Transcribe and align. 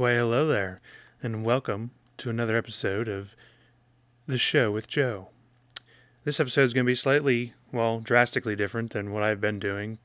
Why, 0.00 0.14
hello 0.14 0.46
there, 0.46 0.80
and 1.22 1.44
welcome 1.44 1.90
to 2.16 2.30
another 2.30 2.56
episode 2.56 3.06
of 3.06 3.36
The 4.26 4.38
Show 4.38 4.70
with 4.70 4.88
Joe. 4.88 5.28
This 6.24 6.40
episode 6.40 6.62
is 6.62 6.72
going 6.72 6.86
to 6.86 6.90
be 6.90 6.94
slightly, 6.94 7.52
well, 7.70 8.00
drastically 8.00 8.56
different 8.56 8.94
than 8.94 9.12
what 9.12 9.22
I've 9.22 9.42
been 9.42 9.58
doing. 9.58 9.98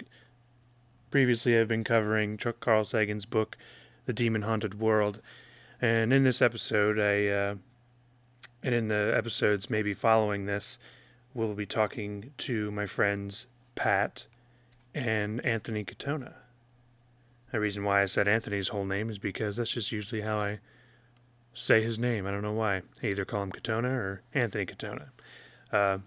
Previously, 1.12 1.58
I've 1.58 1.70
been 1.70 1.86
covering 1.86 2.36
Chuck 2.36 2.60
Carl 2.60 2.84
Sagan's 2.84 3.26
book, 3.26 3.58
The 4.06 4.12
Demon 4.12 4.42
Haunted 4.42 4.82
World, 4.82 5.22
and 5.82 6.12
in 6.12 6.26
this 6.26 6.42
episode, 6.42 7.00
I, 7.00 7.28
uh, 7.28 7.56
and 8.64 8.76
in 8.76 8.90
the 8.90 9.14
episodes 9.16 9.70
maybe 9.70 9.94
following 9.94 10.46
this, 10.46 10.78
we'll 11.34 11.54
be 11.54 11.66
talking 11.66 12.32
to 12.40 12.70
my 12.70 12.86
friends 12.86 13.48
Pat 13.76 14.28
and 14.94 15.40
Anthony 15.46 15.86
Katona. 15.86 16.34
The 17.56 17.62
reason 17.62 17.86
why 17.86 18.02
I 18.02 18.06
said 18.06 18.28
Anthony's 18.28 18.68
whole 18.68 18.84
name 18.84 19.10
is 19.10 19.18
because 19.18 19.56
that's 19.56 19.72
just 19.72 19.90
usually 19.90 20.20
how 20.20 20.38
I 20.38 20.60
say 21.54 21.82
his 21.82 21.98
name. 21.98 22.28
I 22.28 22.32
don't 22.32 22.42
know 22.42 22.52
why. 22.52 22.82
I 23.02 23.08
either 23.08 23.24
call 23.24 23.44
him 23.44 23.54
Katona 23.54 23.92
or 23.92 24.24
Anthony 24.34 24.66
Katona. 24.66 25.08
Uh, 25.72 26.00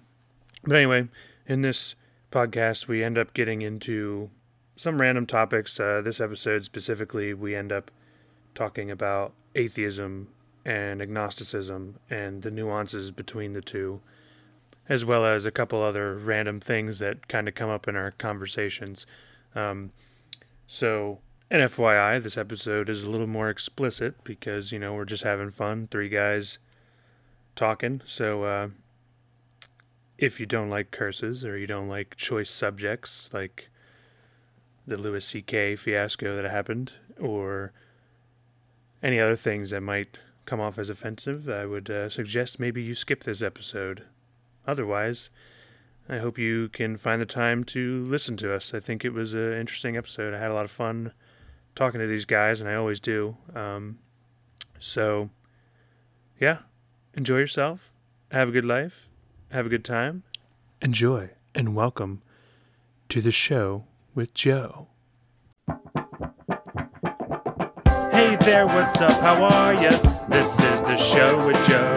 but 0.62 0.76
anyway, 0.76 1.08
in 1.46 1.62
this 1.62 1.94
podcast, 2.30 2.86
we 2.86 3.02
end 3.02 3.16
up 3.16 3.32
getting 3.32 3.62
into 3.62 4.28
some 4.76 5.00
random 5.00 5.24
topics. 5.24 5.80
Uh, 5.80 6.02
this 6.04 6.20
episode 6.20 6.64
specifically, 6.64 7.32
we 7.32 7.56
end 7.56 7.72
up 7.72 7.90
talking 8.54 8.90
about 8.90 9.32
atheism 9.54 10.28
and 10.66 11.00
agnosticism 11.00 11.98
and 12.10 12.42
the 12.42 12.50
nuances 12.50 13.10
between 13.10 13.54
the 13.54 13.62
two, 13.62 14.02
as 14.86 15.02
well 15.02 15.24
as 15.24 15.46
a 15.46 15.50
couple 15.50 15.82
other 15.82 16.14
random 16.14 16.60
things 16.60 16.98
that 16.98 17.26
kind 17.26 17.48
of 17.48 17.54
come 17.54 17.70
up 17.70 17.88
in 17.88 17.96
our 17.96 18.10
conversations. 18.10 19.06
Um, 19.54 19.92
so, 20.66 21.20
and 21.50 21.62
FYI, 21.62 22.22
this 22.22 22.36
episode 22.36 22.88
is 22.88 23.02
a 23.02 23.10
little 23.10 23.26
more 23.26 23.48
explicit 23.48 24.22
because, 24.22 24.70
you 24.70 24.78
know, 24.78 24.94
we're 24.94 25.04
just 25.04 25.22
having 25.22 25.50
fun, 25.50 25.88
three 25.90 26.08
guys 26.08 26.58
talking. 27.56 28.02
So, 28.04 28.44
uh, 28.44 28.68
if 30.18 30.40
you 30.40 30.46
don't 30.46 30.68
like 30.68 30.90
curses 30.90 31.44
or 31.44 31.56
you 31.56 31.66
don't 31.66 31.88
like 31.88 32.16
choice 32.16 32.50
subjects 32.50 33.30
like 33.32 33.68
the 34.86 34.96
Louis 34.96 35.24
C.K. 35.24 35.76
fiasco 35.76 36.34
that 36.34 36.50
happened 36.50 36.92
or 37.20 37.72
any 39.02 39.20
other 39.20 39.36
things 39.36 39.70
that 39.70 39.80
might 39.80 40.18
come 40.44 40.60
off 40.60 40.78
as 40.78 40.90
offensive, 40.90 41.48
I 41.48 41.66
would 41.66 41.88
uh, 41.88 42.08
suggest 42.08 42.58
maybe 42.58 42.82
you 42.82 42.94
skip 42.94 43.24
this 43.24 43.42
episode. 43.42 44.02
Otherwise, 44.66 45.30
I 46.08 46.18
hope 46.18 46.36
you 46.36 46.68
can 46.68 46.96
find 46.96 47.22
the 47.22 47.26
time 47.26 47.64
to 47.64 48.04
listen 48.04 48.36
to 48.38 48.54
us. 48.54 48.74
I 48.74 48.80
think 48.80 49.04
it 49.04 49.12
was 49.12 49.34
an 49.34 49.52
interesting 49.52 49.96
episode. 49.96 50.34
I 50.34 50.38
had 50.38 50.50
a 50.50 50.54
lot 50.54 50.64
of 50.64 50.70
fun 50.70 51.12
talking 51.78 52.00
to 52.00 52.08
these 52.08 52.24
guys, 52.24 52.60
and 52.60 52.68
I 52.68 52.74
always 52.74 52.98
do. 52.98 53.36
Um, 53.54 54.00
so, 54.80 55.30
yeah, 56.40 56.58
enjoy 57.14 57.38
yourself. 57.38 57.92
Have 58.32 58.48
a 58.48 58.50
good 58.50 58.64
life. 58.64 59.06
Have 59.52 59.64
a 59.64 59.68
good 59.68 59.84
time. 59.84 60.24
Enjoy 60.82 61.30
and 61.54 61.76
welcome 61.76 62.20
to 63.10 63.22
the 63.22 63.30
show 63.30 63.84
with 64.12 64.34
Joe. 64.34 64.88
Hey 68.10 68.36
there, 68.40 68.66
what's 68.66 69.00
up? 69.00 69.12
How 69.20 69.44
are 69.44 69.74
you? 69.74 69.90
This 70.28 70.58
is 70.58 70.82
the 70.82 70.96
show 70.96 71.46
with 71.46 71.68
Joe. 71.68 71.94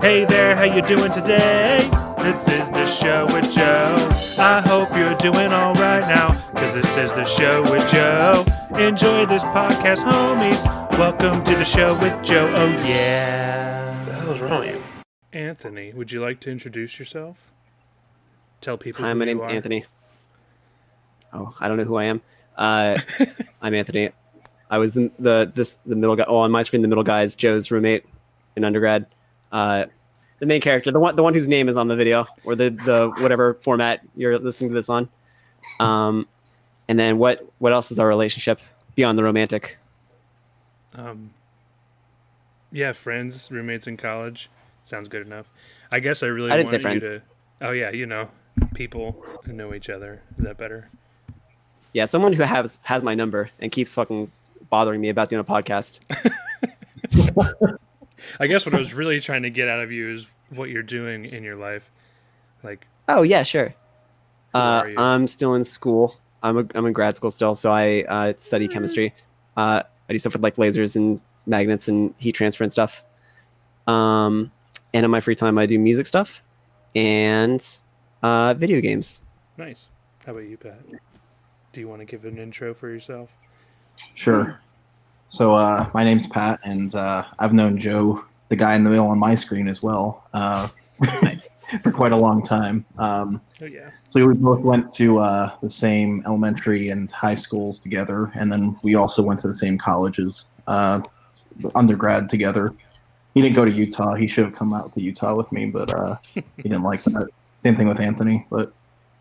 Hey 0.00 0.24
there, 0.24 0.56
how 0.56 0.64
you 0.64 0.82
doing 0.82 1.12
today? 1.12 1.88
This 2.22 2.46
is 2.48 2.70
the 2.70 2.86
show 2.86 3.26
with 3.32 3.50
Joe. 3.50 3.96
I 4.38 4.60
hope 4.60 4.94
you're 4.94 5.14
doing 5.16 5.52
all 5.52 5.72
right 5.74 6.00
now, 6.02 6.28
cause 6.52 6.74
this 6.74 6.96
is 6.98 7.12
the 7.14 7.24
show 7.24 7.62
with 7.62 7.90
Joe. 7.90 8.44
Enjoy 8.78 9.24
this 9.24 9.42
podcast, 9.44 10.04
homies. 10.04 10.62
Welcome 10.98 11.42
to 11.44 11.56
the 11.56 11.64
show 11.64 11.98
with 12.00 12.22
Joe. 12.22 12.52
Oh 12.54 12.66
yeah. 12.86 13.96
What 13.96 14.06
the 14.06 14.12
hell's 14.20 14.40
wrong 14.42 14.60
with 14.60 15.02
you? 15.32 15.38
Anthony, 15.38 15.92
would 15.94 16.12
you 16.12 16.20
like 16.20 16.40
to 16.40 16.50
introduce 16.50 16.98
yourself? 16.98 17.50
Tell 18.60 18.76
people. 18.76 19.02
Hi, 19.02 19.12
who 19.12 19.14
my 19.14 19.24
you 19.24 19.26
name's 19.26 19.42
are. 19.42 19.48
Anthony. 19.50 19.86
Oh, 21.32 21.54
I 21.58 21.68
don't 21.68 21.78
know 21.78 21.84
who 21.84 21.96
I 21.96 22.04
am. 22.04 22.20
Uh, 22.56 22.98
I'm 23.62 23.74
Anthony. 23.74 24.10
I 24.68 24.76
was 24.76 24.92
the, 24.92 25.10
the 25.18 25.50
this 25.52 25.78
the 25.86 25.96
middle 25.96 26.16
guy. 26.16 26.26
Oh, 26.28 26.36
on 26.36 26.50
my 26.50 26.62
screen, 26.62 26.82
the 26.82 26.88
middle 26.88 27.02
guy 27.02 27.22
is 27.22 27.34
Joe's 27.34 27.70
roommate 27.70 28.04
in 28.56 28.64
undergrad. 28.64 29.06
Uh, 29.50 29.86
the 30.40 30.46
main 30.46 30.60
character, 30.60 30.90
the 30.90 30.98
one 30.98 31.14
the 31.14 31.22
one 31.22 31.34
whose 31.34 31.46
name 31.46 31.68
is 31.68 31.76
on 31.76 31.86
the 31.88 31.96
video 31.96 32.26
or 32.44 32.56
the 32.56 32.70
the 32.70 33.12
whatever 33.18 33.54
format 33.54 34.00
you're 34.16 34.38
listening 34.38 34.70
to 34.70 34.74
this 34.74 34.88
on. 34.88 35.08
Um, 35.78 36.26
and 36.88 36.98
then 36.98 37.18
what 37.18 37.46
what 37.58 37.72
else 37.72 37.90
is 37.92 37.98
our 37.98 38.08
relationship 38.08 38.60
beyond 38.94 39.16
the 39.18 39.22
romantic? 39.22 39.78
Um, 40.94 41.30
yeah, 42.72 42.92
friends, 42.92 43.50
roommates 43.52 43.86
in 43.86 43.96
college. 43.96 44.50
Sounds 44.84 45.08
good 45.08 45.26
enough. 45.26 45.46
I 45.92 46.00
guess 46.00 46.22
I 46.22 46.26
really 46.26 46.50
I 46.50 46.56
didn't 46.56 46.70
say 46.70 46.76
you 46.76 46.82
friends. 46.82 47.02
to. 47.02 47.22
Oh 47.60 47.72
yeah, 47.72 47.90
you 47.90 48.06
know, 48.06 48.30
people 48.74 49.24
who 49.44 49.52
know 49.52 49.74
each 49.74 49.90
other. 49.90 50.22
Is 50.38 50.44
that 50.44 50.56
better? 50.56 50.88
Yeah, 51.92 52.06
someone 52.06 52.32
who 52.32 52.42
has 52.44 52.78
has 52.82 53.02
my 53.02 53.14
number 53.14 53.50
and 53.60 53.70
keeps 53.70 53.92
fucking 53.92 54.32
bothering 54.70 55.02
me 55.02 55.10
about 55.10 55.28
doing 55.28 55.40
a 55.40 55.44
podcast. 55.44 56.00
I 58.38 58.46
guess 58.46 58.64
what 58.66 58.74
I 58.74 58.78
was 58.78 58.92
really 58.94 59.20
trying 59.20 59.42
to 59.42 59.50
get 59.50 59.68
out 59.68 59.80
of 59.80 59.90
you 59.92 60.10
is 60.10 60.26
what 60.50 60.68
you're 60.70 60.82
doing 60.82 61.24
in 61.24 61.42
your 61.42 61.56
life. 61.56 61.88
Like, 62.62 62.86
Oh 63.08 63.22
yeah, 63.22 63.42
sure. 63.42 63.74
Uh. 64.54 64.84
I'm 64.96 65.26
still 65.28 65.54
in 65.54 65.64
school. 65.64 66.16
I'm 66.42 66.58
a, 66.58 66.66
I'm 66.74 66.86
in 66.86 66.92
grad 66.92 67.14
school 67.16 67.30
still, 67.30 67.54
so 67.54 67.70
I 67.72 68.02
uh, 68.08 68.32
study 68.36 68.66
Hmm. 68.66 68.72
chemistry. 68.72 69.14
Uh, 69.56 69.82
I 70.08 70.12
do 70.12 70.18
stuff 70.18 70.32
with 70.32 70.42
like 70.42 70.56
lasers 70.56 70.96
and 70.96 71.20
magnets 71.46 71.86
and 71.88 72.14
heat 72.18 72.32
transfer 72.32 72.62
and 72.64 72.72
stuff. 72.72 73.04
Um, 73.86 74.50
and 74.94 75.04
in 75.04 75.10
my 75.10 75.20
free 75.20 75.34
time, 75.34 75.58
I 75.58 75.66
do 75.66 75.78
music 75.78 76.06
stuff 76.06 76.42
and 76.96 77.64
uh, 78.22 78.54
video 78.54 78.80
games. 78.80 79.22
nice. 79.56 79.88
How 80.26 80.32
about 80.32 80.46
you, 80.48 80.56
Pat? 80.56 80.78
Do 81.72 81.80
you 81.80 81.88
want 81.88 82.00
to 82.00 82.04
give 82.04 82.24
an 82.24 82.38
intro 82.38 82.74
for 82.74 82.88
yourself? 82.90 83.30
Sure. 84.14 84.60
So 85.30 85.54
uh, 85.54 85.88
my 85.94 86.02
name's 86.02 86.26
Pat, 86.26 86.58
and 86.64 86.92
uh, 86.92 87.24
I've 87.38 87.52
known 87.52 87.78
Joe, 87.78 88.24
the 88.48 88.56
guy 88.56 88.74
in 88.74 88.82
the 88.82 88.90
middle 88.90 89.06
on 89.06 89.16
my 89.20 89.36
screen 89.36 89.68
as 89.68 89.80
well, 89.80 90.24
uh, 90.34 90.66
Nice. 91.22 91.56
for 91.84 91.92
quite 91.92 92.10
a 92.10 92.16
long 92.16 92.42
time. 92.42 92.84
Um, 92.98 93.40
Oh 93.62 93.66
yeah. 93.66 93.90
so 94.08 94.26
we 94.26 94.34
both 94.34 94.58
went 94.60 94.92
to 94.94 95.18
uh, 95.20 95.52
the 95.62 95.70
same 95.70 96.24
elementary 96.26 96.88
and 96.88 97.08
high 97.12 97.36
schools 97.36 97.78
together, 97.78 98.32
and 98.34 98.50
then 98.50 98.76
we 98.82 98.96
also 98.96 99.22
went 99.22 99.38
to 99.40 99.48
the 99.48 99.54
same 99.54 99.78
colleges, 99.78 100.46
uh, 100.66 101.00
undergrad 101.76 102.28
together. 102.28 102.74
He 103.34 103.40
didn't 103.40 103.54
go 103.54 103.64
to 103.64 103.70
Utah. 103.70 104.14
He 104.14 104.26
should 104.26 104.44
have 104.46 104.54
come 104.54 104.74
out 104.74 104.92
to 104.94 105.00
Utah 105.00 105.36
with 105.36 105.52
me, 105.52 105.66
but 105.66 105.94
uh, 105.94 106.16
he 106.34 106.42
didn't 106.64 106.82
like 106.82 107.04
that. 107.04 107.28
Same 107.60 107.76
thing 107.76 107.86
with 107.86 108.00
Anthony, 108.00 108.46
but 108.50 108.72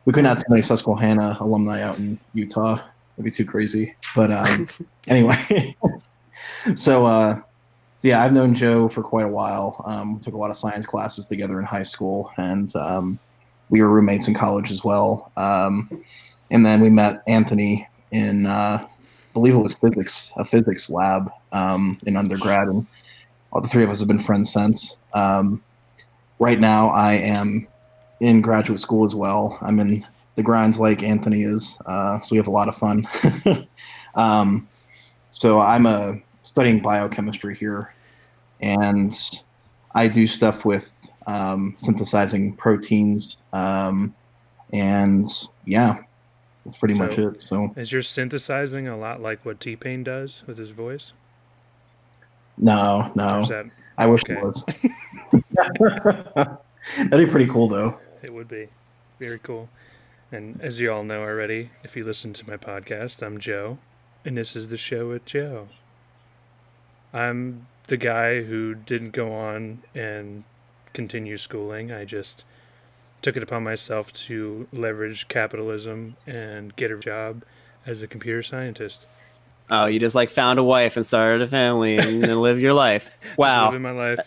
we 0.06 0.14
couldn't 0.14 0.26
have 0.26 0.40
too 0.40 0.46
many 0.50 0.64
Susquehanna 0.64 1.38
alumni 1.40 1.84
out 1.84 2.00
in 2.00 2.18
Utah. 2.34 2.80
That'd 3.20 3.34
be 3.34 3.36
too 3.36 3.44
crazy. 3.44 3.94
But 4.16 4.32
um, 4.32 4.70
anyway, 5.10 5.76
so 6.76 7.06
uh, 7.06 7.42
yeah, 8.02 8.24
I've 8.24 8.32
known 8.32 8.54
Joe 8.54 8.88
for 8.88 9.04
quite 9.04 9.26
a 9.26 9.30
while. 9.30 9.84
Um, 9.86 10.14
we 10.14 10.22
took 10.22 10.36
a 10.36 10.38
lot 10.38 10.50
of 10.50 10.56
science 10.56 10.86
classes 10.86 11.26
together 11.26 11.60
in 11.60 11.66
high 11.66 11.84
school, 11.84 12.32
and 12.38 12.74
um, 12.78 13.20
we 13.70 13.82
were 13.82 13.90
roommates 13.90 14.30
in 14.30 14.36
college 14.36 14.72
as 14.72 14.86
well. 14.86 15.34
Um, 15.36 16.02
and 16.50 16.66
then 16.66 16.80
we 16.80 16.90
met 16.90 17.22
Anthony 17.28 17.86
in, 18.12 18.46
uh, 18.46 18.80
I 18.82 18.88
believe 19.34 19.54
it 19.54 19.58
was 19.60 19.76
physics, 19.76 20.32
a 20.38 20.46
physics 20.46 20.90
lab 20.90 21.30
um, 21.52 22.00
in 22.06 22.16
undergrad, 22.16 22.70
and 22.70 22.88
all 23.52 23.60
the 23.60 23.68
three 23.68 23.84
of 23.84 23.90
us 23.90 24.00
have 24.00 24.08
been 24.08 24.18
friends 24.18 24.54
since. 24.54 24.96
Um, 25.14 25.62
right 26.40 26.62
now, 26.62 26.88
I 26.88 27.16
am 27.16 27.68
in 28.22 28.40
graduate 28.40 28.80
school 28.80 29.04
as 29.04 29.14
well. 29.14 29.58
I'm 29.60 29.78
in 29.82 30.08
the 30.36 30.44
grinds 30.44 30.80
like 30.80 31.04
Anthony 31.04 31.44
is, 31.44 31.78
uh, 31.86 32.20
so 32.22 32.30
we 32.32 32.38
have 32.38 32.48
a 32.48 32.52
lot 32.52 32.68
of 32.68 32.76
fun. 32.76 33.08
um, 34.16 34.68
so 35.32 35.60
I'm 35.60 35.86
a, 35.86 36.20
studying 36.44 36.82
biochemistry 36.82 37.56
here, 37.56 37.94
and 38.62 39.14
I 39.96 40.08
do 40.08 40.28
stuff 40.28 40.66
with 40.66 40.94
um, 41.28 41.78
synthesizing 41.80 42.56
proteins, 42.56 43.38
um, 43.54 44.14
and 44.74 45.28
yeah, 45.66 46.00
that's 46.66 46.78
pretty 46.78 46.96
much 46.96 47.18
it. 47.18 47.42
So 47.42 47.74
Is 47.76 47.92
your 47.92 48.02
synthesizing 48.02 48.88
a 48.88 48.98
lot 48.98 49.22
like 49.22 49.46
what 49.46 49.60
T 49.60 49.76
Pain 49.76 50.04
does 50.04 50.44
with 50.48 50.58
his 50.58 50.72
voice? 50.72 51.14
no, 52.58 53.12
no, 53.16 53.46
that 53.46 53.66
I 53.98 54.06
wish 54.06 54.22
okay. 54.26 54.34
it 54.34 54.44
was. 54.44 54.64
That'd 56.98 57.26
be 57.26 57.32
pretty 57.32 57.48
cool 57.48 57.68
though. 57.68 58.00
It 58.22 58.34
would 58.34 58.48
be 58.48 58.68
very 59.20 59.40
cool. 59.40 59.70
And 60.32 60.62
as 60.62 60.80
you 60.80 60.92
all 60.92 61.04
know 61.04 61.22
already, 61.22 61.72
if 61.84 61.96
you 61.96 62.04
listen 62.04 62.34
to 62.34 62.48
my 62.48 62.56
podcast, 62.56 63.26
I'm 63.26 63.40
Joe, 63.40 63.80
and 64.24 64.38
this 64.38 64.56
is 64.56 64.68
the 64.68 64.78
show 64.78 65.10
with 65.10 65.26
Joe. 65.26 65.68
I'm 67.14 67.66
the 67.88 67.98
guy 67.98 68.44
who 68.44 68.76
didn't 68.76 69.12
go 69.12 69.34
on 69.34 69.82
and 69.96 70.44
continue 70.94 71.38
schooling. 71.38 71.92
I 71.92 72.06
just 72.06 72.46
took 73.24 73.38
it 73.38 73.44
upon 73.44 73.64
myself 73.64 74.14
to 74.14 74.68
leverage 74.72 75.28
capitalism 75.30 76.16
and 76.28 76.76
get 76.76 76.92
a 76.92 76.98
job 76.98 77.44
as 77.88 78.04
a 78.04 78.08
computer 78.08 78.44
scientist. 78.44 79.08
Oh, 79.72 79.88
you 79.88 80.00
just 80.00 80.16
like 80.16 80.30
found 80.30 80.60
a 80.60 80.64
wife 80.64 80.96
and 80.96 81.06
started 81.06 81.42
a 81.42 81.48
family 81.48 81.98
and 81.98 82.24
then 82.24 82.40
live 82.42 82.60
your 82.60 82.74
life. 82.74 83.12
Wow. 83.36 83.72
living 83.72 83.82
my 83.82 83.92
life. 83.92 84.20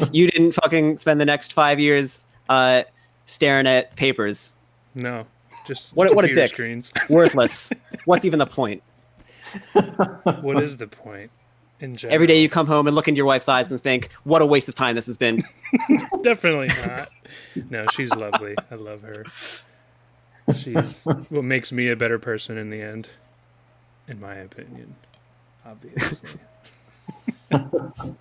you 0.10 0.30
didn't 0.30 0.52
fucking 0.52 0.96
spend 0.96 1.20
the 1.20 1.26
next 1.26 1.52
five 1.52 1.78
years 1.78 2.24
uh, 2.48 2.84
staring 3.24 3.66
at 3.66 3.96
papers. 3.96 4.54
No, 4.94 5.26
just 5.66 5.96
What 5.96 6.10
a- 6.10 6.14
what 6.14 6.24
a 6.24 6.32
dick. 6.32 6.52
screens. 6.52 6.92
Worthless. 7.08 7.70
What's 8.04 8.24
even 8.24 8.38
the 8.38 8.46
point? 8.46 8.82
what 10.40 10.62
is 10.62 10.76
the 10.76 10.86
point? 10.86 11.30
In 11.80 11.96
general, 11.96 12.14
Every 12.14 12.26
day 12.28 12.40
you 12.40 12.48
come 12.48 12.66
home 12.68 12.86
and 12.86 12.94
look 12.94 13.08
into 13.08 13.16
your 13.18 13.26
wife's 13.26 13.48
eyes 13.48 13.70
and 13.70 13.82
think, 13.82 14.10
what 14.22 14.40
a 14.40 14.46
waste 14.46 14.68
of 14.68 14.74
time 14.76 14.94
this 14.94 15.06
has 15.06 15.18
been. 15.18 15.42
definitely 16.22 16.68
not. 16.86 17.08
No, 17.68 17.84
she's 17.92 18.10
lovely. 18.14 18.54
I 18.70 18.76
love 18.76 19.02
her. 19.02 19.24
She's 20.56 21.04
what 21.30 21.42
makes 21.44 21.72
me 21.72 21.88
a 21.88 21.96
better 21.96 22.18
person 22.18 22.56
in 22.58 22.70
the 22.70 22.80
end, 22.80 23.08
in 24.06 24.20
my 24.20 24.34
opinion. 24.36 24.94
Obviously. 25.66 26.38
but 27.50 28.16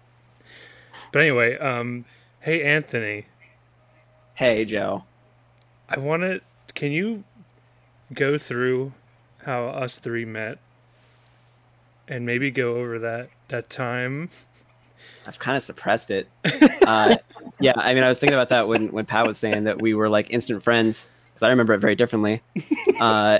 anyway, 1.15 1.57
um, 1.57 2.05
hey 2.41 2.63
Anthony, 2.63 3.25
hey, 4.35 4.65
Joe. 4.65 5.03
I 5.89 6.00
want 6.00 6.24
to. 6.24 6.41
Can 6.74 6.91
you 6.91 7.24
go 8.13 8.38
through 8.38 8.94
how 9.45 9.65
us 9.68 10.00
three 10.00 10.25
met, 10.25 10.57
and 12.07 12.25
maybe 12.25 12.51
go 12.51 12.75
over 12.75 13.00
that 13.00 13.30
that 13.50 13.69
time? 13.69 14.30
I've 15.25 15.39
kind 15.39 15.56
of 15.56 15.63
suppressed 15.63 16.12
it. 16.12 16.27
Uh, 16.85 17.15
yeah, 17.59 17.74
I 17.77 17.94
mean, 17.94 18.03
I 18.03 18.09
was 18.09 18.19
thinking 18.19 18.35
about 18.35 18.50
that 18.50 18.68
when, 18.68 18.91
when 18.91 19.06
Pat 19.06 19.25
was 19.25 19.38
saying 19.38 19.65
that 19.65 19.81
we 19.81 19.94
were 19.94 20.09
like 20.09 20.30
instant 20.31 20.63
friends 20.63 21.09
because 21.29 21.44
I 21.44 21.50
remember 21.50 21.74
it 21.74 21.79
very 21.79 21.95
differently. 21.95 22.41
Uh, 23.00 23.39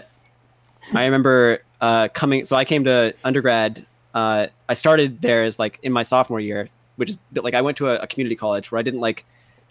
I 0.94 1.06
remember 1.06 1.64
uh, 1.80 2.10
coming, 2.10 2.44
so 2.44 2.56
I 2.56 2.66
came 2.66 2.84
to 2.86 3.14
undergrad. 3.24 3.86
Uh, 4.14 4.48
I 4.68 4.74
started 4.74 5.22
there 5.22 5.44
as 5.44 5.58
like 5.60 5.80
in 5.84 5.94
my 5.94 6.04
sophomore 6.04 6.40
year, 6.40 6.70
which 6.98 7.12
is 7.12 7.18
like 7.34 7.54
I 7.54 7.62
went 7.62 7.78
to 7.78 7.90
a, 7.90 7.98
a 8.00 8.08
community 8.08 8.36
college 8.36 8.72
where 8.72 8.80
I 8.80 8.82
didn't 8.82 9.00
like 9.00 9.26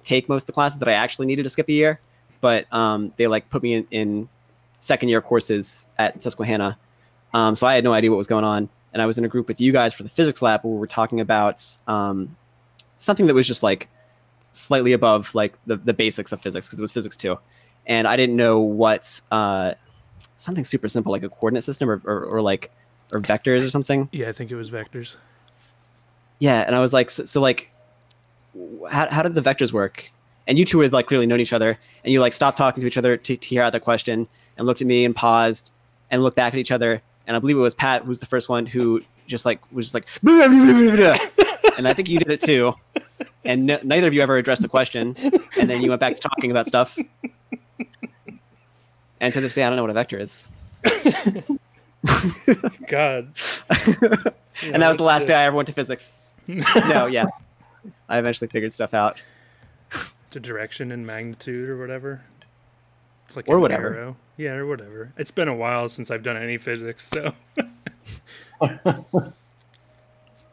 take 0.04 0.28
most 0.28 0.43
of 0.43 0.46
the 0.46 0.52
classes 0.52 0.78
that 0.81 0.88
I 0.88 0.93
actually 0.93 1.26
needed 1.26 1.44
to 1.44 1.50
skip 1.50 1.69
a 1.69 1.72
year, 1.72 2.00
but 2.40 2.72
um, 2.72 3.12
they 3.16 3.26
like 3.26 3.49
put 3.50 3.62
me 3.62 3.75
in, 3.75 3.87
in 3.90 4.28
second 4.78 5.08
year 5.08 5.20
courses 5.20 5.88
at 5.99 6.22
Susquehanna. 6.22 6.78
Um, 7.34 7.54
so 7.54 7.66
I 7.66 7.75
had 7.75 7.84
no 7.84 7.93
idea 7.93 8.10
what 8.10 8.16
was 8.16 8.26
going 8.26 8.44
on. 8.44 8.69
And 8.93 9.00
I 9.00 9.06
was 9.06 9.16
in 9.16 9.25
a 9.25 9.28
group 9.28 9.49
with 9.49 9.60
you 9.60 9.72
guys 9.72 9.94
for 9.94 10.02
the 10.02 10.08
physics 10.08 10.43
lab 10.43 10.64
where 10.64 10.72
we 10.75 10.78
were 10.78 10.87
talking 10.87 11.20
about 11.20 11.64
um, 11.87 12.37
something 12.96 13.26
that 13.26 13.34
was 13.34 13.46
just 13.46 13.62
like 13.62 13.88
slightly 14.50 14.93
above 14.93 15.34
like 15.34 15.54
the, 15.66 15.76
the 15.76 15.94
basics 15.94 16.31
of 16.31 16.43
physics 16.43 16.66
because 16.66 16.78
it 16.78 16.82
was 16.82 16.93
physics 16.93 17.16
too. 17.16 17.38
And 17.87 18.06
I 18.06 18.16
didn't 18.16 18.37
know 18.37 18.60
what 18.60 19.20
uh, 19.31 19.75
something 20.34 20.64
super 20.64 20.88
simple 20.88 21.10
like 21.10 21.22
a 21.22 21.28
coordinate 21.28 21.64
system 21.64 21.90
or, 21.90 22.02
or, 22.04 22.25
or 22.25 22.43
like 22.43 22.70
or 23.12 23.20
vectors 23.20 23.64
or 23.64 23.70
something. 23.70 24.08
Yeah, 24.12 24.28
I 24.28 24.32
think 24.32 24.50
it 24.50 24.56
was 24.56 24.70
vectors. 24.70 25.16
Yeah, 26.38 26.60
and 26.66 26.75
I 26.75 26.81
was 26.81 26.93
like, 26.93 27.10
so, 27.10 27.25
so 27.25 27.40
like, 27.40 27.71
how, 28.90 29.08
how 29.08 29.22
did 29.22 29.34
the 29.34 29.43
vectors 29.43 29.72
work? 29.72 30.10
And 30.46 30.58
you 30.58 30.64
two 30.64 30.81
had 30.81 30.93
like 30.93 31.06
clearly 31.06 31.26
known 31.26 31.40
each 31.40 31.52
other, 31.52 31.78
and 32.04 32.12
you 32.12 32.20
like 32.20 32.32
stopped 32.32 32.58
talking 32.58 32.81
to 32.81 32.87
each 32.87 32.99
other 32.99 33.16
to, 33.16 33.37
to 33.37 33.49
hear 33.49 33.62
out 33.62 33.72
the 33.72 33.81
question, 33.81 34.28
and 34.56 34.66
looked 34.66 34.81
at 34.81 34.87
me 34.87 35.04
and 35.04 35.14
paused, 35.14 35.72
and 36.10 36.22
looked 36.22 36.37
back 36.37 36.52
at 36.52 36.58
each 36.58 36.70
other, 36.70 37.02
and 37.26 37.37
I 37.37 37.40
believe 37.40 37.56
it 37.56 37.60
was 37.60 37.75
Pat 37.75 38.02
who 38.02 38.08
was 38.08 38.20
the 38.20 38.26
first 38.26 38.49
one 38.49 38.66
who 38.66 39.02
just 39.26 39.46
like 39.46 39.60
was 39.72 39.87
just 39.87 39.94
like, 39.94 40.06
and 41.76 41.88
I 41.88 41.94
think 41.94 42.08
you 42.08 42.19
did 42.19 42.31
it 42.31 42.40
too, 42.40 42.75
and 43.44 43.66
neither 43.84 44.08
of 44.08 44.14
you 44.14 44.20
ever 44.20 44.37
addressed 44.37 44.62
the 44.62 44.69
question, 44.69 45.16
and 45.58 45.70
then 45.70 45.82
you 45.82 45.90
went 45.90 46.00
back 46.00 46.14
to 46.14 46.20
talking 46.20 46.50
about 46.50 46.66
stuff, 46.66 46.99
and 49.20 49.32
to 49.32 49.40
this 49.40 49.54
day 49.54 49.62
I 49.62 49.69
don't 49.69 49.76
know 49.76 49.82
what 49.82 49.90
a 49.90 49.94
vector 49.94 50.19
is, 50.19 50.50
God. 52.88 53.32
and 54.64 54.82
that 54.82 54.88
was 54.88 54.96
the 54.96 55.04
last 55.04 55.28
day 55.28 55.34
I 55.34 55.44
ever 55.44 55.56
went 55.56 55.69
to 55.69 55.72
physics. 55.72 56.16
no, 56.49 57.06
yeah, 57.06 57.26
I 58.12 58.19
eventually 58.19 58.49
figured 58.49 58.73
stuff 58.73 58.93
out. 58.94 59.20
The 60.31 60.38
direction 60.41 60.93
and 60.93 61.06
magnitude 61.06 61.69
or 61.69 61.79
whatever. 61.79 62.20
It's 63.26 63.37
like 63.37 63.49
Or 63.49 63.56
an 63.56 63.62
whatever. 63.62 63.94
arrow. 63.94 64.17
Yeah, 64.37 64.53
or 64.53 64.67
whatever. 64.67 65.12
It's 65.17 65.31
been 65.31 65.49
a 65.49 65.55
while 65.55 65.88
since 65.88 66.11
I've 66.11 66.23
done 66.23 66.37
any 66.37 66.59
physics, 66.59 67.09
so 67.12 67.35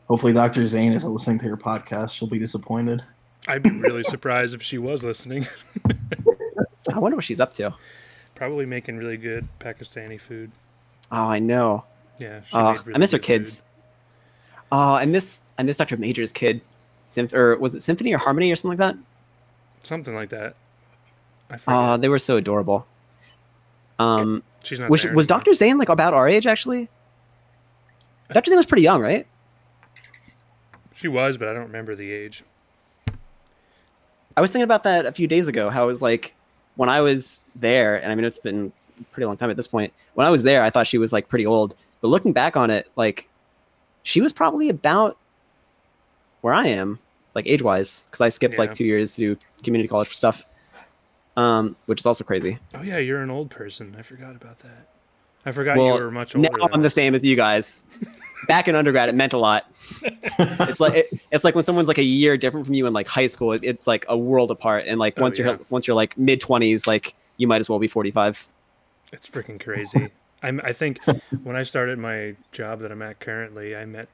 Hopefully, 0.08 0.34
Dr. 0.34 0.66
Zane 0.66 0.94
isn't 0.94 1.12
listening 1.12 1.38
to 1.40 1.46
your 1.46 1.58
podcast. 1.58 2.12
She'll 2.12 2.28
be 2.28 2.40
disappointed. 2.40 3.04
I'd 3.48 3.62
be 3.64 3.70
really 3.72 4.04
surprised 4.04 4.54
if 4.56 4.62
she 4.64 4.78
was 4.78 5.04
listening. 5.04 5.48
I 6.94 6.98
wonder 6.98 7.16
what 7.16 7.24
she's 7.26 7.40
up 7.40 7.54
to. 7.54 7.76
Probably 8.36 8.66
making 8.66 8.98
really 8.98 9.18
good 9.18 9.48
Pakistani 9.60 10.20
food. 10.20 10.52
Oh, 11.12 11.28
I 11.28 11.40
know. 11.40 11.86
Yeah, 12.20 12.42
she 12.46 12.56
made 12.58 12.78
really 12.86 12.96
I 12.96 12.98
miss 12.98 13.12
her 13.12 13.18
good 13.18 13.24
kids. 13.26 13.64
Oh, 14.72 14.94
I 14.96 15.06
miss 15.06 15.42
I 15.58 15.64
miss 15.64 15.78
Dr. 15.78 15.98
Major's 15.98 16.32
kid. 16.32 16.62
Symph- 17.10 17.34
or 17.34 17.58
was 17.58 17.74
it 17.74 17.80
Symphony 17.80 18.14
or 18.14 18.20
Harmony 18.20 18.52
or 18.52 18.56
something 18.56 18.78
like 18.78 18.96
that? 18.96 18.98
Something 19.82 20.14
like 20.14 20.30
that. 20.30 20.56
I 21.50 21.58
forget. 21.58 21.80
Oh, 21.80 21.98
they 21.98 22.08
were 22.08 22.20
so 22.20 22.38
adorable. 22.38 22.86
Um, 23.98 24.44
She's 24.64 24.80
not 24.80 24.90
was 24.92 25.06
was. 25.06 25.26
Dr. 25.26 25.54
Zane 25.56 25.80
like 25.80 25.90
about 25.90 26.14
our 26.14 26.30
age 26.30 26.46
actually? 26.46 26.88
Dr. 28.32 28.50
Zane 28.50 28.58
was 28.58 28.68
pretty 28.68 28.84
young, 28.84 29.02
right? 29.02 29.26
She 30.94 31.08
was, 31.08 31.38
but 31.38 31.48
I 31.48 31.54
don't 31.54 31.64
remember 31.64 31.96
the 31.96 32.12
age. 32.12 32.44
I 34.38 34.42
was 34.42 34.52
thinking 34.52 34.64
about 34.64 34.84
that 34.84 35.08
a 35.08 35.12
few 35.12 35.28
days 35.28 35.48
ago. 35.48 35.72
How 35.72 35.86
it 35.86 35.88
was 35.88 36.04
like 36.04 36.36
when 36.76 36.90
I 36.90 37.02
was 37.02 37.44
there, 37.56 37.96
and 37.96 38.12
I 38.12 38.16
mean 38.16 38.26
it's 38.26 38.38
been 38.38 38.72
a 39.00 39.04
pretty 39.06 39.26
long 39.26 39.36
time 39.36 39.50
at 39.50 39.58
this 39.58 39.68
point. 39.68 39.94
When 40.14 40.28
I 40.28 40.30
was 40.30 40.44
there, 40.44 40.62
I 40.62 40.70
thought 40.70 40.86
she 40.86 41.00
was 41.00 41.12
like 41.12 41.28
pretty 41.28 41.48
old, 41.48 41.76
but 42.02 42.10
looking 42.10 42.34
back 42.34 42.56
on 42.56 42.70
it, 42.70 42.88
like 42.96 43.28
she 44.04 44.22
was 44.22 44.32
probably 44.32 44.70
about 44.70 45.18
where 46.42 46.54
I 46.54 46.68
am, 46.68 47.00
like 47.36 47.48
age 47.48 47.62
wise, 47.62 48.04
because 48.06 48.22
I 48.22 48.30
skipped 48.30 48.58
like 48.58 48.72
two 48.72 48.86
years 48.86 49.16
to 49.16 49.36
do 49.36 49.38
community 49.64 49.88
college 49.88 50.08
for 50.08 50.14
stuff, 50.14 50.46
um, 51.38 51.76
which 51.86 52.00
is 52.02 52.06
also 52.06 52.24
crazy. 52.24 52.58
Oh 52.76 52.82
yeah, 52.82 52.98
you're 52.98 53.22
an 53.22 53.30
old 53.30 53.50
person. 53.50 53.96
I 53.98 54.02
forgot 54.02 54.36
about 54.36 54.60
that. 54.60 54.88
I 55.46 55.52
forgot 55.52 55.78
Well, 55.78 55.96
you 55.98 56.04
were 56.04 56.12
much 56.12 56.36
older. 56.36 56.50
Now 56.58 56.68
I'm 56.74 56.82
the 56.82 56.90
same 56.90 57.16
as 57.16 57.24
you 57.24 57.36
guys. 57.36 57.84
Back 58.48 58.68
in 58.68 58.76
undergrad, 58.76 59.10
it 59.10 59.16
meant 59.16 59.34
a 59.34 59.38
lot. 59.38 59.66
it's 60.04 60.80
like 60.80 60.94
it, 60.94 61.20
it's 61.32 61.44
like 61.44 61.56
when 61.56 61.64
someone's 61.64 61.88
like 61.88 61.98
a 61.98 62.04
year 62.04 62.38
different 62.38 62.66
from 62.66 62.76
you 62.76 62.88
in 62.88 62.94
like 62.94 63.08
high 63.08 63.28
school, 63.28 63.52
it, 63.54 63.64
it's 63.64 63.88
like 63.88 64.06
a 64.08 64.18
world 64.18 64.52
apart. 64.52 64.86
And 64.88 65.00
like 65.00 65.16
Oh, 65.18 65.22
once 65.22 65.38
yeah. 65.40 65.46
you're 65.46 65.60
once 65.70 65.88
you're 65.88 65.96
like 65.96 66.18
mid 66.18 66.40
twenties, 66.42 66.88
like 66.88 67.16
you 67.38 67.48
might 67.48 67.62
as 67.62 67.70
well 67.70 67.80
be 67.80 67.88
45. 67.88 68.48
It's 69.14 69.28
freaking 69.30 69.64
crazy. 69.64 70.10
I'm, 70.44 70.62
I 70.64 70.72
think 70.74 71.00
when 71.44 71.56
I 71.56 71.64
started 71.64 72.00
my 72.00 72.36
job 72.52 72.80
that 72.82 72.92
I'm 72.92 73.02
at 73.02 73.20
currently, 73.20 73.76
I 73.76 73.86
met 73.86 74.08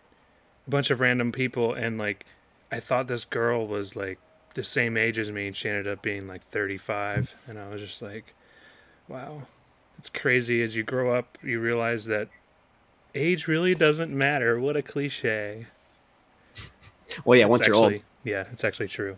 a 0.68 0.70
bunch 0.70 0.92
of 0.92 1.00
random 1.00 1.32
people, 1.32 1.74
and 1.74 1.98
like, 1.98 2.26
I 2.72 2.80
thought 2.80 3.08
this 3.08 3.26
girl 3.26 3.68
was 3.68 3.96
like 3.96 4.20
the 4.54 4.64
same 4.64 4.98
age 4.98 5.20
as 5.20 5.32
me, 5.32 5.48
and 5.48 5.56
she 5.56 5.70
ended 5.70 5.88
up 5.88 6.02
being 6.02 6.28
like 6.28 6.44
35, 6.44 7.36
and 7.48 7.60
I 7.60 7.70
was 7.70 7.82
just 7.82 8.02
like, 8.02 8.34
wow, 9.08 9.44
it's 9.98 10.10
crazy. 10.10 10.62
As 10.64 10.76
you 10.76 10.84
grow 10.84 11.16
up, 11.16 11.38
you 11.44 11.60
realize 11.60 12.06
that 12.06 12.30
age 13.14 13.48
really 13.48 13.76
doesn't 13.76 14.12
matter. 14.12 14.60
What 14.60 14.76
a 14.76 14.82
cliche. 14.82 15.68
Well, 17.24 17.38
yeah, 17.38 17.46
It's 17.46 17.50
once 17.52 17.68
you're 17.68 17.76
old. 17.76 17.94
Yeah, 18.24 18.46
it's 18.52 18.64
actually 18.64 18.88
true. 18.88 19.18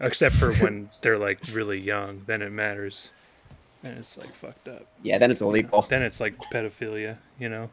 Except 0.00 0.34
for 0.34 0.52
when 0.54 0.90
they're 1.02 1.18
like 1.18 1.38
really 1.52 1.78
young, 1.78 2.22
then 2.26 2.42
it 2.42 2.50
matters. 2.50 3.12
And 3.82 3.96
it's 3.98 4.16
like 4.18 4.34
fucked 4.34 4.68
up. 4.68 4.86
Yeah, 5.02 5.18
then 5.18 5.30
it's 5.30 5.40
illegal. 5.40 5.82
Then 5.82 6.02
it's 6.02 6.20
like 6.20 6.36
pedophilia, 6.52 7.16
you 7.38 7.48
know. 7.48 7.70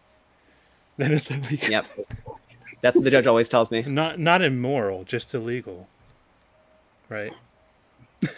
Then 0.97 1.11
it's 1.11 1.29
illegal. 1.31 1.69
Yep. 1.69 1.85
That's 2.81 2.95
what 2.95 3.03
the 3.05 3.11
judge 3.11 3.27
always 3.27 3.49
tells 3.49 3.71
me. 3.71 3.81
Not 3.87 4.19
not 4.19 4.41
immoral, 4.41 5.03
just 5.03 5.33
illegal. 5.33 5.87
Right? 7.09 7.33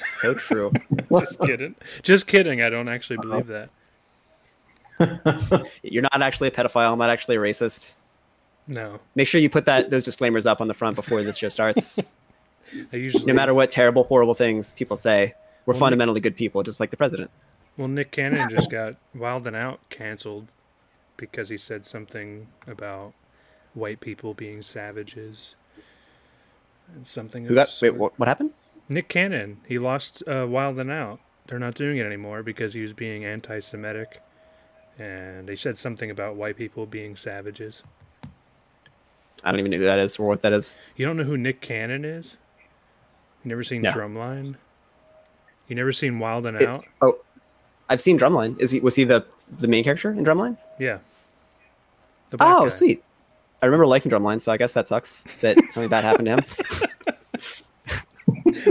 So 0.10 0.34
true. 0.34 0.74
Just 1.10 1.40
kidding. 1.40 1.76
Just 2.02 2.28
kidding. 2.28 2.62
I 2.62 2.70
don't 2.70 2.90
actually 2.90 3.18
believe 3.18 3.48
that. 3.48 3.70
You're 5.84 6.02
not 6.02 6.22
actually 6.22 6.50
a 6.50 6.52
pedophile. 6.52 6.92
I'm 6.92 7.00
not 7.00 7.10
actually 7.10 7.38
a 7.38 7.40
racist. 7.40 7.96
No. 8.68 9.00
Make 9.16 9.28
sure 9.30 9.40
you 9.40 9.50
put 9.50 9.66
that 9.66 9.90
those 9.90 10.04
disclaimers 10.04 10.46
up 10.46 10.60
on 10.60 10.68
the 10.68 10.74
front 10.74 10.98
before 10.98 11.24
this 11.24 11.38
show 11.38 11.48
starts. 11.48 12.00
I 12.92 12.96
usually 12.98 13.24
no 13.26 13.34
matter 13.34 13.54
what 13.54 13.70
terrible, 13.70 14.04
horrible 14.04 14.34
things 14.34 14.74
people 14.74 14.98
say, 14.98 15.36
we're 15.66 15.74
Well, 15.74 15.80
fundamentally 15.80 16.20
good 16.20 16.36
people, 16.36 16.64
just 16.64 16.80
like 16.80 16.90
the 16.90 16.98
president. 16.98 17.32
Well, 17.78 17.88
Nick 17.88 18.12
Cannon 18.12 18.50
just 18.50 18.70
got 18.70 18.96
Wild 19.14 19.48
and 19.48 19.56
Out 19.56 19.80
canceled 19.90 20.48
because 21.16 21.48
he 21.50 21.58
said 21.58 21.86
something 21.86 22.48
about 22.68 23.14
white 23.78 24.00
people 24.02 24.34
being 24.34 24.62
savages. 24.64 25.56
And 26.94 27.06
something 27.06 27.46
Who 27.46 27.56
got? 27.56 27.70
Wait, 27.82 27.96
what, 27.96 28.18
what 28.20 28.28
happened? 28.28 28.52
Nick 28.90 29.10
Cannon, 29.10 29.60
he 29.68 29.78
lost 29.80 30.24
uh, 30.28 30.46
Wild 30.48 30.80
and 30.80 30.90
Out. 30.92 31.20
They're 31.48 31.60
not 31.60 31.76
doing 31.76 31.98
it 31.98 32.06
anymore 32.06 32.44
because 32.44 32.74
he 32.74 32.82
was 32.82 32.94
being 32.94 33.24
anti-Semitic, 33.26 34.22
and 34.98 35.48
he 35.50 35.56
said 35.56 35.78
something 35.78 36.10
about 36.12 36.36
white 36.36 36.58
people 36.58 36.86
being 36.86 37.16
savages. 37.16 37.84
I 39.44 39.52
don't 39.52 39.60
even 39.60 39.72
know 39.72 39.78
who 39.78 39.84
that 39.84 40.00
is 40.00 40.18
or 40.18 40.28
what 40.28 40.42
that 40.42 40.54
is. 40.54 40.78
You 40.96 41.06
don't 41.06 41.16
know 41.18 41.24
who 41.24 41.38
Nick 41.38 41.62
Cannon 41.62 42.04
is? 42.06 42.38
You 43.44 43.50
never 43.50 43.64
seen 43.64 43.82
No. 43.82 43.92
Drumline? 43.92 44.56
You 45.68 45.76
never 45.76 45.92
seen 45.92 46.20
Wild 46.20 46.46
and 46.46 46.58
It- 46.62 46.68
Out? 46.68 46.86
Oh, 47.02 47.20
I've 47.90 48.02
seen 48.02 48.18
Drumline. 48.18 48.60
Is 48.60 48.72
he? 48.72 48.80
Was 48.80 48.96
he 48.96 49.04
the 49.04 49.26
the 49.60 49.68
main 49.68 49.84
character 49.84 50.12
in 50.12 50.24
Drumline? 50.26 50.58
Yeah. 50.80 51.00
The 52.32 52.38
Oh, 52.42 52.64
guy. 52.64 52.70
sweet. 52.70 53.04
I 53.62 53.66
remember 53.66 53.88
liking 53.88 54.12
Drumline, 54.12 54.40
so 54.40 54.52
I 54.52 54.58
guess 54.58 54.74
that 54.74 54.88
sucks 54.88 55.24
that 55.42 55.58
something 55.70 55.90
bad 55.90 56.04
happened 56.04 56.28
to 56.28 56.36
him. 56.36 56.46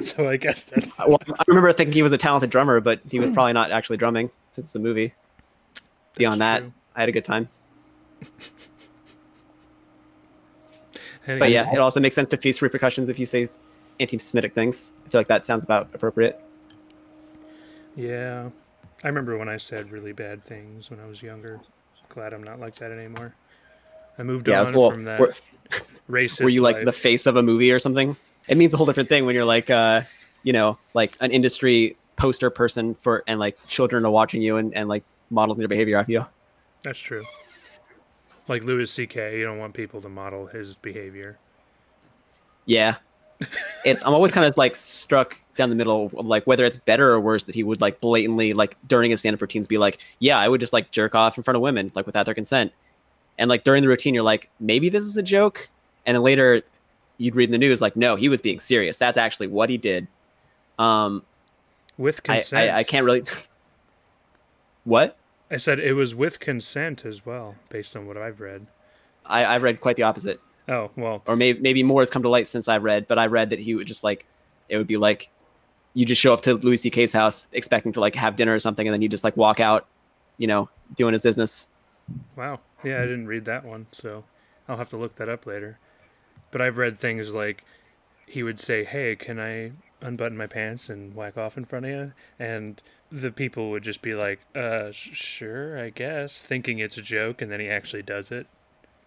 so 0.04 0.28
I 0.28 0.36
guess 0.36 0.64
that's 0.64 0.98
Well, 0.98 1.18
I 1.28 1.44
remember 1.48 1.72
thinking 1.72 1.92
he 1.92 2.02
was 2.02 2.12
a 2.12 2.18
talented 2.18 2.50
drummer, 2.50 2.80
but 2.80 3.00
he 3.10 3.18
was 3.18 3.30
probably 3.30 3.52
not 3.52 3.70
actually 3.70 3.96
drumming 3.96 4.30
since 4.50 4.72
the 4.72 4.78
movie. 4.78 5.14
Beyond 6.14 6.40
that, 6.40 6.60
true. 6.60 6.72
I 6.94 7.00
had 7.00 7.08
a 7.08 7.12
good 7.12 7.24
time. 7.24 7.48
But 11.26 11.50
yeah, 11.50 11.72
it 11.72 11.78
also 11.78 11.98
makes 11.98 12.14
sense 12.14 12.28
to 12.28 12.36
face 12.36 12.62
repercussions 12.62 13.08
if 13.08 13.18
you 13.18 13.26
say 13.26 13.48
anti-Semitic 13.98 14.52
things. 14.52 14.94
I 15.04 15.08
feel 15.08 15.20
like 15.20 15.28
that 15.28 15.44
sounds 15.44 15.64
about 15.64 15.88
appropriate. 15.92 16.40
Yeah. 17.96 18.50
I 19.02 19.08
remember 19.08 19.36
when 19.36 19.48
I 19.48 19.56
said 19.56 19.90
really 19.90 20.12
bad 20.12 20.44
things 20.44 20.90
when 20.90 21.00
I 21.00 21.06
was 21.06 21.22
younger. 21.22 21.60
Glad 22.08 22.32
I'm 22.32 22.44
not 22.44 22.60
like 22.60 22.76
that 22.76 22.92
anymore. 22.92 23.34
I 24.18 24.22
moved 24.22 24.48
Yeah, 24.48 24.60
on 24.60 24.66
from 24.72 25.04
that 25.04 25.20
Were, 25.20 25.34
racist. 26.10 26.42
were 26.42 26.48
you 26.48 26.62
like 26.62 26.76
life. 26.76 26.84
the 26.86 26.92
face 26.92 27.26
of 27.26 27.36
a 27.36 27.42
movie 27.42 27.70
or 27.72 27.78
something? 27.78 28.16
It 28.48 28.56
means 28.56 28.72
a 28.74 28.76
whole 28.76 28.86
different 28.86 29.08
thing 29.08 29.26
when 29.26 29.34
you're 29.34 29.44
like, 29.44 29.68
uh, 29.70 30.02
you 30.42 30.52
know, 30.52 30.78
like 30.94 31.16
an 31.20 31.30
industry 31.32 31.96
poster 32.16 32.48
person 32.50 32.94
for, 32.94 33.24
and 33.26 33.38
like 33.40 33.58
children 33.66 34.04
are 34.06 34.10
watching 34.10 34.40
you 34.42 34.56
and, 34.56 34.72
and 34.74 34.88
like 34.88 35.02
modeling 35.30 35.58
their 35.58 35.68
behavior 35.68 35.98
off 35.98 36.08
you. 36.08 36.24
That's 36.82 37.00
true. 37.00 37.24
Like 38.48 38.62
Louis 38.62 38.88
C.K., 38.90 39.38
you 39.38 39.44
don't 39.44 39.58
want 39.58 39.74
people 39.74 40.00
to 40.02 40.08
model 40.08 40.46
his 40.46 40.76
behavior. 40.76 41.38
Yeah. 42.64 42.96
It's 43.84 44.02
I'm 44.02 44.14
always 44.14 44.32
kind 44.32 44.46
of 44.46 44.56
like 44.56 44.76
struck 44.76 45.38
down 45.56 45.68
the 45.70 45.76
middle 45.76 46.06
of 46.16 46.24
like 46.26 46.46
whether 46.46 46.64
it's 46.64 46.76
better 46.76 47.10
or 47.10 47.20
worse 47.20 47.44
that 47.44 47.54
he 47.54 47.62
would 47.62 47.80
like 47.80 48.00
blatantly 48.00 48.52
like 48.54 48.76
during 48.86 49.10
his 49.10 49.20
stand-up 49.20 49.40
routines 49.42 49.66
be 49.66 49.78
like, 49.78 49.98
yeah, 50.20 50.38
I 50.38 50.48
would 50.48 50.60
just 50.60 50.72
like 50.72 50.90
jerk 50.90 51.14
off 51.14 51.36
in 51.36 51.42
front 51.42 51.56
of 51.56 51.60
women 51.62 51.92
like 51.94 52.06
without 52.06 52.24
their 52.24 52.34
consent. 52.34 52.72
And 53.38 53.48
like 53.48 53.64
during 53.64 53.82
the 53.82 53.88
routine 53.88 54.14
you're 54.14 54.22
like, 54.22 54.50
maybe 54.60 54.88
this 54.88 55.04
is 55.04 55.16
a 55.16 55.22
joke. 55.22 55.68
And 56.04 56.14
then 56.14 56.22
later 56.22 56.62
you'd 57.18 57.34
read 57.34 57.48
in 57.48 57.52
the 57.52 57.58
news 57.58 57.80
like, 57.80 57.96
no, 57.96 58.16
he 58.16 58.28
was 58.28 58.40
being 58.40 58.60
serious. 58.60 58.96
That's 58.96 59.18
actually 59.18 59.48
what 59.48 59.70
he 59.70 59.76
did. 59.78 60.06
Um 60.78 61.22
With 61.98 62.22
consent. 62.22 62.70
I 62.70 62.78
I 62.78 62.82
can't 62.84 63.04
really 63.04 63.24
What? 64.84 65.16
I 65.50 65.56
said 65.56 65.80
it 65.80 65.92
was 65.94 66.14
with 66.14 66.40
consent 66.40 67.04
as 67.04 67.26
well, 67.26 67.54
based 67.68 67.96
on 67.96 68.06
what 68.06 68.16
I've 68.16 68.40
read. 68.40 68.66
I, 69.24 69.44
I've 69.44 69.62
read 69.62 69.80
quite 69.80 69.96
the 69.96 70.04
opposite. 70.04 70.40
Oh, 70.68 70.90
well, 70.96 71.22
or 71.26 71.36
maybe 71.36 71.60
maybe 71.60 71.82
more 71.82 72.00
has 72.00 72.10
come 72.10 72.22
to 72.22 72.28
light 72.28 72.48
since 72.48 72.66
I 72.66 72.78
read, 72.78 73.06
but 73.06 73.18
I 73.18 73.26
read 73.26 73.50
that 73.50 73.60
he 73.60 73.74
would 73.74 73.86
just 73.86 74.02
like 74.02 74.26
it 74.68 74.76
would 74.76 74.86
be 74.86 74.96
like 74.96 75.30
you 75.94 76.04
just 76.04 76.20
show 76.20 76.32
up 76.32 76.42
to 76.42 76.54
Louis 76.54 76.76
C.K.'s 76.76 77.12
house 77.12 77.48
expecting 77.52 77.92
to 77.92 78.00
like 78.00 78.14
have 78.16 78.36
dinner 78.36 78.54
or 78.54 78.58
something, 78.58 78.86
and 78.86 78.92
then 78.92 79.02
you 79.02 79.08
just 79.08 79.24
like 79.24 79.36
walk 79.36 79.60
out, 79.60 79.86
you 80.38 80.46
know, 80.46 80.68
doing 80.96 81.12
his 81.12 81.22
business. 81.22 81.68
wow. 82.36 82.60
Yeah, 82.86 82.98
I 82.98 83.02
didn't 83.02 83.26
read 83.26 83.44
that 83.46 83.64
one, 83.64 83.86
so 83.90 84.24
I'll 84.68 84.76
have 84.76 84.90
to 84.90 84.96
look 84.96 85.16
that 85.16 85.28
up 85.28 85.46
later. 85.46 85.78
But 86.50 86.60
I've 86.60 86.78
read 86.78 86.98
things 86.98 87.34
like 87.34 87.64
he 88.26 88.42
would 88.42 88.60
say, 88.60 88.84
Hey, 88.84 89.16
can 89.16 89.40
I 89.40 89.72
unbutton 90.00 90.36
my 90.36 90.46
pants 90.46 90.88
and 90.88 91.14
whack 91.14 91.36
off 91.36 91.56
in 91.56 91.64
front 91.64 91.86
of 91.86 91.90
you? 91.90 92.12
And 92.38 92.80
the 93.10 93.30
people 93.30 93.70
would 93.70 93.82
just 93.82 94.02
be 94.02 94.14
like, 94.14 94.40
Uh, 94.54 94.88
sure, 94.92 95.78
I 95.78 95.90
guess, 95.90 96.42
thinking 96.42 96.78
it's 96.78 96.96
a 96.96 97.02
joke, 97.02 97.42
and 97.42 97.50
then 97.50 97.60
he 97.60 97.68
actually 97.68 98.02
does 98.02 98.30
it 98.30 98.46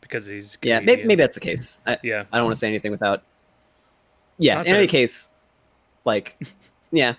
because 0.02 0.26
he's. 0.26 0.58
Yeah, 0.62 0.80
maybe, 0.82 1.04
maybe 1.06 1.22
that's 1.22 1.36
the 1.36 1.42
case. 1.42 1.80
I, 1.88 1.98
Yeah. 2.04 2.26
I 2.32 2.38
don't 2.38 2.46
want 2.46 2.56
to 2.56 2.60
say 2.60 2.68
anything 2.68 2.92
without. 2.92 3.24
Yeah, 4.38 4.56
Not 4.56 4.68
in 4.68 4.76
any 4.76 4.88
case, 4.88 5.32
like, 6.06 6.36
yeah, 6.92 7.16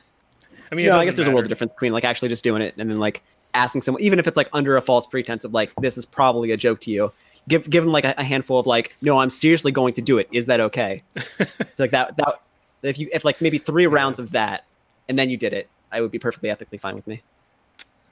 I 0.71 0.75
mean, 0.75 0.87
know, 0.87 0.99
I 0.99 1.05
guess 1.05 1.17
there's 1.17 1.29
a 1.29 1.31
world 1.31 1.45
of 1.45 1.49
difference 1.49 1.73
between 1.73 1.93
like 1.93 2.05
actually 2.05 2.29
just 2.29 2.45
doing 2.45 2.63
it 2.63 2.75
and 2.79 2.91
then 2.91 2.99
like 2.99 3.23
asking 3.55 3.83
someone, 3.83 4.03
even 4.03 4.19
if 4.19 4.27
it's 4.27 4.37
like 4.37 4.49
under 4.53 4.77
a 4.77 4.83
false 4.83 5.07
pretense 5.07 5.45
of 5.45 5.55
like 5.55 5.75
this 5.77 5.99
is 5.99 6.05
probably 6.05 6.51
a 6.53 6.57
joke 6.57 6.81
to 6.83 6.91
you. 6.91 7.13
Give 7.49 7.69
give 7.69 7.85
them 7.85 7.93
like 7.93 8.05
a, 8.05 8.15
a 8.19 8.25
handful 8.25 8.59
of 8.59 8.67
like, 8.67 8.97
no, 9.01 9.19
I'm 9.19 9.31
seriously 9.31 9.73
going 9.73 9.95
to 9.95 10.03
do 10.03 10.19
it. 10.19 10.29
Is 10.33 10.47
that 10.47 10.61
okay? 10.61 11.03
like 11.79 11.91
that 11.91 12.17
that 12.17 12.41
if 12.83 12.99
you 12.99 13.09
if 13.13 13.25
like 13.25 13.41
maybe 13.41 13.59
three 13.59 13.87
rounds 13.87 14.19
of 14.19 14.33
that 14.33 14.65
and 15.09 15.19
then 15.19 15.31
you 15.31 15.37
did 15.37 15.53
it, 15.53 15.69
I 15.91 16.01
would 16.01 16.11
be 16.11 16.19
perfectly 16.19 16.51
ethically 16.51 16.79
fine 16.79 16.95
with 16.97 17.07
me. 17.07 17.23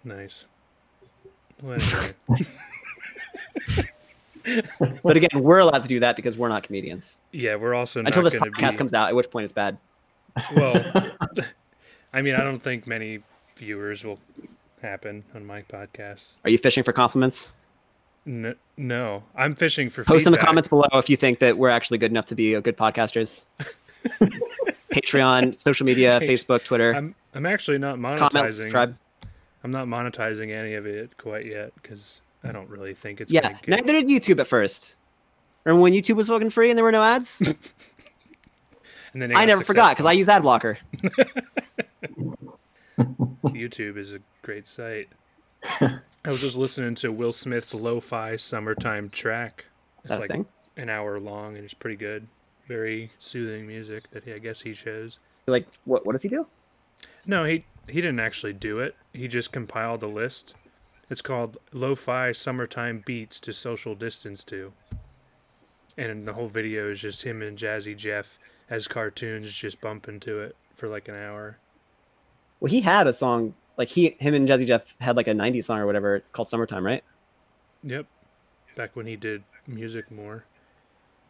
Nice. 0.05 0.47
Well, 1.63 1.79
anyway. 1.81 2.47
But 5.03 5.17
again, 5.17 5.43
we're 5.43 5.59
allowed 5.59 5.83
to 5.83 5.89
do 5.89 6.01
that 6.01 6.17
because 6.17 6.39
we're 6.39 6.49
not 6.49 6.63
comedians 6.63 7.19
yeah, 7.33 7.57
we're 7.57 7.75
also 7.75 8.01
not 8.01 8.09
until 8.09 8.23
this 8.23 8.35
podcast 8.35 8.73
be... 8.73 8.77
comes 8.77 8.95
out, 8.95 9.09
at 9.09 9.15
which 9.15 9.31
point 9.31 9.45
it's 9.45 9.53
bad. 9.53 9.77
Well, 10.57 10.75
I 12.13 12.23
mean, 12.23 12.35
I 12.35 12.43
don't 12.43 12.61
think 12.61 12.87
many 12.87 13.21
viewers 13.57 14.05
will 14.05 14.19
happen 14.83 15.25
on 15.35 15.45
my 15.47 15.63
podcast. 15.63 16.33
Are 16.45 16.51
you 16.51 16.59
fishing 16.59 16.83
for 16.85 16.93
compliments? 16.93 17.55
N- 18.27 18.57
no, 18.77 19.23
I'm 19.35 19.55
fishing 19.55 19.89
for 19.91 20.05
Post 20.05 20.27
in 20.27 20.33
the 20.33 20.39
comments 20.39 20.69
below 20.69 20.87
if 20.95 21.09
you 21.09 21.17
think 21.17 21.39
that 21.39 21.57
we're 21.59 21.71
actually 21.71 21.99
good 21.99 22.11
enough 22.11 22.27
to 22.27 22.35
be 22.35 22.55
a 22.55 22.61
good 22.61 22.77
podcasters. 22.77 23.47
Patreon, 24.93 25.59
social 25.59 25.87
media, 25.87 26.19
Page- 26.21 26.45
Facebook, 26.47 26.65
Twitter. 26.65 26.95
I'm 26.95 27.15
I'm 27.35 27.47
actually 27.47 27.79
not 27.79 27.95
comment, 28.01 28.21
monetizing. 28.33 28.55
subscribe. 28.55 28.97
I'm 29.65 29.71
not 29.71 29.87
monetizing 29.87 30.51
any 30.53 30.75
of 30.75 30.87
it 30.87 31.17
quite 31.19 31.47
yet 31.47 31.73
because 31.81 32.21
I 32.45 32.53
don't 32.53 32.69
really 32.69 32.95
think 32.95 33.21
it's 33.21 33.31
Yeah, 33.33 33.53
get- 33.53 33.69
neither 33.69 33.93
did 33.93 34.07
YouTube 34.09 34.41
at 34.41 34.47
first. 34.47 34.97
Remember 35.65 35.83
when 35.83 35.93
YouTube 35.93 36.17
was 36.17 36.29
fucking 36.29 36.51
free 36.51 36.71
and 36.71 36.79
there 36.79 36.85
were 36.85 36.93
no 36.93 37.03
ads? 37.03 37.43
And 39.15 39.23
then 39.23 39.35
I 39.35 39.47
never 39.47 39.65
forgot 39.65 39.93
because 39.93 40.05
I 40.05 40.13
use 40.13 40.29
ad 40.29 40.43
blocker. 40.43 40.77
YouTube 42.99 43.97
is 43.97 44.13
a 44.13 44.21
great 44.43 44.67
site. 44.67 45.09
I 45.81 46.01
was 46.31 46.41
just 46.41 46.57
listening 46.57 46.95
to 46.97 47.13
Will 47.13 47.33
Smith's 47.33 47.75
lo-fi 47.75 48.37
summertime 48.37 49.11
track. 49.11 49.65
It's 50.01 50.11
like 50.11 50.31
thing? 50.31 50.47
an 50.77 50.89
hour 50.89 51.19
long 51.19 51.57
and 51.57 51.65
it's 51.65 51.75
pretty 51.75 51.97
good. 51.97 52.27
Very 52.67 53.11
soothing 53.19 53.67
music 53.67 54.11
that 54.11 54.25
he, 54.25 54.33
I 54.33 54.39
guess 54.39 54.61
he 54.61 54.75
shows. 54.75 55.19
Like, 55.47 55.67
what? 55.85 56.05
What 56.05 56.13
does 56.13 56.23
he 56.23 56.29
do? 56.29 56.47
No, 57.27 57.45
he 57.45 57.65
he 57.89 58.01
didn't 58.01 58.21
actually 58.21 58.53
do 58.53 58.81
it. 58.81 58.95
He 59.13 59.29
just 59.29 59.53
compiled 59.53 60.03
a 60.03 60.07
list. 60.07 60.55
It's 61.11 61.23
called 61.23 61.57
Lo-Fi 61.73 62.33
Summertime 62.33 63.03
Beats 63.07 63.41
to 63.41 63.55
Social 63.55 63.95
Distance 63.95 64.45
To. 64.45 64.73
And 65.97 66.29
the 66.29 66.35
whole 66.35 66.49
video 66.49 66.91
is 66.91 67.01
just 67.01 67.23
him 67.25 67.41
and 67.41 67.57
Jazzy 67.57 67.97
Jeff 67.97 68.39
as 68.69 68.87
cartoons 68.87 69.53
just 69.53 69.81
bumping 69.81 70.21
to 70.21 70.41
it 70.41 70.57
for 70.75 70.87
like 70.89 71.09
an 71.09 71.15
hour. 71.15 71.59
Well, 72.61 72.71
he 72.71 72.81
had 72.81 73.07
a 73.07 73.13
song 73.13 73.55
like 73.77 73.89
he, 73.89 74.17
him, 74.19 74.35
and 74.35 74.49
Jazzy 74.49 74.67
Jeff 74.67 74.95
had 75.01 75.17
like 75.17 75.29
a 75.29 75.33
'90s 75.33 75.65
song 75.65 75.79
or 75.79 75.87
whatever 75.87 76.21
called 76.33 76.49
"Summertime," 76.49 76.85
right? 76.85 77.05
Yep. 77.83 78.07
Back 78.77 78.97
when 78.97 79.07
he 79.07 79.17
did 79.17 79.45
music 79.67 80.11
more. 80.11 80.45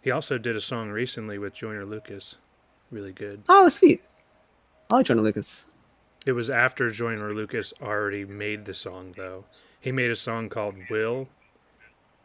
He 0.03 0.11
also 0.11 0.39
did 0.39 0.57
a 0.57 0.61
song 0.61 0.91
recently 0.91 1.39
with 1.39 1.55
Joyner 1.55 1.85
Lucas. 1.85 2.37
Really 2.91 3.13
good. 3.13 3.43
Oh, 3.49 3.69
sweet. 3.69 4.03
I 4.91 4.97
like 4.97 5.07
Joyner 5.07 5.23
Lucas. 5.23 5.67
It 6.25 6.33
was 6.33 6.49
after 6.49 6.91
Joyner 6.91 7.35
Lucas 7.35 7.73
already 7.83 8.25
made 8.25 8.65
the 8.65 8.75
song, 8.75 9.15
though. 9.17 9.45
He 9.81 9.93
made 9.93 10.11
a 10.11 10.17
song 10.17 10.49
called 10.49 10.75
Will 10.91 11.29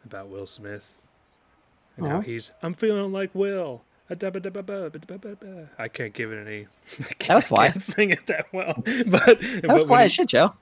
about 0.04 0.28
Will 0.28 0.46
Smith. 0.46 0.94
And 1.96 2.06
how 2.06 2.16
Aw. 2.16 2.18
Oh. 2.18 2.22
he's, 2.22 2.50
I'm 2.62 2.74
feeling 2.74 3.12
like 3.12 3.34
Will. 3.34 3.82
A-da-ba-da-ba-ba, 4.10 4.90
I 5.78 5.88
can't 5.88 6.12
give 6.12 6.30
it 6.32 6.46
any. 6.46 6.66
That 7.26 7.34
was 7.36 7.46
fly. 7.46 7.64
I 7.64 7.70
can't 7.70 7.82
sing 7.82 8.10
it 8.10 8.26
that 8.26 8.46
well. 8.52 8.74
But 9.06 9.40
That 9.40 9.70
was 9.72 9.84
fly 9.84 10.04
as 10.04 10.12
shit, 10.12 10.28
Joe. 10.28 10.52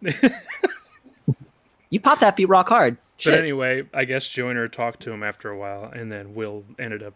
you 1.90 2.00
popped 2.00 2.20
that 2.20 2.37
beat 2.37 2.46
rock 2.46 2.68
hard. 2.68 2.96
But 3.25 3.34
anyway, 3.34 3.84
I 3.94 4.04
guess 4.04 4.28
Joyner 4.28 4.66
talked 4.68 5.00
to 5.00 5.12
him 5.12 5.22
after 5.22 5.49
a 5.50 5.56
while, 5.56 5.84
and 5.84 6.11
then 6.11 6.34
Will 6.34 6.64
ended 6.78 7.02
up 7.02 7.14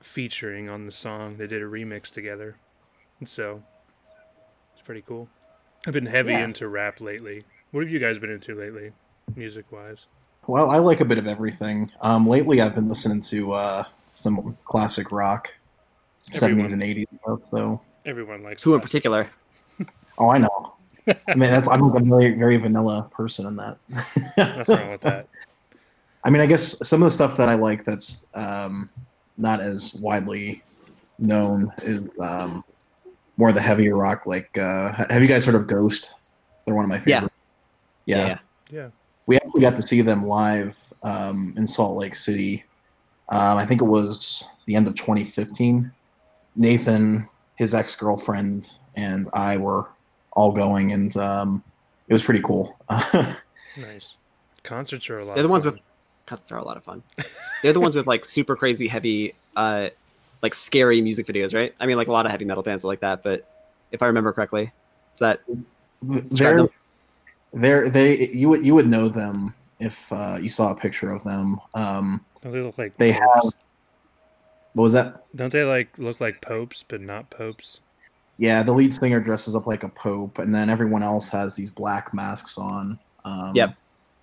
featuring 0.00 0.68
on 0.68 0.86
the 0.86 0.92
song. 0.92 1.36
They 1.36 1.46
did 1.46 1.60
a 1.62 1.66
remix 1.66 2.10
together. 2.10 2.56
And 3.20 3.28
so, 3.28 3.62
it's 4.72 4.82
pretty 4.82 5.02
cool. 5.06 5.28
I've 5.86 5.92
been 5.92 6.06
heavy 6.06 6.32
Yeah. 6.32 6.44
into 6.44 6.68
rap 6.68 7.00
lately. 7.00 7.42
What 7.72 7.82
have 7.82 7.90
you 7.92 7.98
guys 7.98 8.18
been 8.18 8.30
into 8.30 8.54
lately, 8.54 8.92
music 9.36 9.70
wise? 9.70 10.06
Well, 10.46 10.70
I 10.70 10.78
like 10.78 11.00
a 11.00 11.04
bit 11.04 11.18
of 11.18 11.26
everything. 11.26 11.90
Um, 12.00 12.26
lately, 12.26 12.60
I've 12.62 12.74
been 12.74 12.88
listening 12.88 13.20
to 13.22 13.52
uh, 13.52 13.84
some 14.14 14.56
classic 14.64 15.12
rock, 15.12 15.52
seventies 16.18 16.72
and 16.72 16.82
eighties 16.82 17.06
stuff. 17.22 17.40
So, 17.50 17.80
Everyone 18.06 18.42
likes 18.42 18.62
Who 18.62 18.74
in 18.74 18.80
particular? 18.80 19.28
oh, 20.18 20.30
I 20.30 20.38
know. 20.38 20.74
I 21.08 21.14
mean, 21.34 21.50
that's 21.50 21.68
I'm 21.68 21.82
a 21.82 22.00
very 22.00 22.38
very 22.38 22.56
vanilla 22.56 23.08
person 23.10 23.46
in 23.46 23.56
that. 23.56 23.76
Nothing 24.36 24.76
wrong 24.76 24.90
with 24.90 25.00
that. 25.02 25.28
I 26.24 26.30
mean, 26.30 26.40
I 26.40 26.46
guess 26.46 26.76
some 26.86 27.02
of 27.02 27.06
the 27.06 27.10
stuff 27.10 27.36
that 27.36 27.50
I 27.50 27.54
like 27.54 27.84
that's 27.84 28.24
um, 28.34 28.88
not 29.36 29.60
as 29.60 29.92
widely 29.94 30.62
known 31.18 31.70
is 31.82 32.00
um, 32.18 32.64
more 33.36 33.52
the 33.52 33.60
heavier 33.60 33.94
rock. 33.96 34.24
Like, 34.24 34.56
uh, 34.56 34.92
have 35.10 35.20
you 35.20 35.28
guys 35.28 35.44
heard 35.44 35.54
of 35.54 35.66
Ghost? 35.66 36.14
They're 36.64 36.74
one 36.74 36.84
of 36.84 36.88
my 36.88 36.96
Yeah. 37.04 37.20
favorite. 37.20 37.32
Yeah, 38.06 38.26
yeah. 38.26 38.38
Yeah. 38.70 38.88
we 39.26 39.36
actually 39.36 39.60
got 39.60 39.76
to 39.76 39.82
see 39.82 40.00
them 40.00 40.24
live 40.24 40.78
um, 41.02 41.52
in 41.58 41.66
Salt 41.66 41.96
Lake 41.98 42.14
City. 42.14 42.64
Um, 43.28 43.56
I 43.56 43.64
think 43.64 43.80
it 43.80 43.86
was 43.86 44.48
the 44.66 44.74
end 44.74 44.86
of 44.86 44.94
2015. 44.96 45.90
Nathan, 46.56 47.28
his 47.56 47.74
ex 47.74 47.94
girlfriend, 47.96 48.74
and 48.96 49.28
I 49.32 49.56
were 49.56 49.86
all 50.32 50.52
going, 50.52 50.92
and 50.92 51.16
um, 51.16 51.62
it 52.08 52.12
was 52.12 52.22
pretty 52.22 52.40
cool. 52.40 52.78
Nice. 53.76 54.14
Concerts 54.62 55.10
are 55.10 55.18
a 55.18 55.24
lot. 55.24 55.34
They're 55.34 55.42
the 55.42 55.48
of 55.48 55.50
ones 55.50 55.64
fun. 55.64 55.72
with 55.72 55.82
cuts 56.26 56.52
are 56.52 56.58
a 56.58 56.64
lot 56.64 56.76
of 56.76 56.84
fun. 56.84 57.02
They're 57.62 57.72
the 57.72 57.80
ones 57.80 57.96
with 57.96 58.06
like 58.06 58.24
super 58.24 58.54
crazy 58.54 58.86
heavy, 58.86 59.34
uh, 59.56 59.88
like 60.42 60.54
scary 60.54 61.00
music 61.02 61.26
videos, 61.26 61.52
right? 61.52 61.74
I 61.80 61.86
mean, 61.86 61.96
like 61.96 62.06
a 62.06 62.12
lot 62.12 62.24
of 62.24 62.30
heavy 62.30 62.44
metal 62.44 62.62
bands 62.62 62.84
are 62.84 62.86
like 62.86 63.00
that, 63.00 63.24
but 63.24 63.50
if 63.90 64.00
I 64.00 64.06
remember 64.06 64.32
correctly, 64.32 64.72
is 65.12 65.18
that 65.18 65.40
Describe 66.28 66.70
They're, 67.52 67.88
they're 67.88 67.88
they 67.88 68.28
you 68.28 68.48
would 68.48 68.64
you 68.66 68.74
would 68.74 68.90
know 68.90 69.08
them 69.08 69.54
if 69.80 70.12
uh, 70.12 70.38
you 70.40 70.48
saw 70.48 70.70
a 70.72 70.76
picture 70.76 71.10
of 71.10 71.22
them. 71.24 71.60
Um, 71.74 72.24
Oh, 72.46 72.50
they 72.50 72.60
look 72.60 72.76
like 72.76 72.94
they 72.98 73.12
popes. 73.12 73.24
have 73.44 73.52
what 74.74 74.82
was 74.82 74.92
that? 74.92 75.24
Don't 75.34 75.50
they 75.52 75.62
like 75.64 75.88
look 75.98 76.20
like 76.20 76.42
popes 76.42 76.84
but 76.86 77.00
not 77.00 77.30
popes? 77.30 77.80
Yeah, 78.36 78.62
the 78.62 78.72
lead 78.72 78.92
singer 78.92 79.20
dresses 79.20 79.54
up 79.56 79.66
like 79.66 79.82
a 79.82 79.88
pope, 79.88 80.38
and 80.38 80.54
then 80.54 80.68
everyone 80.68 81.02
else 81.02 81.28
has 81.30 81.54
these 81.56 81.70
black 81.70 82.12
masks 82.12 82.58
on. 82.58 82.98
Um, 83.24 83.52
Yep. 83.54 83.74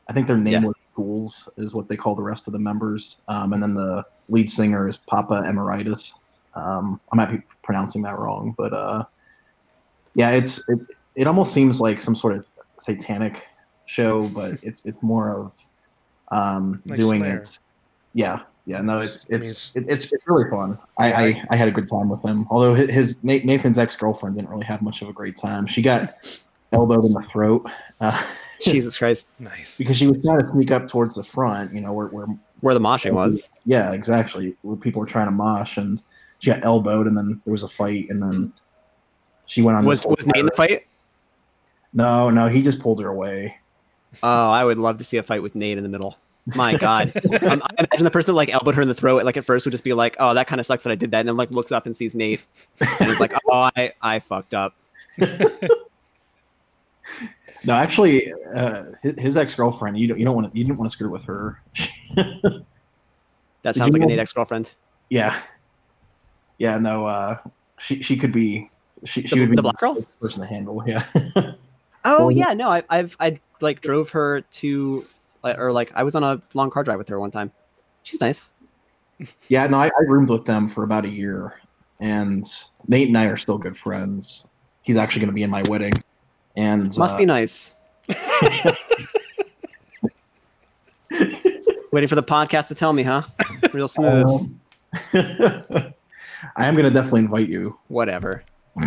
I 0.10 0.14
think 0.14 0.28
they're 0.28 0.38
nameless 0.38 0.76
fools 0.96 1.48
is 1.58 1.74
what 1.74 1.88
they 1.88 1.96
call 1.96 2.14
the 2.16 2.22
rest 2.22 2.46
of 2.48 2.54
the 2.54 2.60
members. 2.60 3.20
Um, 3.30 3.54
and 3.54 3.64
then 3.64 3.74
the 3.74 4.06
lead 4.30 4.50
singer 4.50 4.88
is 4.88 4.98
Papa 4.98 5.44
Emeritus. 5.48 6.14
Um, 6.54 7.00
I 7.14 7.16
might 7.16 7.32
be 7.32 7.42
pronouncing 7.64 8.02
that 8.04 8.20
wrong, 8.20 8.54
but 8.58 8.74
uh, 8.74 9.06
yeah, 10.16 10.32
it's 10.32 10.62
it, 10.68 10.80
it 11.16 11.28
almost 11.28 11.54
seems 11.54 11.80
like 11.80 12.02
some 12.02 12.14
sort 12.16 12.36
of 12.36 12.46
satanic 12.78 13.46
show, 13.92 14.28
but 14.30 14.58
it's 14.64 14.86
it's 14.86 15.02
more 15.04 15.30
of 15.38 15.54
um, 16.32 16.82
Like 16.86 16.96
doing 16.98 17.22
Slayer. 17.22 17.38
it. 17.40 17.60
Yeah, 18.14 18.42
yeah, 18.66 18.82
no, 18.82 19.00
it's 19.00 19.26
I 19.32 19.36
it's 19.36 19.74
it's 19.76 20.06
it's 20.12 20.12
really 20.28 20.50
fun. 20.50 20.78
I, 20.98 21.12
I 21.14 21.44
I 21.52 21.56
had 21.56 21.68
a 21.68 21.72
good 21.72 21.90
time 21.90 22.10
with 22.10 22.24
him. 22.24 22.48
Although 22.50 22.74
his, 22.74 22.90
his 22.90 23.24
Nathan's 23.24 23.78
ex 23.78 23.96
girlfriend 23.96 24.36
didn't 24.36 24.50
really 24.50 24.66
have 24.66 24.82
much 24.82 25.02
of 25.02 25.10
a 25.10 25.14
great 25.14 25.36
time. 25.36 25.66
She 25.68 25.82
got 25.82 26.16
elbowed 26.72 27.04
in 27.06 27.14
the 27.14 27.22
throat 27.22 27.70
uh, 28.00 28.24
Jesus 28.64 28.98
Christ, 28.98 29.28
Nice. 29.40 29.78
because 29.78 29.98
she 29.98 30.08
was 30.08 30.22
trying 30.24 30.40
to 30.46 30.50
sneak 30.52 30.72
up 30.72 30.88
towards 30.88 31.16
the 31.16 31.24
front. 31.24 31.74
You 31.74 31.82
know 31.82 31.92
where 31.94 32.08
where 32.08 32.28
where 32.62 32.74
the 32.74 32.80
moshing 32.80 33.12
was? 33.14 33.50
yeah 33.66 33.92
exactly 33.92 34.56
where 34.62 34.78
people 34.78 35.00
were 35.02 35.06
trying 35.06 35.28
to 35.28 35.32
mosh 35.32 35.78
and 35.78 36.02
she 36.40 36.50
got 36.52 36.64
elbowed 36.64 37.08
and 37.08 37.18
then 37.18 37.42
there 37.44 37.52
was 37.52 37.64
a 37.64 37.68
fight 37.68 38.08
and 38.10 38.22
then 38.22 38.54
she 39.48 39.62
went 39.62 39.78
on. 39.78 39.86
Was 39.86 40.04
this 40.04 40.10
was 40.10 40.26
Nate 40.28 40.38
in 40.42 40.46
the 40.46 40.52
fight? 40.54 40.86
No, 41.94 42.30
no, 42.30 42.48
he 42.48 42.62
just 42.62 42.80
pulled 42.80 43.02
her 43.02 43.08
away. 43.10 43.58
Oh, 44.24 44.50
I 44.52 44.64
would 44.64 44.78
love 44.78 44.98
to 44.98 45.04
see 45.04 45.18
a 45.18 45.24
fight 45.24 45.42
with 45.42 45.56
Nate 45.56 45.78
in 45.78 45.84
the 45.84 45.90
middle. 45.90 46.18
My 46.56 46.76
God, 46.76 47.14
um, 47.44 47.62
I 47.62 47.84
imagine 47.84 48.04
the 48.04 48.10
person 48.12 48.32
that 48.32 48.36
like 48.36 48.50
elbowed 48.50 48.74
her 48.76 48.82
in 48.82 48.88
the 48.88 48.96
throat, 48.96 49.24
like 49.24 49.38
at 49.38 49.46
first 49.46 49.66
would 49.66 49.72
just 49.72 49.84
be 49.84 49.94
like, 49.94 50.16
"Oh, 50.20 50.34
that 50.34 50.48
kind 50.48 50.60
of 50.60 50.66
sucks 50.66 50.84
that 50.84 50.90
I 50.92 50.96
did 50.96 51.12
that," 51.12 51.20
and 51.20 51.30
then 51.30 51.38
like 51.38 51.52
looks 51.52 51.72
up 51.72 51.86
and 51.86 51.96
sees 51.96 52.16
Nate, 52.16 52.44
and 53.00 53.12
is 53.12 53.20
like, 53.20 53.32
"Oh, 53.48 53.70
I 53.76 53.94
I 54.02 54.20
fucked 54.20 54.54
up." 54.54 54.74
No, 57.64 57.74
actually, 57.74 58.34
uh, 58.56 58.86
his, 59.04 59.20
his 59.20 59.38
ex 59.38 59.54
girlfriend. 59.54 59.96
You 59.98 60.08
don't 60.08 60.18
you 60.18 60.26
don't 60.26 60.34
want 60.36 60.52
to 60.52 60.58
you 60.58 60.64
didn't 60.64 60.80
want 60.80 60.90
to 60.90 60.96
screw 60.96 61.12
with 61.12 61.24
her. 61.26 61.62
That 62.16 63.76
sounds 63.76 63.94
like 63.94 64.02
a 64.02 64.06
Nate 64.08 64.18
ex 64.18 64.34
girlfriend. 64.34 64.74
Yeah, 65.12 65.40
yeah. 66.58 66.80
No, 66.80 67.06
uh, 67.06 67.38
she 67.78 68.02
she 68.02 68.18
could 68.18 68.32
be 68.32 68.72
she 69.06 69.22
she 69.28 69.36
The, 69.36 69.42
would 69.42 69.50
be 69.52 69.56
the 69.58 69.62
black 69.62 69.78
girl. 69.78 69.94
the 69.94 70.04
person 70.20 70.42
to 70.42 70.48
handle. 70.48 70.84
Yeah. 70.88 71.04
Oh 72.04 72.30
yeah, 72.30 72.54
no, 72.54 72.70
I, 72.70 72.84
I've 72.90 73.16
I 73.20 73.40
like 73.62 73.82
drove 73.82 74.10
her 74.12 74.42
to, 74.42 75.06
or 75.44 75.72
like 75.72 75.92
I 75.96 76.04
was 76.04 76.16
on 76.16 76.24
a 76.24 76.42
long 76.54 76.70
car 76.70 76.84
drive 76.84 76.98
with 76.98 77.10
her 77.10 77.20
one 77.20 77.32
time. 77.32 77.52
She's 78.04 78.20
nice. 78.20 78.54
Yeah, 79.50 79.68
no, 79.68 79.78
I, 79.78 79.88
I 79.88 80.04
roomed 80.08 80.30
with 80.30 80.46
them 80.46 80.68
for 80.68 80.84
about 80.84 81.06
a 81.06 81.10
year, 81.10 81.60
and 82.00 82.44
Nate 82.88 83.08
and 83.08 83.18
I 83.18 83.26
are 83.26 83.38
still 83.38 83.58
good 83.58 83.78
friends. 83.78 84.46
He's 84.82 84.98
actually 84.98 85.20
going 85.20 85.30
to 85.30 85.34
be 85.34 85.44
in 85.44 85.52
my 85.52 85.62
wedding, 85.64 85.94
and 86.56 86.98
Must 86.98 87.16
uh, 87.16 87.18
be 87.18 87.26
nice. 87.26 87.76
Waiting 91.92 92.08
for 92.08 92.16
the 92.16 92.24
podcast 92.24 92.68
to 92.70 92.76
tell 92.76 92.94
me, 92.94 93.04
huh? 93.04 93.24
Real 93.74 93.88
smooth. 93.88 94.26
um, 94.26 94.60
I 96.56 96.66
am 96.66 96.74
going 96.76 96.86
to 96.86 96.92
definitely 96.92 97.22
invite 97.22 97.50
you. 97.50 97.78
Whatever. 97.90 98.44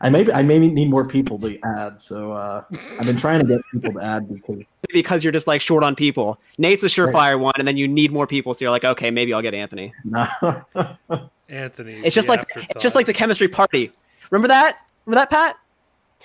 I 0.00 0.10
maybe 0.10 0.32
I 0.32 0.42
maybe 0.42 0.68
need 0.68 0.90
more 0.90 1.04
people 1.06 1.38
to 1.40 1.58
add, 1.64 2.00
so 2.00 2.32
uh, 2.32 2.64
I've 2.98 3.06
been 3.06 3.16
trying 3.16 3.40
to 3.40 3.46
get 3.46 3.60
people 3.72 3.92
to 3.92 4.00
add 4.04 4.32
because 4.32 4.62
Because 4.92 5.24
you're 5.24 5.32
just 5.32 5.46
like 5.46 5.60
short 5.60 5.82
on 5.84 5.94
people. 5.96 6.38
Nate's 6.58 6.82
a 6.82 6.86
surefire 6.86 7.38
one, 7.38 7.54
and 7.58 7.66
then 7.66 7.76
you 7.76 7.88
need 7.88 8.12
more 8.12 8.26
people, 8.26 8.54
so 8.54 8.64
you're 8.64 8.70
like, 8.70 8.84
okay, 8.84 9.10
maybe 9.10 9.32
I'll 9.34 9.42
get 9.42 9.54
Anthony. 9.54 9.92
no. 10.04 10.26
Anthony. 11.48 11.94
It's 11.94 12.14
just 12.14 12.28
like 12.28 12.46
it's 12.70 12.82
just 12.82 12.94
like 12.96 13.06
the 13.06 13.12
chemistry 13.14 13.48
party. 13.48 13.92
Remember 14.30 14.48
that? 14.48 14.78
Remember 15.04 15.20
that, 15.20 15.30
Pat? 15.30 15.56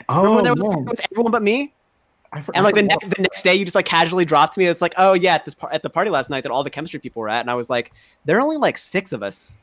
Remember 0.10 0.30
oh 0.30 0.36
when 0.36 0.44
there 0.44 0.54
was 0.56 0.64
man, 0.64 0.86
with 0.86 1.02
everyone 1.12 1.32
but 1.32 1.44
me? 1.44 1.74
I 2.34 2.42
for- 2.42 2.56
And 2.56 2.64
like 2.64 2.76
the, 2.76 2.82
forgot. 2.82 3.04
ne- 3.04 3.10
the 3.10 3.22
next 3.22 3.44
day, 3.44 3.54
you 3.54 3.66
just 3.66 3.76
like 3.76 3.86
casually 3.86 4.26
dropped 4.26 4.58
me. 4.58 4.66
It's 4.66 4.82
like, 4.82 4.94
oh 4.98 5.14
yeah, 5.14 5.36
at 5.36 5.46
this 5.46 5.54
par- 5.54 5.72
at 5.72 5.84
the 5.84 5.90
party 5.90 6.10
last 6.10 6.30
night 6.30 6.42
that 6.42 6.52
all 6.52 6.64
the 6.64 6.70
chemistry 6.70 7.00
people 7.00 7.22
were 7.22 7.30
at, 7.30 7.42
and 7.42 7.52
I 7.52 7.54
was 7.56 7.70
like, 7.70 7.92
there 8.26 8.38
are 8.38 8.42
only 8.42 8.58
like 8.58 8.78
six 8.78 9.12
of 9.12 9.22
us. 9.22 9.60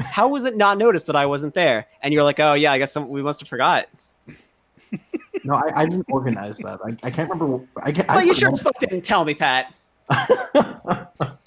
How 0.00 0.28
was 0.28 0.44
it 0.44 0.56
not 0.56 0.78
noticed 0.78 1.06
that 1.06 1.16
I 1.16 1.26
wasn't 1.26 1.54
there? 1.54 1.86
And 2.02 2.12
you're 2.12 2.24
like, 2.24 2.40
oh 2.40 2.54
yeah, 2.54 2.72
I 2.72 2.78
guess 2.78 2.92
some, 2.92 3.08
we 3.08 3.22
must 3.22 3.40
have 3.40 3.48
forgot. 3.48 3.88
no, 5.44 5.54
I, 5.54 5.82
I 5.82 5.86
didn't 5.86 6.06
organize 6.08 6.58
that. 6.58 6.80
I, 6.84 6.96
I 7.06 7.10
can't 7.10 7.30
remember. 7.30 7.64
I 7.82 7.92
can't. 7.92 8.08
Well, 8.08 8.18
I 8.18 8.22
you 8.22 8.34
sure 8.34 8.50
as 8.50 8.62
fuck 8.62 8.78
didn't 8.80 9.02
tell 9.02 9.24
me, 9.24 9.34
Pat. 9.34 9.72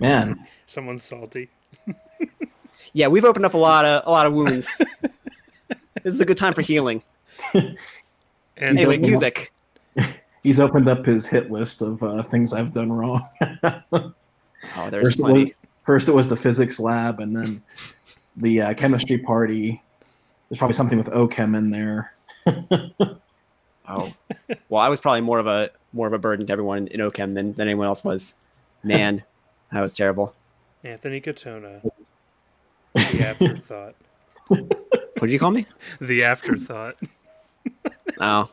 man. 0.00 0.46
someone's 0.66 1.04
salty. 1.04 1.48
Yeah, 2.96 3.08
we've 3.08 3.24
opened 3.24 3.44
up 3.44 3.54
a 3.54 3.58
lot 3.58 3.84
of 3.84 4.04
a 4.06 4.10
lot 4.12 4.24
of 4.24 4.34
wounds. 4.34 4.68
this 6.04 6.14
is 6.14 6.20
a 6.20 6.24
good 6.24 6.36
time 6.36 6.52
for 6.52 6.62
healing. 6.62 7.02
And 7.52 7.76
Anyway, 8.56 8.94
opened 8.94 9.04
up- 9.04 9.10
music. 9.10 9.52
He's 10.44 10.60
opened 10.60 10.86
up 10.86 11.04
his 11.04 11.26
hit 11.26 11.50
list 11.50 11.82
of 11.82 12.00
uh, 12.04 12.22
things 12.22 12.52
I've 12.52 12.70
done 12.70 12.92
wrong. 12.92 13.28
Oh, 14.76 14.90
there's 14.90 15.08
First 15.08 15.18
it, 15.18 15.22
was, 15.22 15.32
plenty. 15.32 15.54
First 15.84 16.08
it 16.08 16.14
was 16.14 16.28
the 16.28 16.36
physics 16.36 16.78
lab, 16.80 17.20
and 17.20 17.34
then 17.34 17.62
the 18.36 18.60
uh, 18.60 18.74
chemistry 18.74 19.18
party. 19.18 19.82
There's 20.48 20.58
probably 20.58 20.74
something 20.74 20.98
with 20.98 21.08
OChem 21.08 21.56
in 21.56 21.70
there. 21.70 22.14
Oh, 23.86 24.12
well, 24.68 24.80
I 24.80 24.88
was 24.88 25.00
probably 25.00 25.20
more 25.20 25.38
of 25.38 25.46
a 25.46 25.70
more 25.92 26.06
of 26.06 26.12
a 26.12 26.18
burden 26.18 26.46
to 26.46 26.52
everyone 26.52 26.86
in 26.88 27.00
Ochem 27.00 27.34
than, 27.34 27.52
than 27.52 27.68
anyone 27.68 27.86
else 27.86 28.02
was. 28.02 28.34
Man, 28.82 29.22
that 29.72 29.80
was 29.80 29.92
terrible. 29.92 30.34
Anthony 30.82 31.20
Katona. 31.20 31.82
The 32.94 33.20
afterthought. 33.26 33.94
What 34.48 35.20
did 35.20 35.30
you 35.30 35.38
call 35.38 35.50
me? 35.50 35.66
The 36.00 36.24
afterthought. 36.24 36.96
Oh, 38.20 38.50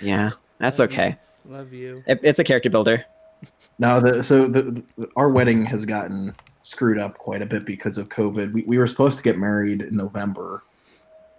yeah, 0.00 0.32
that's 0.58 0.80
okay. 0.80 1.16
Love 1.48 1.72
you. 1.72 2.02
It, 2.06 2.20
it's 2.22 2.38
a 2.38 2.44
character 2.44 2.70
builder. 2.70 3.04
Now, 3.80 3.98
the 3.98 4.22
so 4.22 4.46
the, 4.46 4.84
the 4.98 5.08
our 5.16 5.30
wedding 5.30 5.64
has 5.64 5.86
gotten 5.86 6.34
screwed 6.60 6.98
up 6.98 7.16
quite 7.16 7.40
a 7.40 7.46
bit 7.46 7.64
because 7.64 7.96
of 7.96 8.10
COVID. 8.10 8.52
We, 8.52 8.62
we 8.64 8.76
were 8.76 8.86
supposed 8.86 9.16
to 9.16 9.24
get 9.24 9.38
married 9.38 9.80
in 9.80 9.96
November, 9.96 10.62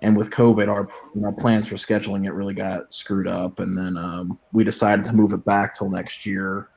and 0.02 0.18
with 0.18 0.32
COVID, 0.32 0.68
our 0.68 0.90
you 1.14 1.22
know, 1.22 1.32
plans 1.32 1.68
for 1.68 1.76
scheduling 1.76 2.26
it 2.26 2.32
really 2.32 2.56
got 2.56 2.92
screwed 2.92 3.28
up. 3.28 3.60
And 3.60 3.78
then 3.78 3.96
um, 3.96 4.40
we 4.54 4.64
decided 4.64 5.06
to 5.06 5.14
move 5.14 5.34
it 5.34 5.46
back 5.46 5.78
till 5.78 5.92
next 5.92 6.26
year. 6.26 6.70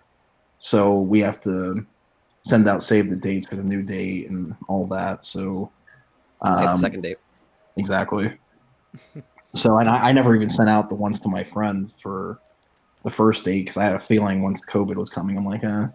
So 0.59 1.01
we 1.01 1.21
have 1.21 1.41
to 1.41 1.87
send 2.43 2.69
out 2.69 2.83
save 2.83 3.09
the 3.09 3.17
dates 3.17 3.47
for 3.47 3.57
the 3.57 3.65
new 3.65 3.83
date 3.83 4.29
and 4.29 4.55
all 4.69 4.87
that. 4.89 5.25
So 5.25 5.71
the 6.43 6.51
um, 6.51 6.77
second 6.77 7.01
date. 7.01 7.17
Exactly. 7.79 8.35
so, 9.55 9.79
and 9.79 9.89
I, 9.89 10.11
I 10.11 10.13
never 10.13 10.37
even 10.37 10.51
sent 10.51 10.69
out 10.69 10.91
the 10.91 10.95
ones 10.95 11.21
to 11.21 11.29
my 11.31 11.43
friends 11.43 11.97
for 11.99 12.39
the 13.05 13.11
first 13.11 13.45
date 13.45 13.61
because 13.61 13.77
I 13.77 13.85
had 13.85 13.95
a 13.95 13.99
feeling 14.01 14.43
once 14.43 14.61
COVID 14.63 14.97
was 14.97 15.11
coming, 15.11 15.37
I'm 15.37 15.45
like, 15.45 15.63
eh, 15.65 15.87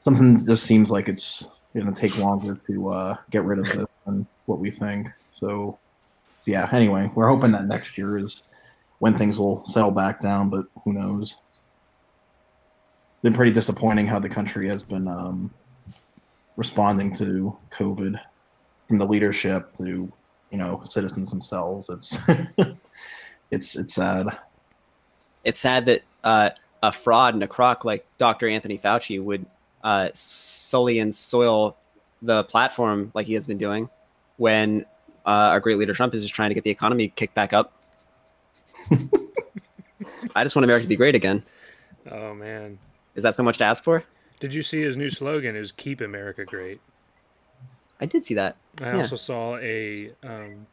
something 0.00 0.44
just 0.44 0.64
seems 0.64 0.90
like 0.90 1.08
it's 1.08 1.48
going 1.74 1.92
to 1.92 1.98
take 1.98 2.18
longer 2.18 2.58
to 2.66 2.88
uh, 2.90 3.16
get 3.30 3.44
rid 3.44 3.58
of 3.58 3.66
this 3.66 3.86
than 4.04 4.26
what 4.46 4.58
we 4.58 4.70
think. 4.70 5.08
So, 5.32 5.78
so, 6.38 6.50
yeah, 6.50 6.68
anyway, 6.72 7.10
we're 7.14 7.28
hoping 7.28 7.52
that 7.52 7.66
next 7.66 7.96
year 7.96 8.18
is 8.18 8.42
when 8.98 9.14
things 9.14 9.38
will 9.38 9.64
settle 9.66 9.90
back 9.90 10.20
down, 10.20 10.48
but 10.50 10.66
who 10.84 10.92
knows? 10.92 11.36
Been 13.22 13.34
pretty 13.34 13.52
disappointing 13.52 14.06
how 14.06 14.18
the 14.18 14.28
country 14.28 14.68
has 14.68 14.82
been 14.82 15.08
um, 15.08 15.52
responding 16.56 17.12
to 17.14 17.56
COVID 17.70 18.20
from 18.88 18.98
the 18.98 19.06
leadership 19.06 19.76
to 19.78 20.10
you 20.50 20.58
know 20.58 20.80
citizens 20.84 21.30
themselves 21.30 21.88
it's 21.88 22.18
it's 23.50 23.76
it's 23.76 23.94
sad 23.94 24.26
It's 25.44 25.58
sad 25.58 25.86
that 25.86 26.02
uh, 26.26 26.50
a 26.82 26.90
fraud 26.92 27.34
and 27.34 27.42
a 27.42 27.46
crock 27.48 27.84
like 27.84 28.04
Dr. 28.18 28.48
Anthony 28.48 28.76
Fauci 28.76 29.22
would 29.22 29.46
uh, 29.84 30.10
sully 30.12 30.98
and 30.98 31.14
soil 31.14 31.76
the 32.20 32.42
platform 32.44 33.12
like 33.14 33.26
he 33.26 33.34
has 33.34 33.46
been 33.46 33.58
doing 33.58 33.88
when 34.36 34.84
uh, 35.24 35.50
our 35.52 35.60
great 35.60 35.78
leader 35.78 35.94
Trump 35.94 36.12
is 36.14 36.22
just 36.22 36.34
trying 36.34 36.50
to 36.50 36.54
get 36.54 36.64
the 36.64 36.70
economy 36.70 37.08
kicked 37.08 37.34
back 37.34 37.52
up. 37.52 37.72
I 40.34 40.42
just 40.44 40.54
want 40.56 40.64
America 40.64 40.82
to 40.84 40.88
be 40.88 40.96
great 40.96 41.14
again. 41.14 41.42
Oh 42.10 42.34
man. 42.34 42.78
Is 43.14 43.22
that 43.22 43.34
so 43.34 43.42
much 43.42 43.58
to 43.58 43.64
ask 43.64 43.82
for? 43.82 44.04
Did 44.40 44.52
you 44.52 44.62
see 44.62 44.82
his 44.82 44.96
new 44.96 45.10
slogan 45.10 45.56
is 45.56 45.72
keep 45.72 46.00
America 46.00 46.44
great? 46.44 46.80
I 48.00 48.06
did 48.06 48.22
see 48.24 48.34
that. 48.34 48.56
I 48.82 48.92
Yeah. 48.92 48.98
also 48.98 49.16
saw 49.16 49.56
a 49.58 50.12
um, 50.22 50.66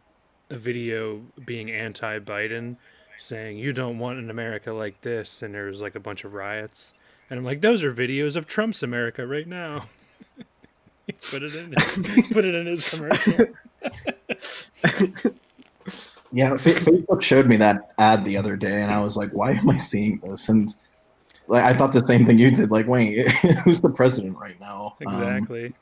a 0.50 0.58
video 0.58 1.22
being 1.46 1.72
anti-Biden 1.72 2.76
saying, 3.18 3.58
"You 3.58 3.74
don't 3.74 4.00
want 4.00 4.20
an 4.20 4.30
America 4.30 4.72
like 4.74 5.02
this," 5.02 5.42
and 5.42 5.54
there 5.54 5.66
was 5.66 5.82
like 5.82 5.96
a 5.96 6.00
bunch 6.00 6.24
of 6.24 6.34
riots, 6.34 6.94
and 7.30 7.38
I'm 7.40 7.46
like, 7.46 7.62
"Those 7.62 7.84
are 7.84 7.94
videos 7.94 8.36
of 8.36 8.48
Trump's 8.48 8.84
America 8.84 9.26
right 9.26 9.48
now." 9.48 9.86
Put 11.30 11.44
it 11.44 11.54
in. 11.54 11.74
put 12.32 12.46
it 12.46 12.56
in 12.56 12.66
his 12.66 12.90
commercial. 12.90 13.46
Yeah, 16.36 16.58
Fa- 16.58 16.72
Facebook 16.72 17.22
showed 17.22 17.46
me 17.46 17.58
that 17.58 17.92
ad 18.00 18.26
the 18.26 18.38
other 18.38 18.56
day, 18.56 18.82
and 18.82 18.92
I 18.92 19.04
was 19.04 19.16
like, 19.16 19.30
"Why 19.32 19.52
am 19.52 19.70
I 19.70 19.78
seeing 19.78 20.18
this?" 20.18 20.50
And 20.50 20.68
like, 21.48 21.64
I 21.64 21.74
thought 21.74 21.94
the 21.94 22.06
same 22.06 22.26
thing 22.26 22.40
you 22.40 22.50
did. 22.50 22.72
Like, 22.72 22.88
wait, 22.88 23.30
who's 23.64 23.80
the 23.82 23.90
president 23.90 24.40
right 24.40 24.60
now? 24.60 24.96
Um, 25.06 25.14
Exactly. 25.14 25.74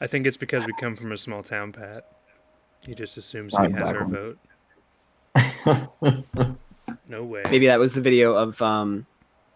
I 0.00 0.06
think 0.06 0.26
it's 0.26 0.36
because 0.36 0.64
we 0.64 0.72
come 0.80 0.94
from 0.94 1.10
a 1.10 1.18
small 1.18 1.42
town, 1.42 1.72
Pat. 1.72 2.06
He 2.86 2.94
just 2.94 3.16
assumes 3.16 3.56
he 3.56 3.72
has 3.72 3.90
our 3.90 4.04
vote. 4.04 4.38
No 7.08 7.24
way. 7.24 7.42
Maybe 7.50 7.66
that 7.66 7.78
was 7.78 7.92
the 7.92 8.00
video 8.00 8.34
of 8.34 8.60
um, 8.60 9.06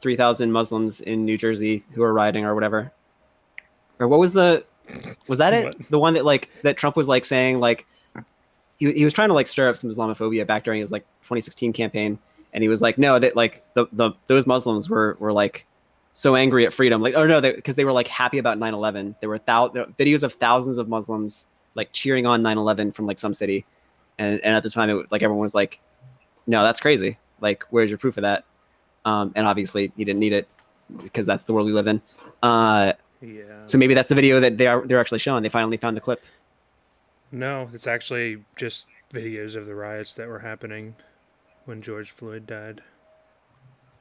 3,000 0.00 0.52
Muslims 0.52 1.00
in 1.00 1.24
New 1.24 1.36
Jersey 1.36 1.84
who 1.92 2.00
were 2.00 2.12
rioting 2.12 2.44
or 2.44 2.54
whatever. 2.54 2.92
Or 3.98 4.08
what 4.08 4.20
was 4.20 4.32
the? 4.32 4.64
Was 5.28 5.38
that 5.38 5.52
it? 5.52 5.64
What? 5.66 5.90
The 5.90 5.98
one 5.98 6.14
that 6.14 6.24
like 6.24 6.50
that 6.62 6.76
Trump 6.76 6.96
was 6.96 7.06
like 7.06 7.24
saying 7.24 7.60
like 7.60 7.86
he, 8.78 8.92
he 8.92 9.04
was 9.04 9.12
trying 9.12 9.28
to 9.28 9.34
like 9.34 9.46
stir 9.46 9.68
up 9.68 9.76
some 9.76 9.90
Islamophobia 9.90 10.46
back 10.46 10.64
during 10.64 10.80
his 10.80 10.90
like 10.90 11.02
2016 11.22 11.72
campaign, 11.72 12.18
and 12.52 12.62
he 12.62 12.68
was 12.68 12.80
like, 12.80 12.98
no, 12.98 13.18
that 13.18 13.36
like 13.36 13.62
the, 13.74 13.86
the 13.92 14.12
those 14.26 14.46
Muslims 14.46 14.88
were 14.88 15.16
were 15.20 15.32
like 15.32 15.66
so 16.12 16.34
angry 16.34 16.66
at 16.66 16.72
freedom, 16.72 17.02
like 17.02 17.14
oh 17.14 17.26
no, 17.26 17.40
because 17.40 17.76
they 17.76 17.84
were 17.84 17.92
like 17.92 18.08
happy 18.08 18.38
about 18.38 18.58
9/11. 18.58 19.16
There 19.20 19.28
were 19.28 19.38
thou- 19.38 19.68
there 19.68 19.84
were 19.84 19.92
videos 19.92 20.22
of 20.22 20.32
thousands 20.34 20.78
of 20.78 20.88
Muslims 20.88 21.46
like 21.74 21.92
cheering 21.92 22.26
on 22.26 22.42
9/11 22.42 22.94
from 22.94 23.06
like 23.06 23.18
some 23.18 23.34
city, 23.34 23.66
and 24.20 24.40
and 24.44 24.54
at 24.54 24.62
the 24.62 24.70
time 24.70 24.88
it 24.90 25.10
like 25.10 25.22
everyone 25.22 25.42
was 25.42 25.54
like, 25.54 25.80
no, 26.46 26.62
that's 26.62 26.78
crazy. 26.80 27.18
Like 27.40 27.64
where's 27.70 27.90
your 27.90 27.98
proof 27.98 28.16
of 28.16 28.22
that? 28.22 28.44
Um, 29.04 29.32
and 29.34 29.46
obviously 29.46 29.90
he 29.96 30.04
didn't 30.04 30.20
need 30.20 30.32
it 30.34 30.46
because 31.02 31.26
that's 31.26 31.44
the 31.44 31.52
world 31.52 31.66
we 31.66 31.72
live 31.72 31.86
in. 31.88 32.00
Uh, 32.42 32.92
Yeah. 33.20 33.64
so 33.64 33.78
maybe 33.78 33.94
that's 33.94 34.08
the 34.08 34.14
video 34.14 34.38
that 34.40 34.58
they 34.58 34.66
are 34.66 34.86
they're 34.86 35.00
actually 35.00 35.18
showing. 35.18 35.42
They 35.42 35.48
finally 35.48 35.76
found 35.78 35.96
the 35.96 36.00
clip. 36.00 36.22
No, 37.32 37.68
it's 37.72 37.86
actually 37.86 38.44
just 38.56 38.86
videos 39.12 39.54
of 39.56 39.66
the 39.66 39.74
riots 39.74 40.14
that 40.14 40.28
were 40.28 40.40
happening 40.40 40.94
when 41.64 41.80
George 41.82 42.10
Floyd 42.10 42.46
died. 42.46 42.82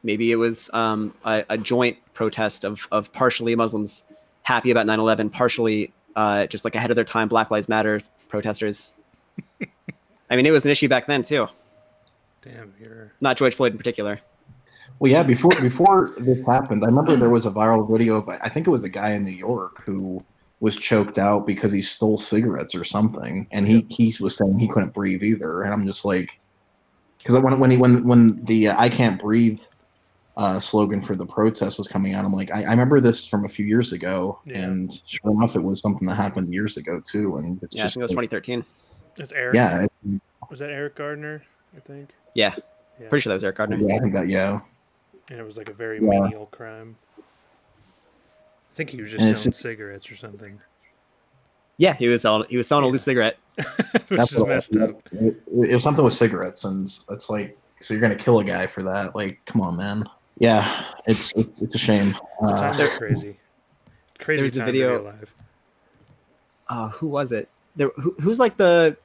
Maybe 0.01 0.31
it 0.31 0.35
was 0.37 0.69
um, 0.73 1.13
a, 1.25 1.43
a 1.49 1.57
joint 1.57 1.97
protest 2.13 2.63
of, 2.63 2.87
of 2.91 3.11
partially 3.13 3.55
Muslims 3.55 4.05
happy 4.43 4.71
about 4.71 4.85
9 4.87 4.99
11, 4.99 5.29
partially 5.29 5.93
uh, 6.15 6.47
just 6.47 6.63
like 6.65 6.73
ahead 6.75 6.89
of 6.89 6.95
their 6.95 7.05
time 7.05 7.27
Black 7.27 7.51
Lives 7.51 7.69
Matter 7.69 8.01
protesters. 8.29 8.93
I 10.29 10.35
mean, 10.35 10.45
it 10.45 10.51
was 10.51 10.65
an 10.65 10.71
issue 10.71 10.87
back 10.87 11.07
then 11.07 11.23
too, 11.23 11.47
Damn, 12.41 12.73
you're 12.79 13.13
not 13.19 13.37
George 13.37 13.55
Floyd 13.55 13.73
in 13.73 13.77
particular. 13.77 14.19
Well, 14.99 15.11
yeah. 15.11 15.23
Before 15.23 15.51
before 15.61 16.13
this 16.17 16.45
happened, 16.45 16.83
I 16.83 16.87
remember 16.87 17.15
there 17.15 17.29
was 17.29 17.45
a 17.45 17.51
viral 17.51 17.89
video 17.89 18.17
of 18.17 18.27
I 18.29 18.49
think 18.49 18.67
it 18.67 18.69
was 18.69 18.83
a 18.83 18.89
guy 18.89 19.11
in 19.11 19.23
New 19.23 19.31
York 19.31 19.81
who 19.81 20.23
was 20.61 20.75
choked 20.77 21.17
out 21.17 21.45
because 21.47 21.71
he 21.71 21.81
stole 21.81 22.17
cigarettes 22.17 22.75
or 22.75 22.83
something, 22.83 23.47
and 23.51 23.65
he 23.67 23.85
he 23.89 24.13
was 24.19 24.35
saying 24.35 24.59
he 24.59 24.67
couldn't 24.67 24.93
breathe 24.93 25.23
either. 25.23 25.63
And 25.63 25.73
I'm 25.73 25.85
just 25.85 26.03
like, 26.05 26.39
because 27.17 27.37
when 27.39 27.59
when 27.59 27.71
he 27.71 27.77
when 27.77 28.03
when 28.03 28.43
the 28.45 28.69
uh, 28.69 28.75
I 28.77 28.89
can't 28.89 29.19
breathe 29.19 29.61
uh, 30.35 30.59
slogan 30.59 31.01
for 31.01 31.15
the 31.15 31.25
protest 31.25 31.77
was 31.77 31.87
coming 31.87 32.13
out, 32.13 32.25
I'm 32.25 32.33
like, 32.33 32.51
I, 32.51 32.63
I 32.63 32.69
remember 32.71 32.99
this 32.99 33.25
from 33.27 33.45
a 33.45 33.49
few 33.49 33.65
years 33.65 33.93
ago, 33.93 34.39
Yeah. 34.45 34.63
and 34.63 35.01
sure 35.05 35.31
enough, 35.31 35.55
it 35.55 35.63
was 35.63 35.79
something 35.81 36.07
that 36.07 36.15
happened 36.15 36.53
years 36.53 36.77
ago 36.77 37.01
too. 37.01 37.37
And 37.37 37.61
it's 37.63 37.75
Yeah, 37.75 37.83
I 37.83 37.85
just 37.85 37.95
think 37.95 38.01
it 38.01 38.03
was 38.03 38.15
like, 38.15 38.29
2013. 38.31 38.65
It's 39.17 39.31
Eric. 39.31 39.55
yeah, 39.55 39.83
it's, 39.83 40.21
Was 40.49 40.59
that 40.59 40.69
Eric 40.69 40.95
Gardner? 40.95 41.41
I 41.75 41.79
think. 41.79 42.09
Yeah, 42.35 42.55
Yeah. 42.99 43.09
pretty 43.09 43.21
sure 43.23 43.31
that 43.31 43.35
was 43.35 43.43
Eric 43.43 43.57
Gardner. 43.57 43.77
yeah, 43.77 43.95
I 43.95 43.99
think 43.99 44.13
that 44.13 44.27
yeah. 44.29 44.59
And 45.31 45.39
it 45.39 45.43
was 45.43 45.57
like 45.57 45.69
a 45.69 45.73
very 45.73 45.97
Yeah. 46.01 46.09
menial 46.21 46.47
crime. 46.47 46.95
I 47.17 47.21
think 48.75 48.89
he 48.91 49.01
was 49.01 49.11
just 49.11 49.21
And 49.21 49.29
it's 49.29 49.41
selling 49.41 49.53
cigarettes 49.53 50.09
or 50.11 50.15
something, 50.15 50.59
Yeah, 51.77 51.93
he 51.95 52.07
was 52.07 52.21
selling, 52.21 52.47
he 52.49 52.57
was 52.57 52.67
selling 52.67 52.85
a 52.85 52.87
loose 52.87 53.03
cigarette. 53.03 53.37
which 54.07 54.19
is 54.21 54.37
what 54.39 54.49
it 54.51 54.53
messed 54.55 54.73
was. 54.75 54.89
up. 54.89 55.01
It, 55.11 55.41
it 55.69 55.73
was 55.73 55.83
something 55.83 56.03
with 56.03 56.13
cigarettes, 56.13 56.63
and 56.63 56.83
it's 57.09 57.29
like, 57.29 57.57
so 57.81 57.93
you're 57.93 58.01
gonna 58.01 58.15
kill 58.15 58.39
a 58.39 58.43
guy 58.43 58.65
for 58.67 58.83
that? 58.83 59.15
Like, 59.15 59.39
come 59.45 59.61
on, 59.61 59.75
man. 59.77 60.05
Yeah, 60.37 60.85
it's 61.07 61.33
it's, 61.35 61.61
it's 61.61 61.75
a 61.75 61.77
shame. 61.77 62.15
The 62.41 62.47
Uh, 62.47 62.69
times 62.69 62.79
are 62.79 62.97
crazy. 62.97 63.37
Crazy 64.19 64.41
there's 64.41 64.53
the 64.53 64.59
to 64.59 64.65
be 64.65 64.71
video- 64.71 65.01
alive. 65.01 65.33
Uh, 66.69 66.89
who 66.89 67.07
was 67.07 67.31
it? 67.33 67.49
There, 67.79 67.89
who, 67.95 68.13
who's 68.19 68.39
like 68.39 68.57
the 68.57 68.97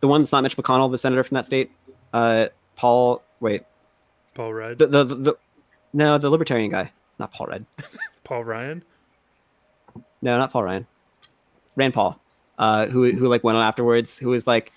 the 0.00 0.06
one 0.06 0.20
that's 0.20 0.30
not 0.30 0.42
Mitch 0.42 0.58
McConnell, 0.58 0.90
the 0.90 0.98
senator 0.98 1.22
from 1.22 1.36
that 1.36 1.46
state? 1.46 1.72
Uh, 2.12 2.48
Paul. 2.76 3.22
Wait, 3.40 3.62
Paul 4.34 4.52
Rudd, 4.52 4.78
the 4.78 4.86
the, 4.86 5.04
the, 5.04 5.14
the 5.14 5.36
no, 5.94 6.18
the 6.18 6.28
libertarian 6.28 6.70
guy, 6.70 6.92
not 7.18 7.32
Paul 7.32 7.46
Rudd. 7.46 7.64
Paul 8.24 8.44
Ryan. 8.44 8.84
No, 10.20 10.36
not 10.36 10.52
Paul 10.52 10.64
Ryan. 10.64 10.86
Rand 11.74 11.94
Paul, 11.94 12.20
uh, 12.58 12.88
who 12.88 13.10
who 13.10 13.26
like 13.26 13.42
went 13.42 13.56
on 13.56 13.64
afterwards, 13.64 14.18
who 14.18 14.28
was 14.28 14.46
like, 14.46 14.70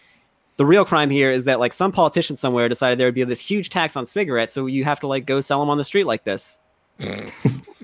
the 0.56 0.66
real 0.66 0.86
crime 0.86 1.10
here 1.10 1.32
is 1.32 1.44
that 1.44 1.60
like 1.60 1.74
some 1.74 1.92
politician 1.92 2.38
somewhere 2.38 2.70
decided 2.70 2.98
there 2.98 3.08
would 3.08 3.14
be 3.14 3.26
this 3.26 3.42
huge 3.42 3.70
tax 3.70 3.98
on 3.98 4.06
cigarettes, 4.06 4.54
so 4.54 4.68
you 4.68 4.86
have 4.86 5.02
to 5.02 5.08
like 5.08 5.26
go 5.26 5.42
sell 5.42 5.60
them 5.60 5.70
on 5.70 5.78
the 5.78 5.84
street 5.84 6.06
like 6.06 6.24
this. 6.24 6.60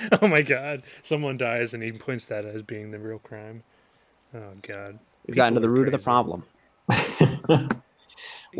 Oh 0.22 0.26
my 0.26 0.40
God! 0.40 0.82
Someone 1.02 1.36
dies 1.36 1.74
and 1.74 1.82
he 1.82 1.90
points 1.90 2.24
that 2.26 2.44
as 2.44 2.62
being 2.62 2.90
the 2.90 2.98
real 2.98 3.18
crime. 3.18 3.62
Oh 4.34 4.52
God! 4.62 4.98
We've 5.26 5.36
gotten 5.36 5.54
to 5.54 5.60
the 5.60 5.68
are 5.68 5.70
root 5.70 5.88
of 5.88 5.92
the 5.92 5.98
problem. 5.98 6.44
well, 6.88 7.68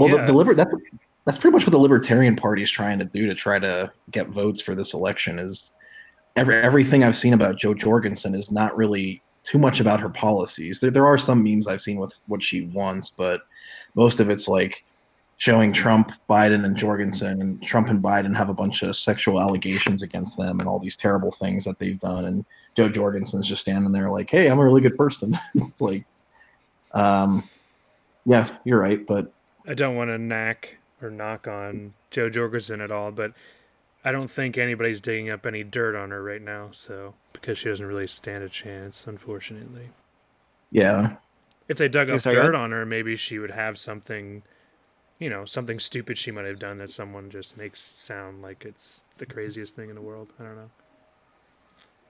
Yeah. 0.09 0.17
the, 0.17 0.25
the 0.27 0.33
liber- 0.33 0.55
that's, 0.55 0.71
that's 1.25 1.39
pretty 1.39 1.55
much 1.55 1.65
what 1.65 1.73
the 1.73 1.79
Libertarian 1.79 2.37
Party 2.37 2.63
is 2.63 2.71
trying 2.71 2.99
to 2.99 3.05
do 3.05 3.27
to 3.27 3.35
try 3.35 3.59
to 3.59 3.91
get 4.11 4.29
votes 4.29 4.63
for 4.63 4.75
this 4.75 4.95
election. 4.95 5.39
Is 5.39 5.71
every 6.37 6.57
everything 6.57 7.05
I've 7.05 7.17
seen 7.17 7.33
about 7.35 7.57
Jo 7.57 7.75
Jorgensen 7.75 8.35
is 8.35 8.51
not 8.51 8.77
really 8.77 9.23
too 9.43 9.59
much 9.59 9.81
about 9.81 10.01
her 10.01 10.09
policies. 10.11 10.81
There 10.81 10.91
there 10.91 11.07
are 11.07 11.19
some 11.19 11.43
memes 11.43 11.67
I've 11.67 11.81
seen 11.83 11.99
with 11.99 12.19
what 12.27 12.43
she 12.43 12.63
wants, 12.67 13.11
but 13.11 13.43
most 13.95 14.21
of 14.21 14.31
it's 14.31 14.49
like 14.49 14.85
showing 15.41 15.73
Trump, 15.73 16.13
Biden, 16.29 16.67
and 16.67 16.77
Jorgensen, 16.77 17.41
and 17.41 17.63
Trump 17.63 17.89
and 17.89 18.03
Biden 18.03 18.37
have 18.37 18.51
a 18.51 18.55
bunch 18.55 18.83
of 18.83 18.95
sexual 18.95 19.41
allegations 19.41 20.03
against 20.03 20.37
them 20.37 20.61
and 20.61 20.69
all 20.69 20.79
these 20.79 20.97
terrible 20.97 21.33
things 21.33 21.65
that 21.65 21.79
they've 21.79 21.99
done, 21.99 22.27
and 22.27 22.45
Jo 22.77 22.91
Jorgensen's 22.91 23.49
just 23.49 23.63
standing 23.63 23.91
there 23.91 24.11
like, 24.11 24.31
"Hey, 24.31 24.51
I'm 24.51 24.59
a 24.59 24.65
really 24.65 24.83
good 24.83 24.97
person." 24.97 25.37
it's 25.55 25.81
like, 25.81 26.05
um, 26.93 27.43
yeah, 28.27 28.47
you're 28.65 28.79
right, 28.79 29.05
but 29.07 29.33
I 29.67 29.73
don't 29.73 29.97
want 29.97 30.11
to 30.11 30.19
knack 30.19 30.77
or 31.01 31.11
knock 31.11 31.49
on 31.49 31.95
Jo 32.11 32.29
Jorgensen 32.29 32.83
at 32.83 32.91
all, 32.91 33.11
but 33.11 33.33
I 34.05 34.13
don't 34.13 34.31
think 34.31 34.59
anybody's 34.59 35.01
digging 35.01 35.31
up 35.31 35.47
any 35.47 35.65
dirt 35.65 35.97
on 35.97 36.11
her 36.11 36.23
right 36.23 36.43
now. 36.43 36.69
So 36.73 37.15
because 37.33 37.57
she 37.57 37.71
doesn't 37.71 37.87
really 37.87 38.07
stand 38.07 38.45
a 38.45 38.49
chance, 38.51 39.07
unfortunately. 39.07 39.89
yeah, 40.71 41.17
If 41.69 41.79
they 41.79 41.89
dug 41.89 42.11
up 42.11 42.21
sorry, 42.21 42.37
dirt 42.37 42.55
on 42.55 42.73
her, 42.73 42.85
maybe 42.85 43.17
she 43.17 43.39
would 43.39 43.51
have 43.53 43.79
something, 43.79 44.43
you 45.21 45.29
know, 45.29 45.45
something 45.45 45.79
stupid 45.79 46.19
she 46.19 46.33
might 46.33 46.47
have 46.47 46.59
done 46.59 46.79
that 46.79 46.91
someone 46.91 47.31
just 47.31 47.57
makes 47.57 47.81
sound 47.81 48.43
like 48.43 48.65
it's 48.65 49.03
the 49.19 49.27
craziest 49.27 49.77
thing 49.77 49.91
in 49.91 49.95
the 49.95 50.01
world. 50.01 50.33
I 50.41 50.45
don't 50.45 50.57
know. 50.57 50.71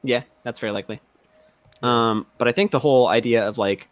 Yeah, 0.02 0.22
that's 0.44 0.60
very 0.60 0.72
likely. 0.72 1.00
Um, 1.82 2.26
but 2.38 2.46
I 2.46 2.52
think 2.52 2.70
the 2.70 2.78
whole 2.78 3.08
idea 3.08 3.46
of 3.46 3.58
like 3.58 3.88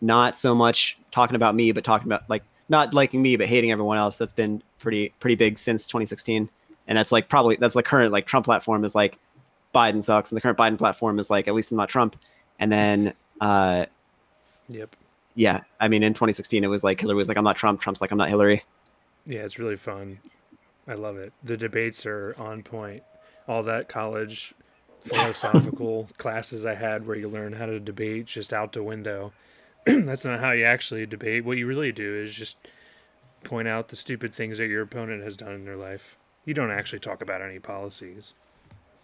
not 0.00 0.36
so 0.36 0.54
much 0.54 0.98
talking 1.12 1.36
about 1.36 1.54
me, 1.54 1.70
but 1.72 1.84
talking 1.84 2.08
about 2.08 2.28
like 2.28 2.42
not 2.68 2.92
liking 2.92 3.22
me, 3.22 3.36
but 3.36 3.46
hating 3.46 3.70
everyone 3.70 3.98
else, 3.98 4.18
that's 4.18 4.32
been 4.32 4.62
pretty 4.80 5.14
pretty 5.20 5.36
big 5.36 5.56
since 5.56 5.86
2016. 5.86 6.50
And 6.88 6.98
that's 6.98 7.12
like 7.12 7.28
probably 7.28 7.56
that's 7.56 7.74
the 7.74 7.82
current 7.84 8.12
like 8.12 8.26
Trump 8.26 8.46
platform 8.46 8.84
is 8.84 8.96
like 8.96 9.18
Biden 9.72 10.02
sucks, 10.02 10.30
and 10.30 10.36
the 10.36 10.40
current 10.40 10.58
Biden 10.58 10.76
platform 10.76 11.20
is 11.20 11.30
like 11.30 11.46
at 11.46 11.54
least 11.54 11.70
I'm 11.70 11.76
not 11.76 11.88
Trump. 11.88 12.16
And 12.58 12.72
then 12.72 13.14
uh, 13.40 13.86
Yep. 14.68 14.96
Yeah, 15.34 15.60
I 15.78 15.88
mean 15.88 16.02
in 16.02 16.12
2016 16.14 16.64
it 16.64 16.66
was 16.68 16.82
like 16.84 17.00
Hillary 17.00 17.16
was 17.16 17.28
like 17.28 17.36
I'm 17.36 17.44
not 17.44 17.56
Trump, 17.56 17.80
Trump's 17.80 18.00
like 18.00 18.10
I'm 18.10 18.18
not 18.18 18.28
Hillary. 18.28 18.64
Yeah, 19.26 19.40
it's 19.40 19.58
really 19.58 19.76
fun. 19.76 20.18
I 20.88 20.94
love 20.94 21.16
it. 21.18 21.32
The 21.44 21.56
debates 21.56 22.04
are 22.06 22.34
on 22.38 22.62
point. 22.62 23.02
All 23.46 23.62
that 23.64 23.88
college 23.88 24.54
philosophical 25.04 26.08
classes 26.18 26.64
I 26.66 26.74
had 26.74 27.06
where 27.06 27.16
you 27.16 27.28
learn 27.28 27.52
how 27.52 27.66
to 27.66 27.80
debate 27.80 28.26
just 28.26 28.52
out 28.52 28.72
the 28.72 28.82
window. 28.82 29.32
That's 29.86 30.24
not 30.24 30.40
how 30.40 30.52
you 30.52 30.64
actually 30.64 31.06
debate. 31.06 31.44
What 31.44 31.58
you 31.58 31.66
really 31.66 31.92
do 31.92 32.16
is 32.16 32.34
just 32.34 32.58
point 33.44 33.68
out 33.68 33.88
the 33.88 33.96
stupid 33.96 34.34
things 34.34 34.58
that 34.58 34.66
your 34.66 34.82
opponent 34.82 35.22
has 35.24 35.36
done 35.36 35.52
in 35.52 35.64
their 35.64 35.76
life. 35.76 36.16
You 36.44 36.54
don't 36.54 36.70
actually 36.70 36.98
talk 36.98 37.22
about 37.22 37.40
any 37.42 37.58
policies 37.58 38.34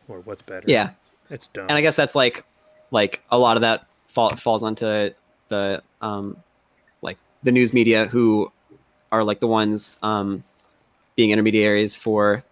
or 0.08 0.20
what's 0.20 0.42
better. 0.42 0.64
Yeah, 0.66 0.90
It's 1.30 1.48
dumb. 1.48 1.66
and 1.68 1.78
I 1.78 1.80
guess 1.80 1.96
that's 1.96 2.14
like 2.14 2.44
like 2.90 3.22
a 3.30 3.38
lot 3.38 3.56
of 3.56 3.62
that 3.62 3.86
fall, 4.08 4.34
falls 4.36 4.62
onto 4.62 5.10
the 5.48 5.82
um 6.00 6.36
like 7.02 7.18
the 7.42 7.52
news 7.52 7.72
media 7.72 8.06
who 8.06 8.50
are 9.12 9.24
like 9.24 9.40
the 9.40 9.46
ones 9.46 9.98
um 10.02 10.42
being 11.14 11.30
intermediaries 11.30 11.96
for 11.96 12.42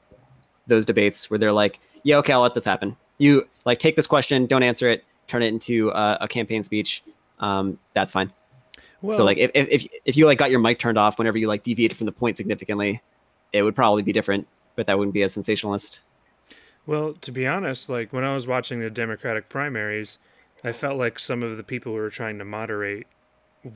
those 0.67 0.87
debates 0.87 1.29
where 1.31 1.39
they're 1.39 1.53
like 1.53 1.81
yeah 2.03 2.17
okay 2.17 2.33
i'll 2.33 2.41
let 2.41 2.55
this 2.55 2.65
happen 2.65 2.97
you 3.19 3.47
like 3.65 3.79
take 3.79 3.97
this 3.97 4.07
question 4.07 4.47
don't 4.47 4.63
answer 4.63 4.89
it 4.89 5.05
turn 5.27 5.43
it 5.43 5.49
into 5.49 5.91
uh, 5.93 6.19
a 6.21 6.29
campaign 6.29 6.63
speech 6.63 7.03
um 7.41 7.79
that's 7.93 8.13
fine 8.13 8.33
Well, 9.03 9.17
so 9.17 9.25
like 9.25 9.39
if, 9.39 9.51
if 9.55 9.69
if 9.69 9.87
if 10.05 10.17
you 10.17 10.27
like 10.27 10.39
got 10.39 10.51
your 10.51 10.61
mic 10.61 10.79
turned 10.79 10.99
off 10.99 11.19
whenever 11.19 11.37
you 11.39 11.49
like 11.49 11.63
deviated 11.63 11.97
from 11.97 12.07
the 12.07 12.13
point 12.13 12.37
significantly, 12.37 13.03
it 13.53 13.63
would 13.63 13.75
probably 13.75 14.03
be 14.03 14.13
different, 14.13 14.47
but 14.77 14.87
that 14.87 14.99
wouldn't 14.99 15.15
be 15.15 15.23
a 15.23 15.29
sensationalist. 15.29 16.01
Well, 16.87 17.15
to 17.21 17.33
be 17.33 17.47
honest, 17.47 17.89
like 17.89 18.13
when 18.13 18.25
I 18.25 18.35
was 18.35 18.47
watching 18.47 18.81
the 18.81 18.91
Democratic 18.91 19.49
primaries, 19.49 20.19
I 20.65 20.73
felt 20.73 20.97
like 20.97 21.19
some 21.19 21.43
of 21.43 21.57
the 21.59 21.63
people 21.63 21.93
who 21.93 21.99
were 21.99 22.11
trying 22.11 22.39
to 22.39 22.45
moderate 22.45 23.07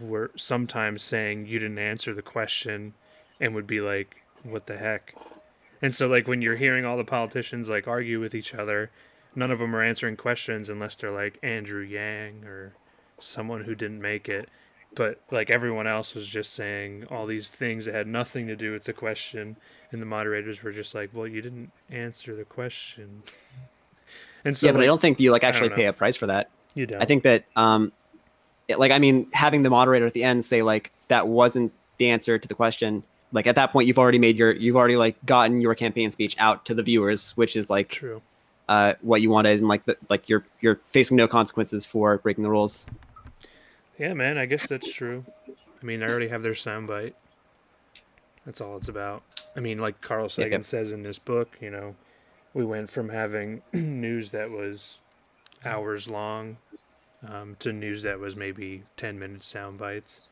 were 0.00 0.30
sometimes 0.36 1.02
saying 1.02 1.46
you 1.46 1.58
didn't 1.58 1.78
answer 1.78 2.14
the 2.14 2.22
question 2.22 2.94
and 3.40 3.54
would 3.54 3.66
be 3.66 3.80
like, 3.80 4.16
what 4.42 4.66
the 4.66 4.78
heck? 4.78 5.14
And 5.82 5.94
so, 5.94 6.08
like, 6.08 6.26
when 6.26 6.42
you're 6.42 6.56
hearing 6.56 6.84
all 6.84 6.96
the 6.96 7.04
politicians 7.04 7.68
like 7.68 7.86
argue 7.86 8.20
with 8.20 8.34
each 8.34 8.54
other, 8.54 8.90
none 9.34 9.50
of 9.50 9.58
them 9.58 9.76
are 9.76 9.82
answering 9.82 10.16
questions 10.16 10.68
unless 10.68 10.96
they're 10.96 11.10
like 11.10 11.38
Andrew 11.42 11.82
Yang 11.82 12.44
or 12.44 12.72
someone 13.18 13.64
who 13.64 13.74
didn't 13.74 14.00
make 14.00 14.28
it. 14.28 14.48
But 14.94 15.20
like 15.30 15.50
everyone 15.50 15.86
else 15.86 16.14
was 16.14 16.26
just 16.26 16.54
saying 16.54 17.04
all 17.10 17.26
these 17.26 17.50
things 17.50 17.84
that 17.84 17.94
had 17.94 18.06
nothing 18.06 18.46
to 18.46 18.56
do 18.56 18.72
with 18.72 18.84
the 18.84 18.94
question 18.94 19.56
and 19.92 20.00
the 20.00 20.06
moderators 20.06 20.62
were 20.62 20.72
just 20.72 20.94
like, 20.94 21.10
"Well, 21.12 21.26
you 21.26 21.42
didn't 21.42 21.70
answer 21.90 22.34
the 22.34 22.44
question." 22.44 23.22
And 24.44 24.56
so, 24.56 24.66
yeah, 24.66 24.72
but 24.72 24.80
I 24.80 24.86
don't 24.86 25.00
think 25.00 25.18
you 25.18 25.32
like 25.32 25.42
actually 25.42 25.70
pay 25.70 25.86
a 25.86 25.92
price 25.92 26.16
for 26.16 26.28
that. 26.28 26.48
You 26.74 26.86
don't. 26.86 27.02
I 27.02 27.04
think 27.04 27.22
that 27.22 27.44
um, 27.56 27.92
it, 28.68 28.78
like 28.78 28.92
I 28.92 28.98
mean, 28.98 29.28
having 29.32 29.62
the 29.62 29.70
moderator 29.70 30.06
at 30.06 30.12
the 30.12 30.24
end 30.24 30.44
say 30.44 30.62
like 30.62 30.92
that 31.08 31.28
wasn't 31.28 31.72
the 31.98 32.10
answer 32.10 32.38
to 32.38 32.48
the 32.48 32.54
question. 32.54 33.02
Like 33.32 33.46
at 33.46 33.56
that 33.56 33.72
point, 33.72 33.86
you've 33.86 33.98
already 33.98 34.18
made 34.18 34.36
your 34.36 34.52
you've 34.52 34.76
already 34.76 34.96
like 34.96 35.24
gotten 35.26 35.60
your 35.60 35.74
campaign 35.74 36.10
speech 36.10 36.36
out 36.38 36.64
to 36.66 36.74
the 36.74 36.82
viewers, 36.82 37.36
which 37.36 37.56
is 37.56 37.68
like 37.68 37.90
true. 37.90 38.22
uh, 38.68 38.94
what 39.02 39.20
you 39.20 39.30
wanted, 39.30 39.58
and 39.58 39.68
like 39.68 39.84
the, 39.84 39.96
like 40.08 40.28
you're 40.28 40.44
you're 40.60 40.80
facing 40.86 41.16
no 41.16 41.28
consequences 41.28 41.84
for 41.84 42.18
breaking 42.18 42.44
the 42.44 42.50
rules. 42.50 42.86
Yeah, 43.98 44.14
man. 44.14 44.38
I 44.38 44.46
guess 44.46 44.66
that's 44.68 44.92
true. 44.92 45.24
I 45.48 45.84
mean, 45.84 46.02
I 46.02 46.08
already 46.08 46.28
have 46.28 46.42
their 46.42 46.52
soundbite. 46.52 47.14
That's 48.46 48.60
all 48.60 48.76
it's 48.76 48.88
about. 48.88 49.22
I 49.56 49.60
mean, 49.60 49.78
like 49.78 50.00
Carl 50.00 50.28
Sagan 50.28 50.62
says 50.62 50.92
in 50.92 51.02
this 51.02 51.18
book, 51.18 51.56
you 51.60 51.70
know, 51.70 51.96
we 52.54 52.64
went 52.64 52.90
from 52.90 53.10
having 53.10 53.62
news 53.72 54.30
that 54.30 54.50
was 54.50 55.00
hours 55.64 56.08
long 56.08 56.56
um, 57.26 57.56
to 57.60 57.72
news 57.72 58.02
that 58.02 58.18
was 58.18 58.36
maybe 58.36 58.84
10 58.96 59.18
minute 59.18 59.44
sound 59.44 59.78
bites. 59.78 60.28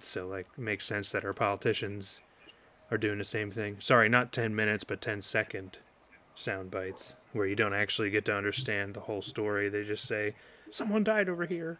So, 0.00 0.26
like, 0.26 0.46
makes 0.58 0.84
sense 0.84 1.10
that 1.12 1.24
our 1.24 1.32
politicians 1.32 2.20
are 2.90 2.98
doing 2.98 3.18
the 3.18 3.24
same 3.24 3.50
thing. 3.50 3.76
Sorry, 3.80 4.08
not 4.08 4.32
10 4.32 4.54
minutes, 4.54 4.84
but 4.84 5.00
10 5.00 5.22
second 5.22 5.78
sound 6.34 6.70
bites 6.70 7.14
where 7.32 7.46
you 7.46 7.56
don't 7.56 7.74
actually 7.74 8.10
get 8.10 8.24
to 8.26 8.36
understand 8.36 8.94
the 8.94 9.00
whole 9.00 9.22
story. 9.22 9.68
They 9.68 9.84
just 9.84 10.06
say, 10.06 10.34
someone 10.70 11.04
died 11.04 11.28
over 11.28 11.46
here. 11.46 11.78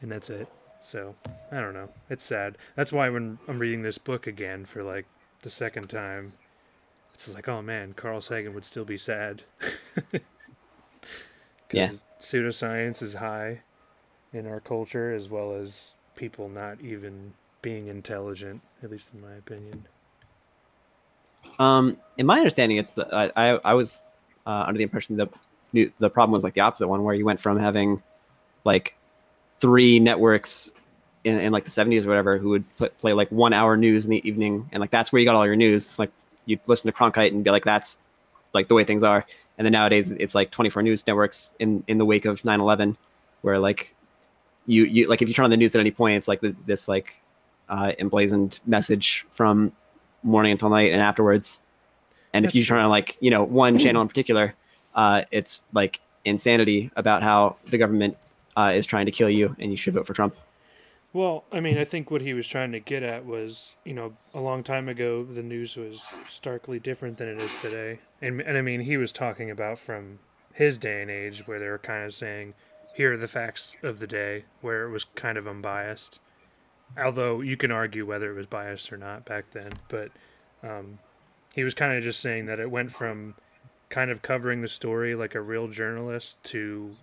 And 0.00 0.10
that's 0.10 0.30
it. 0.30 0.48
So, 0.80 1.14
I 1.52 1.60
don't 1.60 1.74
know. 1.74 1.88
It's 2.10 2.24
sad. 2.24 2.58
That's 2.74 2.92
why 2.92 3.08
when 3.08 3.38
I'm 3.46 3.58
reading 3.58 3.82
this 3.82 3.98
book 3.98 4.26
again 4.26 4.64
for 4.64 4.82
like 4.82 5.06
the 5.42 5.50
second 5.50 5.88
time, 5.88 6.32
it's 7.14 7.32
like, 7.32 7.48
oh 7.48 7.62
man, 7.62 7.92
Carl 7.92 8.20
Sagan 8.20 8.54
would 8.54 8.64
still 8.64 8.84
be 8.84 8.98
sad. 8.98 9.42
Yeah. 11.72 11.90
Pseudoscience 12.18 13.02
is 13.02 13.14
high 13.14 13.62
in 14.32 14.46
our 14.46 14.60
culture 14.60 15.12
as 15.12 15.28
well 15.28 15.54
as 15.54 15.94
people 16.14 16.48
not 16.48 16.80
even 16.80 17.34
being 17.60 17.88
intelligent, 17.88 18.60
at 18.82 18.90
least 18.90 19.08
in 19.14 19.20
my 19.20 19.34
opinion. 19.34 19.86
Um, 21.58 21.96
in 22.16 22.26
my 22.26 22.38
understanding, 22.38 22.78
it's 22.78 22.92
the 22.92 23.08
I 23.12 23.52
I, 23.54 23.60
I 23.64 23.74
was 23.74 24.00
uh, 24.46 24.64
under 24.66 24.78
the 24.78 24.84
impression 24.84 25.16
that 25.16 25.28
new, 25.72 25.92
the 25.98 26.10
problem 26.10 26.32
was 26.32 26.44
like 26.44 26.54
the 26.54 26.60
opposite 26.60 26.88
one, 26.88 27.02
where 27.02 27.14
you 27.14 27.24
went 27.24 27.40
from 27.40 27.58
having 27.58 28.02
like 28.64 28.96
three 29.58 29.98
networks 29.98 30.72
in, 31.24 31.38
in 31.38 31.52
like 31.52 31.64
the 31.64 31.70
70s 31.70 32.04
or 32.04 32.08
whatever 32.08 32.38
who 32.38 32.50
would 32.50 32.76
put, 32.76 32.98
play 32.98 33.12
like 33.12 33.30
one 33.30 33.52
hour 33.52 33.76
news 33.76 34.04
in 34.04 34.10
the 34.10 34.26
evening, 34.26 34.68
and 34.72 34.80
like 34.80 34.90
that's 34.90 35.12
where 35.12 35.20
you 35.20 35.26
got 35.26 35.36
all 35.36 35.46
your 35.46 35.56
news. 35.56 35.98
Like 35.98 36.10
you'd 36.46 36.60
listen 36.66 36.90
to 36.90 36.96
Cronkite 36.96 37.32
and 37.32 37.44
be 37.44 37.50
like, 37.50 37.64
that's 37.64 37.98
like 38.54 38.68
the 38.68 38.74
way 38.74 38.84
things 38.84 39.02
are. 39.02 39.24
And 39.58 39.64
then 39.64 39.72
nowadays 39.72 40.10
it's 40.12 40.34
like 40.34 40.50
24 40.50 40.82
news 40.82 41.06
networks 41.06 41.52
in 41.58 41.84
in 41.86 41.98
the 41.98 42.04
wake 42.04 42.24
of 42.24 42.42
9/11, 42.42 42.96
where 43.42 43.58
like 43.58 43.94
you 44.66 44.84
you 44.84 45.08
like 45.08 45.22
if 45.22 45.28
you 45.28 45.34
turn 45.34 45.44
on 45.44 45.50
the 45.50 45.56
news 45.56 45.74
at 45.74 45.80
any 45.80 45.90
point, 45.90 46.16
it's 46.16 46.28
like 46.28 46.40
the, 46.40 46.54
this 46.66 46.88
like 46.88 47.14
uh, 47.68 47.92
emblazoned 47.98 48.60
message 48.66 49.26
from 49.30 49.72
morning 50.22 50.52
until 50.52 50.68
night 50.68 50.92
and 50.92 51.00
afterwards. 51.00 51.60
And 52.34 52.44
if 52.44 52.54
you 52.54 52.64
turn 52.64 52.78
on 52.78 52.90
like 52.90 53.16
you 53.20 53.30
know 53.30 53.44
one 53.44 53.78
channel 53.78 54.02
in 54.02 54.08
particular, 54.14 54.54
uh, 54.94 55.22
it's 55.30 55.64
like 55.72 56.00
insanity 56.24 56.90
about 56.96 57.22
how 57.22 57.56
the 57.66 57.78
government 57.78 58.16
uh, 58.56 58.72
is 58.74 58.86
trying 58.86 59.06
to 59.06 59.12
kill 59.12 59.30
you, 59.30 59.54
and 59.58 59.70
you 59.70 59.76
should 59.76 59.94
vote 59.94 60.06
for 60.06 60.14
Trump. 60.14 60.34
Well, 61.14 61.44
I 61.52 61.60
mean, 61.60 61.76
I 61.76 61.84
think 61.84 62.10
what 62.10 62.22
he 62.22 62.32
was 62.32 62.48
trying 62.48 62.72
to 62.72 62.80
get 62.80 63.02
at 63.02 63.26
was, 63.26 63.76
you 63.84 63.92
know, 63.92 64.14
a 64.32 64.40
long 64.40 64.62
time 64.62 64.88
ago, 64.88 65.24
the 65.24 65.42
news 65.42 65.76
was 65.76 66.02
starkly 66.26 66.78
different 66.78 67.18
than 67.18 67.28
it 67.28 67.38
is 67.38 67.60
today. 67.60 68.00
And, 68.22 68.40
and 68.40 68.56
I 68.56 68.62
mean, 68.62 68.80
he 68.80 68.96
was 68.96 69.12
talking 69.12 69.50
about 69.50 69.78
from 69.78 70.20
his 70.54 70.78
day 70.78 71.02
and 71.02 71.10
age 71.10 71.46
where 71.46 71.58
they 71.58 71.68
were 71.68 71.78
kind 71.78 72.06
of 72.06 72.14
saying, 72.14 72.54
here 72.94 73.12
are 73.12 73.18
the 73.18 73.28
facts 73.28 73.76
of 73.82 73.98
the 73.98 74.06
day, 74.06 74.44
where 74.62 74.86
it 74.86 74.90
was 74.90 75.04
kind 75.04 75.36
of 75.36 75.46
unbiased. 75.46 76.18
Although 76.96 77.42
you 77.42 77.58
can 77.58 77.70
argue 77.70 78.06
whether 78.06 78.30
it 78.30 78.36
was 78.36 78.46
biased 78.46 78.90
or 78.90 78.96
not 78.96 79.26
back 79.26 79.50
then. 79.52 79.72
But 79.88 80.12
um, 80.62 80.98
he 81.54 81.62
was 81.62 81.74
kind 81.74 81.96
of 81.96 82.02
just 82.02 82.20
saying 82.20 82.46
that 82.46 82.60
it 82.60 82.70
went 82.70 82.90
from 82.90 83.34
kind 83.90 84.10
of 84.10 84.22
covering 84.22 84.62
the 84.62 84.68
story 84.68 85.14
like 85.14 85.34
a 85.34 85.40
real 85.42 85.68
journalist 85.68 86.42
to 86.44 86.96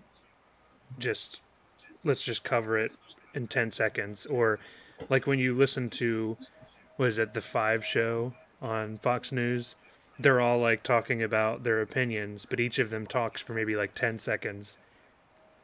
just 0.97 1.43
let's 2.03 2.23
just 2.23 2.43
cover 2.43 2.77
it 2.79 2.91
in 3.33 3.47
10 3.47 3.71
seconds 3.71 4.25
or 4.25 4.59
like 5.09 5.27
when 5.27 5.39
you 5.39 5.55
listen 5.55 5.89
to 5.89 6.37
was 6.97 7.17
it 7.19 7.33
the 7.33 7.41
5 7.41 7.85
show 7.85 8.33
on 8.61 8.97
Fox 8.97 9.31
News 9.31 9.75
they're 10.19 10.41
all 10.41 10.59
like 10.59 10.83
talking 10.83 11.23
about 11.23 11.63
their 11.63 11.81
opinions 11.81 12.45
but 12.45 12.59
each 12.59 12.79
of 12.79 12.89
them 12.89 13.07
talks 13.07 13.41
for 13.41 13.53
maybe 13.53 13.75
like 13.75 13.95
10 13.95 14.19
seconds 14.19 14.77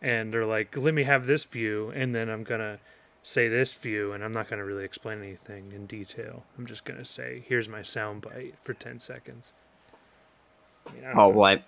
and 0.02 0.34
they're 0.34 0.46
like 0.46 0.78
let 0.78 0.94
me 0.94 1.04
have 1.04 1.26
this 1.26 1.44
view 1.44 1.92
and 1.96 2.16
then 2.16 2.30
I'm 2.30 2.44
to 2.62 2.80
say 3.24 3.48
this 3.48 3.74
view 3.74 4.14
and 4.14 4.24
I'm 4.24 4.32
not 4.32 4.48
to 4.60 4.66
really 4.66 4.86
explain 4.86 5.20
anything 5.20 5.72
in 5.74 5.88
detail 5.88 6.44
I'm 6.58 6.66
just 6.66 6.86
to 7.00 7.06
say 7.06 7.44
here's 7.48 7.68
my 7.68 7.82
sound 7.82 8.22
bite 8.22 8.56
for 8.64 8.74
10 8.74 9.00
seconds 9.00 9.54
I 10.88 10.94
mean, 10.94 11.06
I 11.06 11.14
Oh 11.14 11.30
know. 11.30 11.30
well, 11.32 11.46
I, 11.46 11.64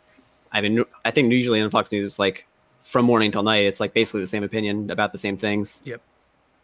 I 0.52 0.62
mean, 0.62 0.84
I 1.04 1.12
think 1.12 1.32
usually 1.32 1.62
on 1.62 1.70
Fox 1.70 1.92
News 1.92 2.06
it's 2.06 2.20
like 2.20 2.48
from 2.88 3.06
morning 3.06 3.32
till 3.32 3.44
night. 3.44 3.66
It's 3.66 3.80
like 3.80 3.94
basically 3.94 4.22
the 4.22 4.28
same 4.28 4.44
opinion 4.44 4.90
about 4.90 5.12
the 5.12 5.18
same 5.18 5.38
things. 5.38 5.82
Yep. 5.86 6.02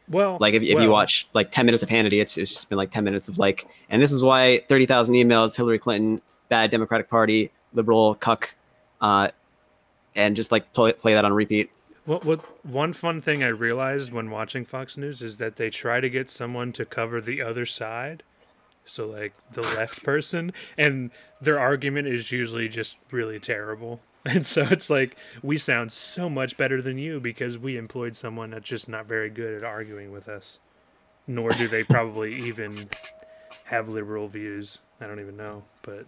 Well 0.09 0.38
Like 0.39 0.53
if, 0.53 0.63
if 0.63 0.75
well, 0.75 0.83
you 0.83 0.89
watch 0.89 1.27
like 1.33 1.51
10 1.51 1.65
minutes 1.65 1.83
of 1.83 1.89
Hannity, 1.89 2.21
it's, 2.21 2.38
it's 2.38 2.51
just 2.51 2.69
been 2.69 2.77
like 2.77 2.91
10 2.91 3.03
minutes 3.03 3.27
of 3.27 3.38
like, 3.38 3.67
and 3.89 4.01
this 4.01 4.12
is 4.12 4.23
why 4.23 4.62
30,000 4.67 5.15
emails, 5.15 5.55
Hillary 5.55 5.79
Clinton, 5.79 6.21
bad 6.49 6.71
Democratic 6.71 7.09
Party, 7.09 7.51
liberal 7.73 8.15
cuck, 8.15 8.55
uh, 9.01 9.29
and 10.15 10.36
just 10.36 10.51
like 10.51 10.71
play, 10.73 10.93
play 10.93 11.13
that 11.13 11.25
on 11.25 11.33
repeat. 11.33 11.71
What 12.05 12.25
what 12.25 12.41
one 12.65 12.91
fun 12.91 13.21
thing 13.21 13.43
I 13.43 13.47
realized 13.47 14.12
when 14.12 14.29
watching 14.29 14.65
Fox 14.65 14.97
News 14.97 15.21
is 15.21 15.38
that 15.38 15.55
they 15.55 15.69
try 15.69 16.01
to 16.01 16.09
get 16.09 16.29
someone 16.29 16.73
to 16.73 16.83
cover 16.83 17.21
the 17.21 17.41
other 17.41 17.65
side. 17.65 18.23
So 18.83 19.07
like 19.07 19.33
the 19.53 19.62
left 19.62 20.03
person 20.12 20.51
and 20.77 21.12
their 21.39 21.59
argument 21.59 22.07
is 22.07 22.29
usually 22.29 22.67
just 22.67 22.97
really 23.09 23.39
terrible. 23.39 24.01
And 24.33 24.45
so 24.45 24.62
it's 24.71 24.89
like 24.89 25.17
we 25.41 25.57
sound 25.57 25.91
so 25.91 26.29
much 26.29 26.55
better 26.55 26.81
than 26.81 26.97
you 26.97 27.19
because 27.19 27.59
we 27.59 27.75
employed 27.77 28.15
someone 28.15 28.51
that's 28.51 28.67
just 28.67 28.88
not 28.88 29.05
very 29.05 29.29
good 29.29 29.53
at 29.57 29.63
arguing 29.65 30.13
with 30.13 30.29
us. 30.29 30.59
Nor 31.27 31.49
do 31.49 31.67
they 31.67 31.83
probably 31.83 32.36
even 32.47 32.88
have 33.65 33.89
liberal 33.89 34.29
views. 34.29 34.79
I 35.01 35.07
don't 35.07 35.19
even 35.19 35.36
know, 35.36 35.63
but 35.81 36.05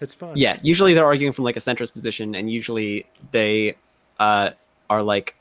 it's 0.00 0.14
fun. 0.14 0.32
Yeah, 0.34 0.58
usually 0.62 0.94
they're 0.94 1.04
arguing 1.04 1.32
from 1.34 1.44
like 1.44 1.56
a 1.56 1.60
centrist 1.60 1.92
position, 1.92 2.34
and 2.34 2.50
usually 2.50 3.04
they 3.32 3.76
uh, 4.18 4.50
are 4.88 5.02
like 5.02 5.34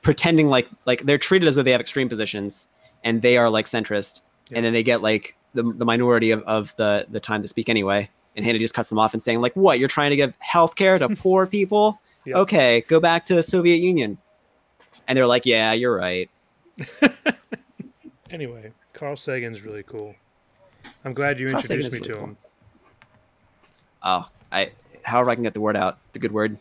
pretending 0.00 0.48
like 0.48 0.68
like 0.86 1.02
they're 1.04 1.18
treated 1.18 1.46
as 1.46 1.56
though 1.56 1.62
they 1.62 1.72
have 1.72 1.80
extreme 1.80 2.08
positions, 2.08 2.68
and 3.04 3.20
they 3.22 3.36
are 3.36 3.50
like 3.50 3.66
centrist, 3.66 4.22
Yeah. 4.50 4.58
and 4.58 4.64
then 4.66 4.72
they 4.72 4.82
get 4.82 5.02
like 5.02 5.36
the, 5.54 5.62
the 5.62 5.84
minority 5.84 6.30
of, 6.30 6.42
of 6.44 6.74
the 6.76 7.06
the 7.10 7.20
time 7.20 7.42
to 7.42 7.48
speak 7.48 7.68
anyway. 7.68 8.08
And 8.36 8.46
Hannity 8.46 8.60
just 8.60 8.74
cuts 8.74 8.88
them 8.88 8.98
off 8.98 9.12
and 9.12 9.22
saying 9.22 9.40
like, 9.40 9.54
"What? 9.54 9.78
You're 9.78 9.88
trying 9.88 10.10
to 10.10 10.16
give 10.16 10.34
health 10.38 10.74
care 10.74 10.98
to 10.98 11.08
poor 11.16 11.46
people? 11.46 11.98
Okay, 12.24 12.82
go 12.82 13.00
back 13.00 13.24
to 13.26 13.34
the 13.34 13.42
Soviet 13.42 13.78
Union." 13.78 14.16
And 15.08 15.18
they're 15.18 15.26
like, 15.26 15.44
"Yeah, 15.44 15.72
you're 15.72 15.96
right." 15.96 16.30
Anyway, 18.30 18.72
Carl 18.94 19.16
Sagan's 19.16 19.60
really 19.60 19.82
cool. 19.82 20.14
I'm 21.04 21.12
glad 21.12 21.38
you 21.38 21.48
Carl 21.50 21.58
introduced 21.60 21.90
Sagan 21.90 21.92
me 21.92 21.98
is 21.98 22.06
to 22.06 22.20
really 22.20 22.30
him. 22.30 22.36
Oh, 24.02 24.28
I 24.50 24.70
however 25.02 25.30
I 25.30 25.34
can 25.34 25.44
get 25.44 25.52
the 25.52 25.60
word 25.60 25.76
out, 25.76 25.98
the 26.14 26.18
good 26.18 26.32
word. 26.32 26.56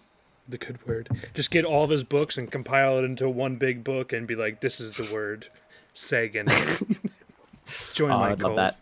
the 0.49 0.57
good 0.57 0.85
word. 0.85 1.07
Just 1.33 1.49
get 1.49 1.63
all 1.63 1.83
of 1.85 1.89
his 1.89 2.03
books 2.03 2.37
and 2.37 2.51
compile 2.51 2.97
it 2.99 3.05
into 3.05 3.29
one 3.29 3.55
big 3.55 3.85
book 3.85 4.11
and 4.11 4.27
be 4.27 4.35
like, 4.35 4.59
this 4.59 4.81
is 4.81 4.91
the 4.91 5.09
word. 5.13 5.47
Sagan. 5.93 6.47
Join 7.93 8.11
Oh, 8.11 8.17
my 8.19 8.31
I'd 8.31 8.39
cult. 8.41 8.55
love 8.57 8.75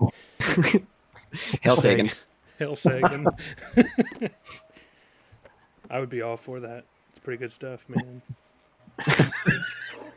that. 0.00 0.82
Hail 1.62 1.76
Sagan. 1.76 2.10
Hail 2.58 2.76
Sagan. 2.76 3.26
I 5.90 5.98
would 5.98 6.10
be 6.10 6.22
all 6.22 6.36
for 6.36 6.60
that. 6.60 6.84
It's 7.10 7.20
pretty 7.20 7.38
good 7.38 7.52
stuff, 7.52 7.86
man. 7.88 8.22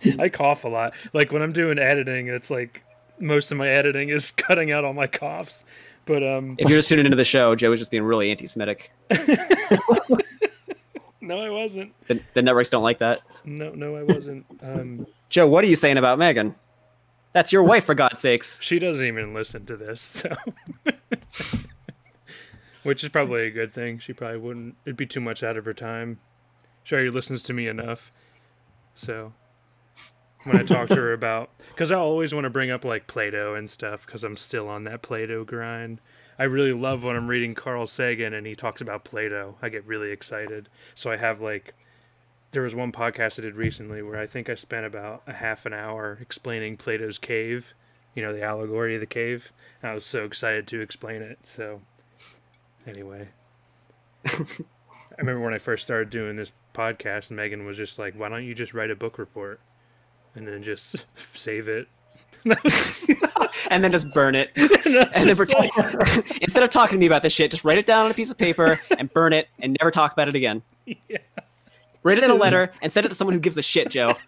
I 0.20 0.30
cough 0.30 0.66
a 0.66 0.68
lot. 0.68 0.94
Like 1.14 1.32
when 1.32 1.42
I'm 1.42 1.54
doing 1.54 1.80
editing, 1.80 2.28
it's 2.28 2.52
like 2.52 2.84
most 3.20 3.52
of 3.52 3.58
my 3.58 3.70
editing 3.70 4.10
is 4.10 4.32
cutting 4.32 4.72
out 4.72 4.86
all 4.86 4.94
my 4.94 5.08
coughs. 5.08 5.66
But 6.06 6.22
um, 6.22 6.56
If 6.58 6.70
you're 6.70 6.80
just 6.80 6.90
tuning 6.90 7.06
into 7.06 7.16
the 7.16 7.26
show, 7.26 7.56
Joe 7.56 7.70
was 7.70 7.80
just 7.80 7.92
being 7.92 8.04
really 8.04 8.30
anti-Semitic. 8.30 8.92
no, 11.22 11.40
I 11.40 11.50
wasn't. 11.50 11.94
The, 12.08 12.20
the 12.34 12.42
networks 12.42 12.70
don't 12.70 12.84
like 12.84 13.00
that. 13.00 13.22
No, 13.46 13.72
no, 13.72 13.96
I 13.96 14.04
wasn't. 14.04 14.46
Um, 14.62 15.08
Joe, 15.30 15.48
what 15.48 15.64
are 15.64 15.68
you 15.68 15.78
saying 15.78 15.98
about 15.98 16.20
Megan? 16.20 16.56
That's 17.34 17.52
your 17.52 17.64
wife, 17.64 17.86
for 17.86 17.96
God's 17.96 18.22
sakes. 18.22 18.62
she 18.64 18.80
doesn't 18.80 19.06
even 19.06 19.34
listen 19.34 19.66
to 19.66 19.76
this, 19.76 20.02
so 20.02 20.36
which 22.84 23.04
is 23.04 23.10
probably 23.10 23.48
a 23.48 23.52
good 23.52 23.74
thing. 23.74 24.00
She 24.00 24.14
probably 24.14 24.38
wouldn't. 24.38 24.76
It'd 24.86 24.98
be 24.98 25.06
too 25.06 25.22
much 25.22 25.44
out 25.44 25.58
of 25.58 25.66
her 25.66 25.74
time. 25.74 26.20
She 26.84 26.96
already 26.96 27.10
listens 27.10 27.44
to 27.44 27.54
me 27.54 27.68
enough, 27.68 28.12
so 28.94 29.34
when 30.44 30.58
I 30.58 30.64
talk 30.64 30.90
to 30.90 30.96
her 30.96 31.14
about, 31.14 31.50
because 31.70 31.92
I 31.92 31.96
always 31.96 32.34
want 32.34 32.46
to 32.46 32.50
bring 32.50 32.72
up 32.72 32.86
like 32.86 33.08
Plato 33.08 33.56
and 33.56 33.70
stuff, 33.70 34.06
because 34.06 34.24
I'm 34.24 34.38
still 34.38 34.68
on 34.68 34.84
that 34.86 35.02
Plato 35.02 35.44
grind. 35.44 36.02
I 36.40 36.44
really 36.44 36.74
love 36.74 37.04
when 37.04 37.16
I'm 37.16 37.28
reading 37.28 37.54
Carl 37.54 37.88
Sagan 37.88 38.34
and 38.34 38.46
he 38.46 38.56
talks 38.56 38.82
about 38.82 39.04
Plato. 39.04 39.56
I 39.62 39.70
get 39.70 39.86
really 39.86 40.12
excited. 40.12 40.68
So 40.96 41.12
I 41.12 41.18
have 41.18 41.42
like 41.42 41.74
there 42.54 42.62
was 42.62 42.74
one 42.76 42.92
podcast 42.92 43.40
I 43.40 43.42
did 43.42 43.56
recently 43.56 44.02
where 44.02 44.20
I 44.20 44.28
think 44.28 44.50
I 44.50 44.54
spent 44.56 44.86
about 44.86 45.24
a 45.28 45.34
half 45.34 45.66
an 45.66 45.74
hour 45.74 46.18
explaining 46.22 46.78
Plato's 46.78 47.18
cave, 47.18 47.74
you 48.16 48.22
know, 48.24 48.32
the 48.32 48.44
allegory 48.44 48.94
of 48.94 49.02
the 49.02 49.08
cave. 49.08 49.52
And 49.82 49.92
I 49.92 49.94
was 49.96 50.06
so 50.06 50.24
excited 50.24 50.68
to 50.68 50.80
explain 50.80 51.22
it. 51.24 51.40
So, 51.44 51.82
anyway, 52.88 53.30
I 54.26 54.36
remember 55.18 55.42
when 55.42 55.54
I 55.54 55.58
first 55.58 55.84
started 55.84 56.10
doing 56.12 56.36
this 56.36 56.52
podcast, 56.74 57.30
and 57.30 57.38
Megan 57.38 57.66
was 57.66 57.76
just 57.76 57.98
like, 58.00 58.14
"Why 58.16 58.30
don't 58.30 58.46
you 58.46 58.54
just 58.56 58.74
write 58.74 58.92
a 58.92 58.96
book 58.96 59.18
report 59.18 59.60
and 60.36 60.48
then 60.48 60.64
just 60.64 61.06
save 61.34 61.68
it?" 61.68 61.88
And 62.44 62.54
I 62.54 62.58
was 62.64 62.74
just- 62.74 63.10
and 63.72 63.84
then 63.84 63.92
just 63.92 64.14
burn 64.14 64.36
it. 64.36 64.52
and 64.56 65.28
then 65.30 65.36
pretend, 65.36 65.72
like, 65.76 66.42
instead 66.42 66.62
of 66.64 66.70
talking 66.70 66.98
to 66.98 67.00
me 67.00 67.08
about 67.08 67.24
this 67.24 67.34
shit, 67.34 67.50
just 67.52 67.64
write 67.64 67.78
it 67.80 67.86
down 67.88 68.06
on 68.06 68.12
a 68.12 68.14
piece 68.14 68.30
of 68.30 68.38
paper 68.38 68.80
and 68.98 69.12
burn 69.12 69.34
it 69.34 69.48
and 69.60 69.76
never 69.82 69.90
talk 69.92 70.14
about 70.14 70.28
it 70.28 70.36
again. 70.36 70.62
Yeah. 70.86 71.18
Write 72.04 72.18
it 72.18 72.24
in 72.24 72.30
a 72.30 72.36
letter 72.36 72.72
and 72.82 72.92
send 72.92 73.06
it 73.06 73.10
to 73.10 73.16
someone 73.16 73.34
who 73.34 73.40
gives 73.40 73.58
a 73.58 73.62
shit, 73.62 73.90
Joe. 73.90 74.16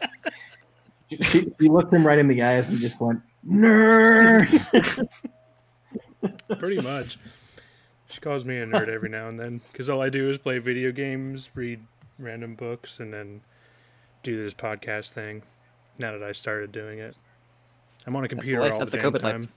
She, 1.22 1.52
she 1.62 1.68
looked 1.70 1.94
him 1.94 2.06
right 2.06 2.18
in 2.18 2.28
the 2.28 2.42
eyes 2.42 2.72
and 2.72 2.80
just 2.80 3.00
went, 3.00 3.22
nerd. 3.48 5.08
Pretty 6.60 6.82
much. 6.82 7.20
She 8.08 8.20
calls 8.20 8.44
me 8.44 8.58
a 8.58 8.66
nerd 8.66 8.88
every 8.88 9.08
now 9.10 9.28
and 9.30 9.40
then 9.40 9.62
because 9.72 9.88
all 9.88 10.02
I 10.02 10.10
do 10.10 10.30
is 10.32 10.40
play 10.40 10.58
video 10.58 10.92
games, 10.92 11.52
read 11.54 11.80
random 12.18 12.56
books, 12.56 13.00
and 13.00 13.14
then 13.14 13.42
do 14.24 14.42
this 14.44 14.56
podcast 14.56 15.10
thing. 15.10 15.44
Now 16.00 16.12
that 16.14 16.24
I 16.24 16.32
started 16.32 16.72
doing 16.72 16.98
it, 16.98 17.16
I'm 18.08 18.16
on 18.16 18.24
a 18.26 18.28
the 18.28 18.36
computer 18.36 18.60
life. 18.62 18.74
all 18.74 18.80
That's 18.80 18.90
the 18.92 18.98
the 18.98 19.04
damn 19.04 19.12
COVID 19.12 19.22
life. 19.24 19.32
time. 19.34 19.50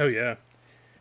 Oh 0.00 0.06
yeah, 0.06 0.34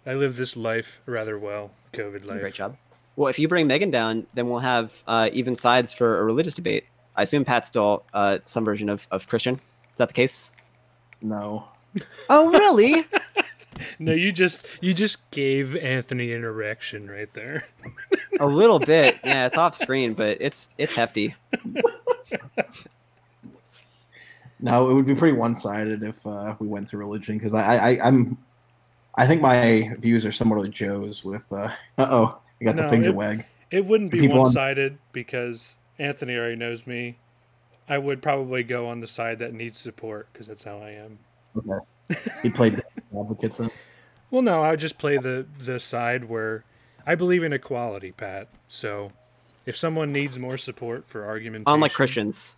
I 0.06 0.14
live 0.14 0.38
this 0.38 0.56
life 0.56 1.00
rather 1.08 1.38
well. 1.40 1.72
COVID 1.94 2.26
life. 2.26 2.42
Great 2.42 2.54
job. 2.54 2.78
Well, 3.16 3.30
if 3.30 3.38
you 3.38 3.48
bring 3.48 3.68
Megan 3.68 3.92
down, 3.92 4.28
then 4.34 4.50
we'll 4.50 4.60
have 4.60 5.04
uh, 5.08 5.30
even 5.34 5.56
sides 5.56 5.94
for 5.94 6.20
a 6.20 6.24
religious 6.24 6.56
debate. 6.56 6.86
I 7.16 7.24
assume 7.24 7.46
Pat's 7.46 7.68
still 7.68 8.04
uh, 8.14 8.40
some 8.42 8.66
version 8.66 8.90
of, 8.90 9.08
of 9.12 9.28
Christian. 9.28 9.56
Is 9.56 9.98
that 9.98 10.08
the 10.08 10.14
case? 10.14 10.52
No. 11.22 11.68
Oh, 12.30 12.50
really? 12.50 13.06
No, 13.98 14.12
you 14.12 14.32
just 14.32 14.68
you 14.82 14.94
just 14.94 15.30
gave 15.32 15.76
Anthony 15.76 16.32
an 16.34 16.44
erection 16.44 17.10
right 17.10 17.32
there. 17.34 17.66
a 18.40 18.46
little 18.46 18.80
bit. 18.80 19.20
Yeah, 19.24 19.48
it's 19.48 19.58
off 19.58 19.76
screen, 19.76 20.14
but 20.14 20.38
it's 20.40 20.76
it's 20.78 20.94
hefty. 20.94 21.36
No, 24.64 24.90
it 24.90 24.94
would 24.94 25.06
be 25.06 25.14
pretty 25.14 25.36
one-sided 25.36 26.04
if 26.04 26.26
uh, 26.26 26.56
we 26.58 26.68
went 26.68 26.88
to 26.88 26.98
religion 26.98 27.38
because 27.38 27.54
I, 27.54 27.76
I, 27.76 27.98
I'm, 28.02 28.38
I 29.16 29.28
think 29.28 29.42
my 29.42 29.94
views 30.00 30.26
are 30.26 30.32
somewhat 30.32 30.62
like 30.62 30.72
Joe's. 30.72 31.22
With 31.26 31.46
uh 31.52 31.70
oh, 31.98 32.30
I 32.64 32.66
got 32.68 32.76
No, 32.78 32.84
the 32.84 32.90
finger 32.90 33.10
it- 33.10 33.16
wag. 33.16 33.46
It 33.72 33.86
wouldn't 33.86 34.12
be 34.12 34.28
one 34.28 34.46
sided 34.46 35.00
because 35.14 35.78
Anthony 35.98 36.36
already 36.36 36.56
knows 36.56 36.86
me. 36.86 37.18
I 37.90 37.98
would 37.98 38.22
probably 38.22 38.64
go 38.64 38.88
on 38.88 39.00
the 39.02 39.08
side 39.08 39.40
that 39.40 39.54
needs 39.54 39.80
support 39.80 40.28
because 40.32 40.46
that's 40.48 40.64
how 40.64 40.78
I 40.78 40.92
am. 40.92 41.18
Okay. 41.58 42.20
He 42.44 42.50
played 42.50 42.74
the 42.78 42.84
advocate 43.20 43.58
then. 43.58 43.72
Well, 44.30 44.44
no, 44.44 44.62
I 44.62 44.70
would 44.72 44.80
just 44.80 44.98
play 45.00 45.18
the 45.18 45.46
the 45.60 45.80
side 45.80 46.26
where 46.30 46.64
I 47.06 47.16
believe 47.16 47.44
in 47.44 47.52
equality, 47.52 48.12
Pat. 48.12 48.48
So 48.68 49.12
if 49.66 49.76
someone 49.76 50.12
needs 50.12 50.38
more 50.38 50.58
support 50.58 51.08
for 51.10 51.26
argumentation, 51.26 51.74
Unlike 51.74 51.94
Christians. 51.94 52.58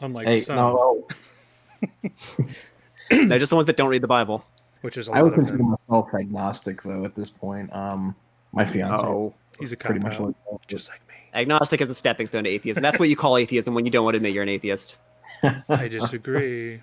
unlike 0.00 0.26
Hey, 0.26 0.40
some, 0.40 0.56
no, 0.56 1.06
No, 3.12 3.38
just 3.38 3.50
the 3.50 3.56
ones 3.56 3.66
that 3.66 3.76
don't 3.76 3.88
read 3.90 4.02
the 4.02 4.06
Bible. 4.08 4.44
Which 4.84 4.98
is 4.98 5.08
a 5.08 5.12
I 5.12 5.16
lot 5.16 5.24
would 5.24 5.34
consider 5.34 5.58
them. 5.58 5.70
myself 5.70 6.12
agnostic 6.12 6.82
though 6.82 7.06
at 7.06 7.14
this 7.14 7.30
point. 7.30 7.74
Um, 7.74 8.14
my 8.52 8.66
fiance 8.66 9.02
Oh. 9.02 9.32
He's 9.58 9.72
a 9.72 9.76
pretty 9.78 10.00
much 10.00 10.20
out, 10.20 10.34
like 10.50 10.66
just 10.66 10.90
like 10.90 11.00
me. 11.08 11.14
Agnostic 11.32 11.80
is 11.80 11.88
a 11.88 11.94
stepping 11.94 12.26
stone 12.26 12.44
to 12.44 12.50
atheism. 12.50 12.82
That's 12.82 12.98
what 12.98 13.08
you 13.08 13.16
call 13.16 13.38
atheism 13.38 13.72
when 13.72 13.86
you 13.86 13.90
don't 13.90 14.04
want 14.04 14.12
to 14.14 14.16
admit 14.16 14.34
you're 14.34 14.42
an 14.42 14.48
atheist. 14.50 14.98
I 15.68 15.88
disagree. 15.90 16.82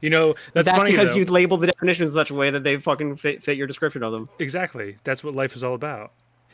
you 0.00 0.10
know 0.10 0.34
that's, 0.52 0.66
That's, 0.66 0.78
funny 0.78 0.90
because 0.90 1.14
you 1.14 1.24
label 1.26 1.58
the 1.58 1.68
definition 1.68 2.06
in 2.06 2.10
such 2.10 2.30
a 2.30 2.34
way 2.34 2.50
that 2.50 2.64
they 2.64 2.76
fucking 2.78 3.16
fit, 3.16 3.44
fit 3.44 3.56
your 3.56 3.68
description 3.68 4.02
of 4.02 4.10
them. 4.10 4.28
Exactly. 4.40 4.96
That's 5.04 5.22
what 5.22 5.34
life 5.34 5.54
is 5.54 5.62
all 5.62 5.74
about. 5.74 6.10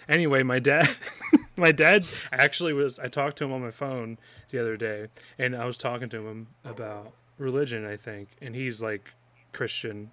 Anyway, 0.06 0.42
my 0.42 0.58
dad 0.58 0.88
my 1.56 1.72
dad 1.72 2.04
actually 2.30 2.74
was 2.74 2.98
I 2.98 3.08
talked 3.08 3.38
to 3.38 3.44
him 3.44 3.52
on 3.52 3.62
my 3.62 3.70
phone 3.70 4.18
the 4.50 4.60
other 4.60 4.76
day 4.76 5.06
and 5.38 5.56
I 5.56 5.64
was 5.64 5.78
talking 5.78 6.10
to 6.10 6.26
him 6.26 6.48
about 6.64 7.12
religion, 7.38 7.86
I 7.86 7.96
think, 7.96 8.28
and 8.42 8.54
he's 8.54 8.82
like 8.82 9.08
Christian 9.52 10.10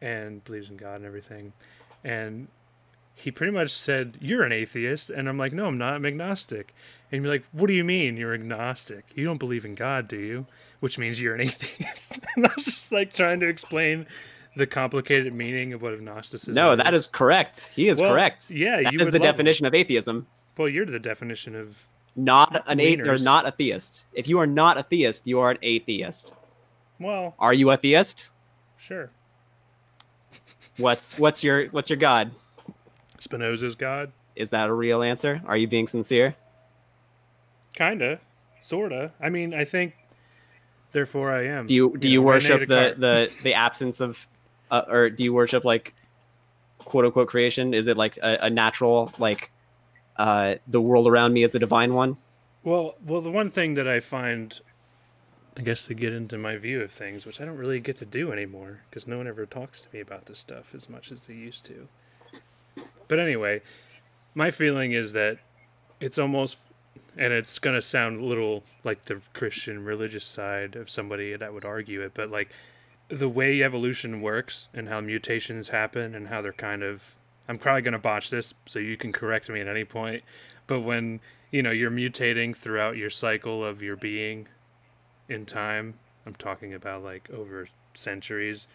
and 0.00 0.42
believes 0.44 0.70
in 0.70 0.76
God 0.76 0.96
and 0.96 1.04
everything. 1.06 1.52
And 2.04 2.48
he 3.14 3.30
pretty 3.30 3.52
much 3.52 3.72
said, 3.72 4.18
"You're 4.20 4.42
an 4.44 4.52
atheist." 4.52 5.10
And 5.10 5.28
I'm 5.28 5.38
like, 5.38 5.52
"No, 5.52 5.66
I'm 5.66 5.78
not. 5.78 5.94
I'm 5.94 6.06
agnostic." 6.06 6.74
And 7.10 7.22
you're 7.22 7.32
like, 7.32 7.44
"What 7.52 7.66
do 7.68 7.72
you 7.72 7.84
mean 7.84 8.16
you're 8.16 8.34
agnostic? 8.34 9.04
You 9.14 9.24
don't 9.24 9.38
believe 9.38 9.64
in 9.64 9.74
God, 9.74 10.08
do 10.08 10.18
you?" 10.18 10.46
Which 10.80 10.98
means 10.98 11.20
you're 11.20 11.34
an 11.34 11.40
atheist. 11.48 12.18
and 12.36 12.46
I 12.46 12.50
was 12.54 12.64
just 12.66 12.92
like 12.92 13.12
trying 13.12 13.40
to 13.40 13.48
explain 13.48 14.06
the 14.56 14.66
complicated 14.66 15.32
meaning 15.34 15.72
of 15.72 15.82
what 15.82 15.92
agnosticism 15.94 16.54
No, 16.54 16.76
that 16.76 16.94
is 16.94 17.06
correct. 17.06 17.70
He 17.74 17.88
is 17.88 18.00
Well, 18.00 18.10
correct. 18.10 18.50
Yeah, 18.50 18.82
That 18.82 18.92
you 18.92 19.00
is 19.00 19.10
the 19.10 19.18
definition 19.18 19.66
of 19.66 19.74
atheism. 19.74 20.26
Well, 20.56 20.68
you're 20.68 20.86
the 20.86 20.98
definition 20.98 21.54
of 21.54 21.86
Not 22.14 22.62
an 22.66 22.80
atheist 22.80 23.06
or 23.08 23.18
not 23.24 23.46
a 23.46 23.50
theist. 23.50 24.06
If 24.14 24.28
you 24.28 24.38
are 24.38 24.46
not 24.46 24.78
a 24.78 24.82
theist, 24.82 25.26
you 25.26 25.40
are 25.40 25.50
an 25.50 25.58
atheist. 25.62 26.34
well, 26.98 27.34
Are 27.38 27.52
you 27.52 27.70
a 27.70 27.76
theist? 27.76 28.30
sure. 28.78 29.10
What's 30.78 31.18
what's 31.18 31.42
your 31.42 31.66
what's 31.66 31.88
your 31.90 31.96
god? 31.96 32.32
Spinoza's 33.18 33.74
God, 33.74 34.12
Is 34.34 34.50
that 34.50 34.68
a 34.68 34.72
real 34.74 35.02
answer? 35.02 35.40
Are 35.46 35.56
you 35.56 35.66
being 35.66 35.86
sincere? 35.86 36.36
kinda, 37.74 38.18
sorta. 38.60 39.12
I 39.20 39.28
mean, 39.28 39.52
I 39.54 39.64
think. 39.64 39.94
Therefore, 40.92 41.32
I 41.32 41.46
am. 41.46 41.66
Do 41.66 41.74
you 41.74 41.96
do 41.98 42.08
you 42.08 42.20
know, 42.20 42.26
worship 42.26 42.60
the, 42.68 42.94
the 42.96 43.30
the 43.42 43.54
absence 43.54 44.00
of, 44.00 44.26
uh, 44.70 44.82
or 44.88 45.10
do 45.10 45.24
you 45.24 45.32
worship 45.32 45.64
like, 45.64 45.94
quote 46.78 47.04
unquote 47.04 47.28
creation? 47.28 47.74
Is 47.74 47.86
it 47.86 47.96
like 47.96 48.16
a, 48.18 48.38
a 48.42 48.50
natural 48.50 49.12
like, 49.18 49.50
uh, 50.16 50.54
the 50.66 50.80
world 50.80 51.06
around 51.06 51.32
me 51.34 51.42
is 51.42 51.52
the 51.52 51.58
divine 51.58 51.92
one? 51.92 52.16
Well, 52.64 52.96
well, 53.04 53.20
the 53.20 53.30
one 53.30 53.50
thing 53.50 53.74
that 53.74 53.86
I 53.86 54.00
find, 54.00 54.58
I 55.56 55.62
guess, 55.62 55.86
to 55.86 55.94
get 55.94 56.12
into 56.12 56.36
my 56.36 56.56
view 56.56 56.82
of 56.82 56.92
things, 56.92 57.24
which 57.24 57.40
I 57.40 57.46
don't 57.46 57.56
really 57.56 57.80
get 57.80 57.98
to 57.98 58.06
do 58.06 58.30
anymore, 58.30 58.80
because 58.90 59.06
no 59.06 59.16
one 59.16 59.26
ever 59.26 59.46
talks 59.46 59.82
to 59.82 59.88
me 59.92 60.00
about 60.00 60.26
this 60.26 60.38
stuff 60.38 60.74
as 60.74 60.88
much 60.90 61.10
as 61.10 61.22
they 61.22 61.34
used 61.34 61.64
to. 61.66 61.88
But 63.08 63.18
anyway, 63.18 63.62
my 64.34 64.50
feeling 64.50 64.92
is 64.92 65.12
that 65.14 65.38
it's 65.98 66.18
almost, 66.18 66.58
and 67.16 67.32
it's 67.32 67.58
gonna 67.58 67.80
sound 67.80 68.20
a 68.20 68.24
little 68.24 68.64
like 68.84 69.06
the 69.06 69.22
Christian 69.32 69.82
religious 69.82 70.26
side 70.26 70.76
of 70.76 70.90
somebody 70.90 71.34
that 71.36 71.54
would 71.54 71.64
argue 71.64 72.02
it, 72.02 72.12
but 72.12 72.30
like 72.30 72.50
the 73.08 73.28
way 73.28 73.62
evolution 73.62 74.20
works 74.20 74.68
and 74.74 74.88
how 74.88 75.00
mutations 75.00 75.68
happen 75.68 76.14
and 76.14 76.28
how 76.28 76.42
they're 76.42 76.52
kind 76.52 76.82
of 76.82 77.16
I'm 77.48 77.58
probably 77.58 77.82
going 77.82 77.92
to 77.92 77.98
botch 77.98 78.30
this 78.30 78.52
so 78.66 78.80
you 78.80 78.96
can 78.96 79.12
correct 79.12 79.48
me 79.48 79.60
at 79.60 79.68
any 79.68 79.84
point 79.84 80.24
but 80.66 80.80
when 80.80 81.20
you 81.52 81.62
know 81.62 81.70
you're 81.70 81.90
mutating 81.90 82.56
throughout 82.56 82.96
your 82.96 83.10
cycle 83.10 83.64
of 83.64 83.80
your 83.80 83.96
being 83.96 84.48
in 85.28 85.46
time 85.46 85.94
I'm 86.24 86.34
talking 86.34 86.74
about 86.74 87.02
like 87.02 87.28
over 87.30 87.68
centuries 87.94 88.68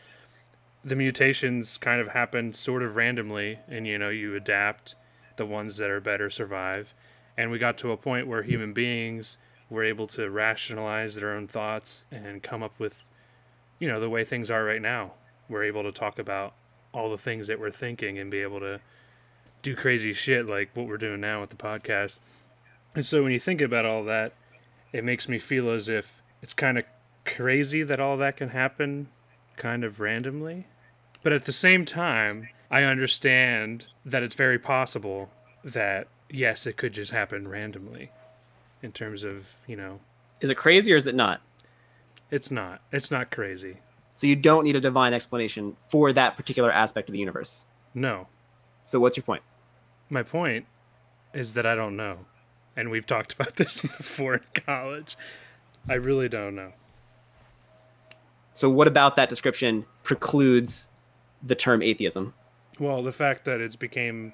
the 0.83 0.95
mutations 0.95 1.77
kind 1.77 2.01
of 2.01 2.09
happen 2.09 2.53
sort 2.53 2.81
of 2.81 2.95
randomly 2.95 3.59
and 3.67 3.85
you 3.85 3.97
know 3.97 4.09
you 4.09 4.35
adapt 4.35 4.95
the 5.37 5.45
ones 5.45 5.77
that 5.77 5.89
are 5.89 6.01
better 6.01 6.29
survive. 6.29 6.93
And 7.37 7.49
we 7.49 7.59
got 7.59 7.77
to 7.79 7.91
a 7.91 7.97
point 7.97 8.27
where 8.27 8.43
human 8.43 8.73
beings 8.73 9.37
were 9.69 9.83
able 9.83 10.05
to 10.07 10.29
rationalize 10.29 11.15
their 11.15 11.33
own 11.33 11.47
thoughts 11.47 12.05
and 12.11 12.43
come 12.43 12.61
up 12.61 12.73
with 12.77 13.03
you 13.79 13.87
know 13.87 13.99
the 13.99 14.09
way 14.09 14.23
things 14.23 14.51
are 14.51 14.63
right 14.63 14.81
now. 14.81 15.13
We're 15.49 15.63
able 15.63 15.83
to 15.83 15.91
talk 15.91 16.19
about 16.19 16.53
all 16.93 17.09
the 17.09 17.17
things 17.17 17.47
that 17.47 17.59
we're 17.59 17.71
thinking 17.71 18.19
and 18.19 18.29
be 18.29 18.41
able 18.41 18.59
to 18.59 18.79
do 19.61 19.75
crazy 19.75 20.13
shit 20.13 20.47
like 20.47 20.69
what 20.73 20.87
we're 20.87 20.97
doing 20.97 21.21
now 21.21 21.41
with 21.41 21.51
the 21.51 21.55
podcast. 21.55 22.17
And 22.95 23.05
so 23.05 23.23
when 23.23 23.31
you 23.31 23.39
think 23.39 23.61
about 23.61 23.85
all 23.85 24.03
that 24.05 24.33
it 24.91 25.03
makes 25.03 25.29
me 25.29 25.39
feel 25.39 25.69
as 25.69 25.87
if 25.87 26.20
it's 26.41 26.53
kind 26.53 26.77
of 26.77 26.85
crazy 27.25 27.83
that 27.83 27.99
all 27.99 28.17
that 28.17 28.37
can 28.37 28.49
happen 28.49 29.09
kind 29.57 29.83
of 29.83 29.99
randomly. 29.99 30.67
But 31.23 31.33
at 31.33 31.45
the 31.45 31.51
same 31.51 31.85
time, 31.85 32.49
I 32.71 32.83
understand 32.83 33.85
that 34.05 34.23
it's 34.23 34.33
very 34.35 34.57
possible 34.57 35.29
that, 35.63 36.07
yes, 36.29 36.65
it 36.65 36.77
could 36.77 36.93
just 36.93 37.11
happen 37.11 37.47
randomly 37.47 38.11
in 38.81 38.91
terms 38.91 39.23
of, 39.23 39.47
you 39.67 39.75
know, 39.75 39.99
Is 40.39 40.49
it 40.49 40.55
crazy 40.57 40.91
or 40.93 40.97
is 40.97 41.05
it 41.07 41.15
not? 41.15 41.41
it's 42.31 42.49
not. 42.49 42.81
It's 42.91 43.11
not 43.11 43.29
crazy. 43.29 43.77
So 44.15 44.25
you 44.25 44.35
don't 44.37 44.63
need 44.63 44.75
a 44.75 44.81
divine 44.81 45.13
explanation 45.13 45.75
for 45.89 46.13
that 46.13 46.37
particular 46.37 46.71
aspect 46.71 47.09
of 47.09 47.13
the 47.13 47.19
universe. 47.19 47.65
No. 47.93 48.27
So 48.83 48.99
what's 48.99 49.17
your 49.17 49.23
point? 49.23 49.43
My 50.09 50.23
point 50.23 50.65
is 51.33 51.53
that 51.53 51.65
I 51.65 51.75
don't 51.75 51.95
know. 51.97 52.19
And 52.75 52.89
we've 52.89 53.05
talked 53.05 53.33
about 53.33 53.55
this 53.57 53.81
before 53.81 54.35
in 54.35 54.43
college. 54.65 55.17
I 55.89 55.95
really 55.95 56.29
don't 56.29 56.55
know. 56.55 56.73
So 58.53 58.69
what 58.69 58.87
about 58.87 59.15
that 59.15 59.29
description 59.29 59.85
precludes 60.03 60.87
the 61.41 61.55
term 61.55 61.81
atheism? 61.81 62.33
Well, 62.79 63.01
the 63.01 63.11
fact 63.11 63.45
that 63.45 63.61
it's 63.61 63.75
became 63.75 64.33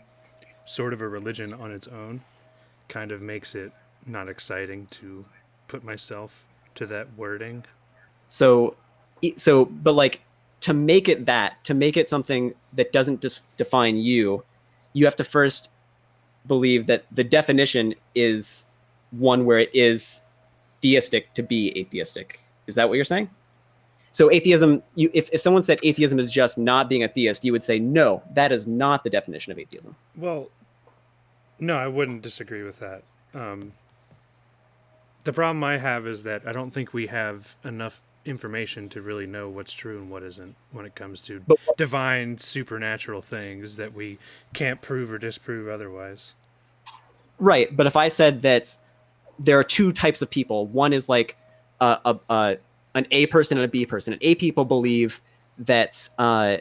sort 0.66 0.93
of 0.93 1.02
a 1.02 1.08
religion 1.08 1.54
on 1.54 1.72
its 1.72 1.88
own 1.88 2.22
kind 2.89 3.12
of 3.12 3.22
makes 3.22 3.56
it 3.56 3.72
not 4.06 4.28
exciting 4.28 4.88
to 4.88 5.26
put 5.68 5.84
myself 5.84 6.45
to 6.76 6.86
that 6.88 7.08
wording. 7.18 7.66
So, 8.28 8.76
so, 9.36 9.66
but 9.66 9.93
like 9.93 10.22
to 10.62 10.74
make 10.74 11.08
it 11.08 11.26
that, 11.26 11.64
to 11.66 11.74
make 11.74 11.98
it 11.98 12.08
something 12.08 12.54
that 12.74 12.91
doesn't 12.91 13.22
dis- 13.22 13.41
define 13.58 13.98
you, 13.98 14.43
you 14.93 15.06
have 15.06 15.16
to 15.18 15.24
first 15.24 15.70
believe 16.45 16.88
that 16.88 17.06
the 17.12 17.24
definition 17.24 17.95
is 18.16 18.66
one 19.12 19.45
where 19.45 19.60
it 19.60 19.70
is 19.74 20.22
theistic 20.82 21.34
to 21.34 21.43
be 21.43 21.78
atheistic. 21.78 22.39
Is 22.67 22.75
that 22.75 22.89
what 22.89 22.95
you're 22.95 23.05
saying? 23.05 23.30
So 24.11 24.32
atheism, 24.32 24.82
you, 24.95 25.11
if, 25.13 25.30
if 25.32 25.41
someone 25.41 25.61
said 25.61 25.80
atheism 25.84 26.19
is 26.19 26.32
just 26.32 26.57
not 26.57 26.89
being 26.89 27.03
a 27.03 27.07
theist, 27.07 27.43
you 27.43 27.51
would 27.51 27.63
say 27.63 27.78
no, 27.78 28.23
that 28.34 28.51
is 28.51 28.65
not 28.65 29.03
the 29.03 29.09
definition 29.09 29.51
of 29.51 29.59
atheism. 29.59 29.95
Well, 30.15 30.49
no, 31.59 31.75
I 31.75 31.88
wouldn't 31.88 32.21
disagree 32.21 32.63
with 32.63 32.80
that. 32.80 33.03
Um, 33.34 33.73
the 35.23 35.34
problem 35.34 35.63
I 35.63 35.78
have 35.78 36.07
is 36.07 36.23
that 36.23 36.47
I 36.47 36.51
don't 36.51 36.71
think 36.71 36.93
we 36.93 37.07
have 37.07 37.55
enough 37.63 38.01
information 38.25 38.89
to 38.89 39.01
really 39.01 39.25
know 39.25 39.49
what's 39.49 39.73
true 39.73 39.97
and 39.97 40.09
what 40.09 40.23
isn't 40.23 40.55
when 40.71 40.86
it 40.86 40.95
comes 40.95 41.21
to 41.23 41.41
But- 41.41 41.59
divine 41.78 42.38
supernatural 42.38 43.21
things 43.21 43.75
that 43.78 43.93
we 43.93 44.19
can't 44.53 44.82
prove 44.82 45.11
or 45.11 45.17
disprove 45.17 45.67
otherwise. 45.67 46.34
Right, 47.39 47.75
but 47.75 47.86
if 47.86 47.95
I 47.95 48.07
said 48.07 48.41
that 48.41 48.75
there 49.39 49.59
are 49.59 49.63
two 49.63 49.91
types 49.91 50.21
of 50.21 50.29
people, 50.29 50.67
one 50.67 50.93
is 50.93 51.07
like 51.07 51.38
a, 51.79 51.99
a, 52.05 52.19
a 52.29 52.57
an 52.95 53.07
A 53.11 53.27
person 53.27 53.57
and 53.57 53.65
a 53.65 53.67
B 53.67 53.85
person. 53.85 54.13
And 54.13 54.21
A 54.23 54.35
people 54.35 54.65
believe 54.65 55.21
that 55.59 56.09
uh, 56.17 56.57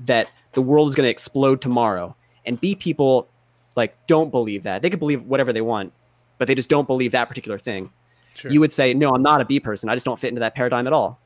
that 0.00 0.30
the 0.52 0.62
world 0.62 0.88
is 0.88 0.94
going 0.94 1.06
to 1.06 1.10
explode 1.10 1.60
tomorrow, 1.60 2.16
and 2.44 2.60
B 2.60 2.74
people 2.74 3.28
like 3.76 3.96
don't 4.06 4.30
believe 4.30 4.62
that. 4.64 4.82
They 4.82 4.90
could 4.90 4.98
believe 4.98 5.22
whatever 5.22 5.52
they 5.52 5.60
want, 5.60 5.92
but 6.38 6.48
they 6.48 6.54
just 6.54 6.70
don't 6.70 6.86
believe 6.86 7.12
that 7.12 7.28
particular 7.28 7.58
thing. 7.58 7.90
Sure. 8.34 8.50
You 8.50 8.60
would 8.60 8.72
say, 8.72 8.94
"No, 8.94 9.10
I'm 9.10 9.22
not 9.22 9.40
a 9.40 9.44
B 9.44 9.60
person. 9.60 9.88
I 9.88 9.94
just 9.94 10.04
don't 10.04 10.18
fit 10.18 10.28
into 10.28 10.40
that 10.40 10.54
paradigm 10.54 10.86
at 10.86 10.92
all." 10.92 11.20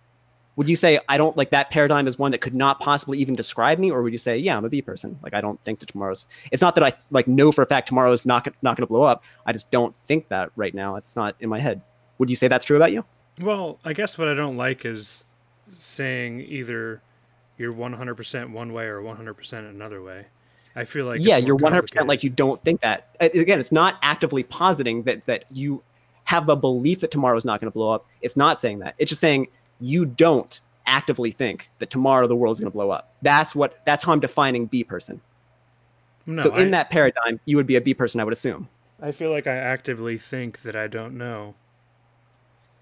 Would 0.57 0.69
you 0.69 0.77
say 0.77 0.99
I 1.09 1.19
don't 1.19 1.37
like 1.37 1.51
that 1.51 1.71
paradigm 1.71 2.09
is 2.09 2.19
one 2.19 2.33
that 2.33 2.41
could 2.41 2.55
not 2.55 2.81
possibly 2.81 3.19
even 3.19 3.35
describe 3.37 3.79
me, 3.79 3.91
or 3.91 4.03
would 4.03 4.13
you 4.13 4.19
say, 4.19 4.39
"Yeah, 4.39 4.57
I'm 4.57 4.65
a 4.65 4.71
B 4.71 4.81
person. 4.81 5.19
Like 5.23 5.35
I 5.35 5.41
don't 5.41 5.63
think 5.65 5.81
that 5.81 5.89
tomorrow's." 5.91 6.27
It's 6.51 6.63
not 6.63 6.75
that 6.77 6.85
I 6.85 6.95
like 7.11 7.29
know 7.29 7.53
for 7.53 7.63
a 7.63 7.67
fact 7.67 7.89
tomorrow 7.89 8.11
is 8.13 8.25
not 8.25 8.47
not 8.63 8.77
going 8.77 8.87
to 8.87 8.91
blow 8.91 9.03
up. 9.03 9.23
I 9.45 9.53
just 9.53 9.71
don't 9.71 9.95
think 10.07 10.29
that 10.29 10.51
right 10.57 10.75
now. 10.75 10.97
It's 10.97 11.15
not 11.15 11.37
in 11.41 11.51
my 11.51 11.61
head. 11.61 11.83
Would 12.19 12.31
you 12.31 12.37
say 12.37 12.49
that's 12.49 12.65
true 12.65 12.77
about 12.77 12.93
you? 12.93 13.05
Well, 13.41 13.79
I 13.85 13.93
guess 13.93 14.17
what 14.17 14.29
I 14.29 14.35
don't 14.35 14.57
like 14.57 14.87
is 14.87 15.27
saying 15.77 16.41
either 16.41 17.03
you're 17.59 17.73
100% 17.73 18.51
one 18.51 18.73
way 18.73 18.85
or 18.85 19.01
100% 19.01 19.53
another 19.71 20.03
way. 20.03 20.27
I 20.75 20.85
feel 20.85 21.07
like 21.07 21.21
yeah, 21.21 21.39
you're 21.39 21.57
100 21.57 21.83
percent 21.83 22.07
like 22.07 22.23
you 22.23 22.31
don't 22.31 22.63
think 22.63 22.83
that. 22.83 23.17
Again, 23.21 23.61
it's 23.61 23.73
not 23.73 23.99
actively 24.03 24.43
positing 24.43 25.05
that 25.05 25.25
that 25.27 25.45
you 25.51 25.83
have 26.25 26.49
a 26.49 26.57
belief 26.57 27.01
that 27.01 27.11
tomorrow 27.11 27.37
is 27.37 27.45
not 27.45 27.61
going 27.61 27.71
to 27.71 27.75
blow 27.75 27.91
up. 27.91 28.07
It's 28.21 28.37
not 28.37 28.61
saying 28.61 28.81
that. 28.81 28.95
It's 28.99 29.09
just 29.09 29.21
saying 29.21 29.49
you 29.81 30.07
don't 30.07 30.61
actively 30.87 31.31
think 31.33 31.70
that 31.79 31.91
tomorrow 31.91 32.27
the 32.27 32.37
world's 32.37 32.61
going 32.61 32.70
to 32.70 32.74
blow 32.77 32.91
up. 32.91 33.12
That's 33.22 33.55
what. 33.55 33.85
That's 33.85 34.05
how 34.05 34.12
I'm 34.12 34.20
defining 34.20 34.66
B 34.66 34.85
person. 34.85 35.20
no, 36.27 36.43
so 36.43 36.55
in 36.55 36.68
I, 36.68 36.70
that 36.72 36.91
paradigm, 36.91 37.41
you 37.45 37.57
would 37.57 37.66
be 37.66 37.77
a 37.77 37.81
B 37.81 37.95
person, 37.95 38.20
I 38.20 38.24
would 38.24 38.33
assume. 38.33 38.68
I 39.03 39.12
feel 39.12 39.31
like 39.31 39.47
I 39.47 39.57
actively 39.57 40.16
think 40.16 40.62
that 40.62 40.74
I 40.77 40.87
don't 40.87 41.18
know. 41.18 41.55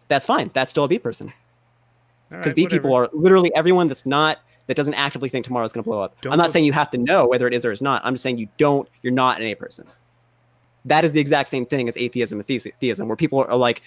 That's 0.08 0.26
fine. 0.26 0.50
That's 0.52 0.70
still 0.70 0.84
a 0.84 0.88
B 0.88 0.98
person 0.98 1.32
because 2.30 2.46
right, 2.46 2.56
B 2.56 2.62
whatever. 2.64 2.80
people 2.80 2.94
are 2.94 3.08
literally 3.12 3.54
everyone 3.54 3.88
that's 3.88 4.06
not 4.06 4.38
that 4.66 4.76
doesn't 4.76 4.94
actively 4.94 5.28
think 5.28 5.44
tomorrow's 5.44 5.72
going 5.72 5.84
to 5.84 5.88
blow 5.88 6.00
up. 6.00 6.20
Don't 6.20 6.32
I'm 6.32 6.36
not 6.38 6.44
look- 6.44 6.52
saying 6.52 6.64
you 6.64 6.72
have 6.72 6.90
to 6.90 6.98
know 6.98 7.26
whether 7.26 7.46
it 7.46 7.54
is 7.54 7.64
or 7.64 7.72
is 7.72 7.82
not. 7.82 8.02
I'm 8.04 8.14
just 8.14 8.22
saying 8.22 8.38
you 8.38 8.48
don't. 8.58 8.88
You're 9.02 9.12
not 9.12 9.40
an 9.40 9.46
A 9.46 9.54
person. 9.54 9.86
That 10.86 11.04
is 11.04 11.12
the 11.12 11.20
exact 11.20 11.48
same 11.48 11.64
thing 11.64 11.88
as 11.88 11.96
atheism 11.96 12.38
and 12.38 12.46
theism, 12.46 13.08
where 13.08 13.16
people 13.16 13.40
are 13.40 13.56
like, 13.56 13.82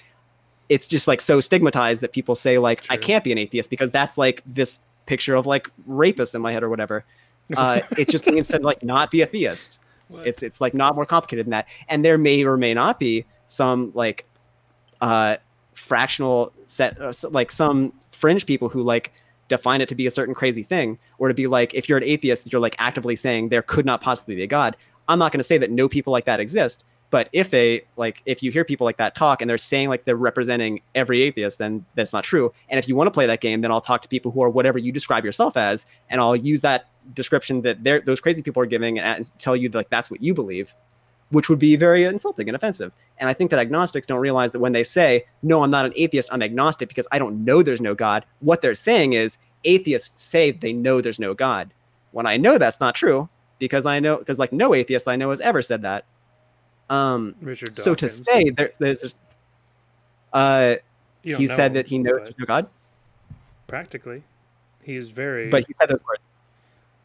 it's 0.70 0.88
just 0.88 1.08
like 1.08 1.22
so 1.22 1.40
stigmatized 1.40 2.02
that 2.02 2.12
people 2.12 2.36
say 2.36 2.58
like 2.58 2.84
I 2.90 2.98
can't 2.98 3.24
be 3.24 3.32
an 3.32 3.38
atheist 3.38 3.70
because 3.70 3.92
that's 3.92 4.18
like 4.18 4.44
this 4.46 4.80
picture 5.06 5.36
of 5.36 5.46
like 5.46 5.70
rapists 5.88 6.36
in 6.36 6.42
my 6.42 6.52
head 6.52 6.64
or 6.64 6.70
whatever. 6.70 7.06
Uh, 7.56 7.80
it 7.98 8.10
just 8.10 8.28
means 8.28 8.50
to 8.50 8.60
like 8.60 8.84
not 8.84 9.10
be 9.10 9.22
a 9.22 9.26
theist. 9.26 9.80
What? 10.10 10.28
It's 10.28 10.44
it's 10.44 10.60
like 10.60 10.74
not 10.74 10.96
more 10.96 11.06
complicated 11.06 11.46
than 11.46 11.52
that. 11.52 11.70
And 11.88 12.04
there 12.04 12.18
may 12.18 12.44
or 12.44 12.58
may 12.58 12.74
not 12.74 13.00
be 13.00 13.26
some 13.46 13.94
like 13.96 14.26
uh 15.00 15.38
fractional 15.74 16.52
set 16.66 17.00
uh, 17.00 17.14
like 17.30 17.50
some 17.50 17.94
fringe 18.12 18.46
people 18.46 18.68
who 18.68 18.84
like 18.84 19.14
define 19.48 19.80
it 19.80 19.88
to 19.88 19.96
be 19.96 20.06
a 20.06 20.12
certain 20.12 20.36
crazy 20.36 20.62
thing 20.62 21.00
or 21.20 21.30
to 21.30 21.34
be 21.34 21.48
like 21.48 21.74
if 21.74 21.88
you're 21.88 21.98
an 21.98 22.04
atheist 22.04 22.52
you're 22.52 22.60
like 22.60 22.76
actively 22.80 23.16
saying 23.16 23.48
there 23.48 23.62
could 23.62 23.86
not 23.86 24.02
possibly 24.02 24.36
be 24.36 24.44
a 24.44 24.48
god. 24.48 24.76
I'm 25.08 25.18
not 25.18 25.32
going 25.32 25.40
to 25.40 25.46
say 25.46 25.58
that 25.58 25.72
no 25.72 25.88
people 25.88 26.12
like 26.12 26.26
that 26.26 26.42
exist, 26.42 26.84
but 27.10 27.30
if 27.32 27.50
they 27.50 27.84
like 27.96 28.22
if 28.26 28.44
you 28.44 28.52
hear 28.52 28.66
people 28.66 28.86
like 28.86 28.98
that 28.98 29.16
talk 29.16 29.42
and 29.42 29.50
they're 29.50 29.58
saying 29.58 29.90
like 29.90 30.06
they're 30.06 30.16
representing 30.16 30.82
every 30.96 31.22
atheist 31.22 31.60
then 31.60 31.86
that's 31.96 32.14
not 32.14 32.24
true. 32.24 32.54
And 32.70 32.80
if 32.80 32.88
you 32.88 32.96
want 32.96 33.08
to 33.08 33.12
play 33.12 33.26
that 33.28 33.42
game 33.42 33.62
then 33.62 33.72
I'll 33.72 33.82
talk 33.82 34.02
to 34.02 34.08
people 34.08 34.32
who 34.32 34.42
are 34.44 34.50
whatever 34.50 34.78
you 34.78 34.92
describe 34.92 35.24
yourself 35.26 35.58
as 35.58 35.86
and 36.10 36.20
I'll 36.22 36.36
use 36.36 36.62
that 36.62 36.88
description 37.14 37.62
that 37.62 37.84
they're 37.84 38.02
those 38.02 38.20
crazy 38.20 38.42
people 38.42 38.62
are 38.62 38.68
giving 38.68 39.00
and 39.00 39.26
tell 39.40 39.56
you 39.56 39.70
like 39.70 39.90
that's 39.90 40.12
what 40.12 40.22
you 40.22 40.34
believe 40.34 40.74
which 41.30 41.50
would 41.50 41.60
be 41.60 41.76
very 41.76 42.06
insulting 42.06 42.48
and 42.48 42.56
offensive. 42.56 42.94
And 43.18 43.30
I 43.30 43.34
think 43.34 43.52
that 43.52 43.60
agnostics 43.60 44.08
don't 44.08 44.20
realize 44.20 44.52
that 44.52 44.60
when 44.60 44.72
they 44.72 44.84
say, 44.84 45.26
no, 45.44 45.64
I'm 45.64 45.72
not 45.72 45.86
an 45.86 45.94
atheist, 45.96 46.30
I'm 46.32 46.42
agnostic 46.42 46.88
because 46.88 47.08
I 47.12 47.20
don't 47.20 47.44
know 47.44 47.62
there's 47.62 47.82
no 47.82 47.96
God, 47.96 48.26
what 48.40 48.62
they're 48.62 48.76
saying 48.76 49.14
is 49.14 49.38
atheists 49.64 50.22
say 50.22 50.52
they 50.52 50.74
know 50.74 51.02
there's 51.02 51.20
no 51.20 51.34
God. 51.34 51.74
When 52.12 52.26
I 52.26 52.38
know 52.38 52.58
that's 52.58 52.80
not 52.80 52.96
true, 52.96 53.30
because 53.60 53.86
I 53.86 54.00
know, 54.00 54.18
because 54.18 54.40
like 54.40 54.54
no 54.54 54.74
atheist 54.74 55.08
I 55.08 55.16
know 55.16 55.32
has 55.32 55.42
ever 55.42 55.62
said 55.62 55.82
that. 55.82 56.06
Um, 56.90 57.36
Richard 57.42 57.76
so 57.76 57.94
to 57.96 58.08
say 58.08 58.50
there, 58.52 58.72
there's 58.80 59.02
just, 59.02 59.18
uh, 60.34 60.76
he 61.22 61.48
said 61.48 61.74
that 61.74 61.88
he 61.88 61.98
knows 61.98 62.24
there's 62.24 62.40
no 62.40 62.46
God, 62.46 62.70
practically. 63.68 64.24
He 64.84 64.96
is 64.96 65.12
very 65.12 65.50
but 65.50 65.66
he 65.68 65.74
said 65.74 65.90
those 65.90 66.00
words. 66.08 66.32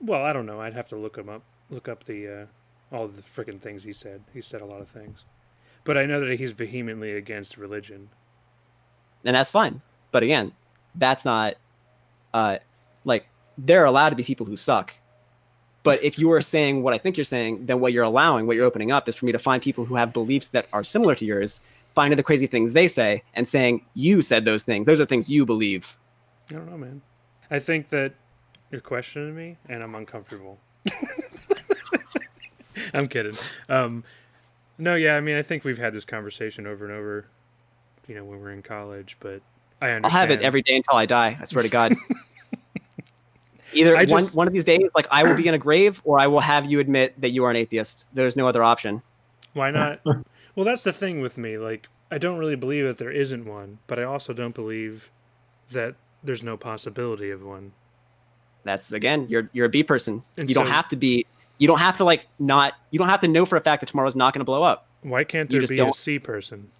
well. 0.00 0.22
I 0.22 0.32
don't 0.32 0.46
know. 0.46 0.60
I'd 0.60 0.74
have 0.74 0.88
to 0.88 0.96
look 0.96 1.16
him 1.16 1.28
up. 1.28 1.42
Look 1.70 1.88
up 1.88 2.04
the 2.04 2.28
uh, 2.92 2.94
all 2.94 3.08
the 3.08 3.22
freaking 3.22 3.60
things 3.60 3.82
he 3.82 3.92
said. 3.92 4.22
He 4.32 4.40
said 4.40 4.60
a 4.60 4.64
lot 4.64 4.80
of 4.80 4.88
things, 4.88 5.24
but 5.82 5.98
I 5.98 6.06
know 6.06 6.20
that 6.24 6.38
he's 6.38 6.52
vehemently 6.52 7.12
against 7.16 7.56
religion. 7.56 8.08
and 9.24 9.34
that's 9.34 9.50
fine. 9.50 9.80
But 10.12 10.22
again, 10.22 10.52
that's 10.94 11.24
not 11.24 11.54
uh 12.34 12.58
like 13.04 13.28
there 13.58 13.82
are 13.82 13.86
allowed 13.86 14.10
to 14.10 14.16
be 14.16 14.22
people 14.22 14.46
who 14.46 14.56
suck. 14.56 14.94
But 15.82 16.02
if 16.02 16.18
you 16.18 16.30
are 16.32 16.40
saying 16.40 16.82
what 16.82 16.94
I 16.94 16.98
think 16.98 17.16
you're 17.16 17.24
saying, 17.24 17.66
then 17.66 17.80
what 17.80 17.92
you're 17.92 18.04
allowing, 18.04 18.46
what 18.46 18.56
you're 18.56 18.66
opening 18.66 18.92
up 18.92 19.08
is 19.08 19.16
for 19.16 19.26
me 19.26 19.32
to 19.32 19.38
find 19.38 19.62
people 19.62 19.84
who 19.84 19.96
have 19.96 20.12
beliefs 20.12 20.48
that 20.48 20.68
are 20.72 20.84
similar 20.84 21.14
to 21.16 21.24
yours, 21.24 21.60
finding 21.94 22.16
the 22.16 22.22
crazy 22.22 22.46
things 22.46 22.72
they 22.72 22.88
say 22.88 23.22
and 23.34 23.48
saying, 23.48 23.84
You 23.94 24.22
said 24.22 24.44
those 24.44 24.62
things. 24.62 24.86
Those 24.86 25.00
are 25.00 25.06
things 25.06 25.28
you 25.28 25.44
believe. 25.44 25.98
I 26.50 26.54
don't 26.54 26.70
know, 26.70 26.78
man. 26.78 27.02
I 27.50 27.58
think 27.58 27.88
that 27.90 28.14
you're 28.70 28.80
questioning 28.80 29.34
me, 29.34 29.58
and 29.68 29.82
I'm 29.82 29.94
uncomfortable. 29.94 30.58
I'm 32.94 33.08
kidding. 33.08 33.34
Um, 33.68 34.04
no, 34.78 34.94
yeah, 34.94 35.14
I 35.14 35.20
mean, 35.20 35.36
I 35.36 35.42
think 35.42 35.64
we've 35.64 35.78
had 35.78 35.92
this 35.92 36.04
conversation 36.04 36.66
over 36.66 36.84
and 36.84 36.94
over. 36.94 37.26
You 38.08 38.16
know, 38.16 38.24
when 38.24 38.40
we're 38.40 38.50
in 38.50 38.62
college, 38.62 39.16
but 39.20 39.42
I 39.80 39.90
understand. 39.90 40.04
I'll 40.04 40.10
have 40.10 40.30
it 40.30 40.42
every 40.42 40.62
day 40.62 40.76
until 40.76 40.96
I 40.96 41.06
die. 41.06 41.36
I 41.40 41.44
swear 41.44 41.62
to 41.62 41.68
God. 41.68 41.94
Either 43.74 43.96
one, 44.06 44.24
one 44.26 44.46
of 44.46 44.52
these 44.52 44.64
days, 44.64 44.90
like 44.94 45.06
I 45.10 45.22
will 45.24 45.36
be 45.36 45.46
in 45.48 45.54
a 45.54 45.58
grave, 45.58 46.00
or 46.04 46.18
I 46.18 46.26
will 46.26 46.40
have 46.40 46.66
you 46.66 46.80
admit 46.80 47.20
that 47.20 47.30
you 47.30 47.44
are 47.44 47.50
an 47.50 47.56
atheist. 47.56 48.06
There's 48.12 48.36
no 48.36 48.46
other 48.46 48.62
option. 48.62 49.02
Why 49.54 49.70
not? 49.70 50.00
well, 50.04 50.64
that's 50.64 50.82
the 50.82 50.92
thing 50.92 51.20
with 51.20 51.36
me. 51.38 51.58
Like, 51.58 51.88
I 52.10 52.18
don't 52.18 52.38
really 52.38 52.56
believe 52.56 52.84
that 52.86 52.98
there 52.98 53.10
isn't 53.10 53.44
one, 53.46 53.78
but 53.86 53.98
I 53.98 54.04
also 54.04 54.32
don't 54.32 54.54
believe 54.54 55.10
that 55.70 55.94
there's 56.22 56.42
no 56.42 56.56
possibility 56.56 57.30
of 57.30 57.42
one. 57.42 57.72
that's 58.64 58.92
again 58.92 59.26
you're 59.28 59.48
you're 59.52 59.66
a 59.66 59.68
b 59.68 59.82
person 59.82 60.22
And 60.36 60.48
you 60.48 60.54
don't 60.54 60.68
have 60.68 60.88
to 60.90 60.96
be 60.96 61.26
you 61.58 61.66
don't 61.66 61.80
have 61.80 61.96
to 61.96 62.04
like 62.04 62.28
not 62.38 62.74
you 62.92 62.98
don't 62.98 63.08
have 63.08 63.22
to 63.22 63.28
know 63.28 63.44
for 63.44 63.56
a 63.56 63.60
fact 63.60 63.80
that 63.80 63.86
tomorrow's 63.88 64.14
not 64.14 64.32
going 64.34 64.40
to 64.40 64.44
blow 64.44 64.62
up 64.62 64.86
Why 65.02 65.24
can't 65.24 65.50
You 65.50 65.54
there 65.54 65.60
just 65.62 65.70
be 65.70 65.76
a 65.80 65.84
don't- 65.84 65.96
C 65.96 66.18
person? 66.20 66.70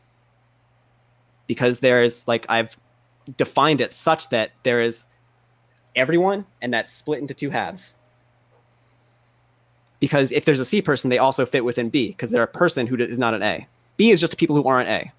because 1.46 1.80
there's 1.80 2.26
like 2.28 2.46
I've 2.48 2.76
defined 3.36 3.80
it 3.80 3.92
such 3.92 4.28
that 4.30 4.52
there 4.62 4.80
is 4.80 5.04
everyone 5.94 6.46
and 6.60 6.72
that's 6.72 6.92
split 6.92 7.20
into 7.20 7.34
two 7.34 7.50
halves. 7.50 7.96
Because 10.00 10.32
if 10.32 10.44
there's 10.44 10.60
a 10.60 10.64
C 10.64 10.82
person, 10.82 11.10
they 11.10 11.18
also 11.18 11.46
fit 11.46 11.64
within 11.64 11.88
B 11.88 12.08
because 12.08 12.30
they're 12.30 12.42
a 12.42 12.48
person 12.48 12.86
who 12.86 12.96
is 12.96 13.18
not 13.18 13.34
an 13.34 13.42
A. 13.42 13.68
B 13.96 14.10
is 14.10 14.20
just 14.20 14.36
people 14.36 14.56
who 14.56 14.64
aren't 14.64 14.88
A. 14.88 15.12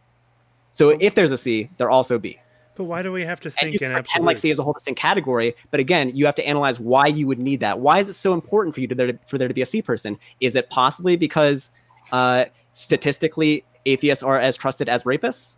So 0.71 0.89
if 0.89 1.15
there's 1.15 1.31
a 1.31 1.37
C, 1.37 1.69
they're 1.77 1.89
also 1.89 2.19
B. 2.19 2.39
But 2.75 2.85
why 2.85 3.03
do 3.03 3.11
we 3.11 3.23
have 3.23 3.39
to 3.41 3.49
And 3.49 3.55
think 3.55 3.79
you 3.79 3.87
in 3.87 3.93
pretend 3.93 4.25
like 4.25 4.39
C 4.39 4.49
is 4.49 4.57
a 4.57 4.63
whole 4.63 4.73
distinct 4.73 4.99
category, 4.99 5.55
but 5.69 5.79
again, 5.79 6.11
you 6.15 6.25
have 6.25 6.35
to 6.35 6.45
analyze 6.45 6.79
why 6.79 7.05
you 7.07 7.27
would 7.27 7.41
need 7.41 7.59
that. 7.59 7.79
Why 7.79 7.99
is 7.99 8.09
it 8.09 8.13
so 8.13 8.33
important 8.33 8.73
for 8.73 8.81
you 8.81 8.87
to 8.87 8.95
there 8.95 9.19
for 9.27 9.37
there 9.37 9.47
to 9.47 9.53
be 9.53 9.61
a 9.61 9.65
C 9.65 9.81
person? 9.81 10.17
Is 10.39 10.55
it 10.55 10.69
possibly 10.69 11.15
because 11.15 11.69
uh, 12.11 12.45
statistically 12.73 13.63
atheists 13.85 14.23
are 14.23 14.39
as 14.39 14.57
trusted 14.57 14.89
as 14.89 15.03
rapists? 15.03 15.57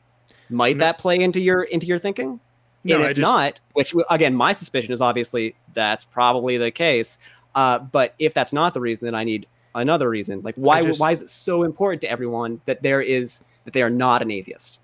Might 0.50 0.78
No. 0.78 0.86
that 0.86 0.98
play 0.98 1.18
into 1.20 1.42
your 1.42 1.64
into 1.64 1.88
your 1.88 2.00
thinking? 2.00 2.40
No, 2.86 2.96
and 3.02 3.06
if 3.06 3.18
just- 3.18 3.22
not, 3.22 3.60
which 3.74 3.94
again, 4.10 4.36
my 4.36 4.54
suspicion 4.54 4.92
is 4.94 5.02
obviously 5.02 5.56
that's 5.74 6.06
probably 6.06 6.58
the 6.58 6.72
case. 6.72 7.18
Uh, 7.56 7.80
but 7.80 8.14
if 8.20 8.34
that's 8.34 8.54
not 8.54 8.74
the 8.74 8.82
reason, 8.82 9.06
then 9.06 9.16
I 9.16 9.24
need 9.24 9.48
another 9.74 10.10
reason. 10.10 10.42
Like 10.42 10.56
why 10.56 10.84
just- 10.84 11.00
why 11.00 11.12
is 11.12 11.22
it 11.22 11.30
so 11.30 11.64
important 11.64 12.02
to 12.02 12.10
everyone 12.10 12.62
that 12.66 12.84
there 12.84 13.02
is 13.02 13.44
that 13.66 13.74
they 13.74 13.82
are 13.82 13.90
not 13.90 14.22
an 14.22 14.30
atheist? 14.32 14.80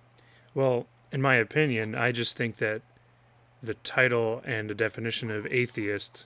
Well, 0.56 0.88
in 1.12 1.22
my 1.22 1.36
opinion, 1.36 1.95
I 1.95 2.12
just 2.12 2.36
think 2.36 2.58
that 2.58 2.82
the 3.62 3.76
title 3.76 4.41
and 4.45 4.70
the 4.70 4.74
definition 4.74 5.30
of 5.30 5.45
atheist 5.47 6.26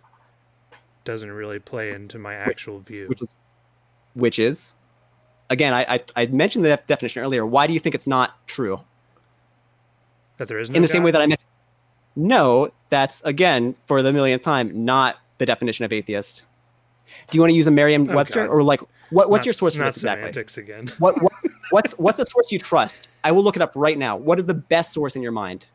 doesn't 1.04 1.32
really 1.32 1.60
play 1.60 1.92
into 1.92 2.18
my 2.18 2.34
actual 2.34 2.80
view. 2.80 3.08
which 3.10 3.22
is 3.22 3.30
which 4.14 4.40
is 4.40 4.76
again 5.50 5.74
I, 5.74 5.96
I 5.96 6.04
I 6.16 6.26
mentioned 6.28 6.64
the 6.64 6.80
definition 6.88 7.22
earlier. 7.22 7.46
Why 7.46 7.68
do 7.68 7.74
you 7.74 7.80
think 7.80 7.94
it's 7.96 8.08
not 8.08 8.48
true? 8.48 8.80
that 10.38 10.48
there 10.48 10.60
is 10.60 10.70
no 10.70 10.76
In 10.76 10.82
the 10.82 10.88
same 10.88 11.04
way 11.04 11.12
that 11.12 11.22
I 11.22 11.26
mentioned, 11.28 11.48
no, 12.16 12.72
that's 12.90 13.22
again 13.24 13.76
for 13.88 14.02
the 14.02 14.12
millionth 14.14 14.42
time 14.44 14.86
not 14.86 15.18
the 15.38 15.46
definition 15.46 15.84
of 15.86 15.92
atheist. 15.94 16.46
Do 17.30 17.36
you 17.38 17.42
want 17.42 17.52
to 17.52 17.56
use 17.56 17.68
a 17.68 17.72
Merriam-Webster 17.72 18.42
Oh, 18.42 18.48
God. 18.48 18.52
or 18.54 18.64
like 18.64 18.82
what, 19.12 19.30
what's 19.30 19.42
Not- 19.42 19.46
your 19.46 19.54
source 19.54 19.76
for 19.76 19.82
not 19.82 19.86
this 19.94 19.98
exactly? 19.98 20.64
again. 20.64 20.92
What 21.00 21.22
what's 21.22 21.46
what's 21.72 21.92
what's 21.94 22.20
a 22.20 22.26
source 22.26 22.52
you 22.52 22.60
trust? 22.60 23.08
I 23.24 23.32
will 23.32 23.44
look 23.44 23.56
it 23.56 23.62
up 23.62 23.72
right 23.76 23.98
now. 23.98 24.16
What 24.18 24.40
is 24.40 24.46
the 24.46 24.54
best 24.54 24.94
source 24.94 25.16
in 25.16 25.22
your 25.22 25.32
mind? 25.32 25.68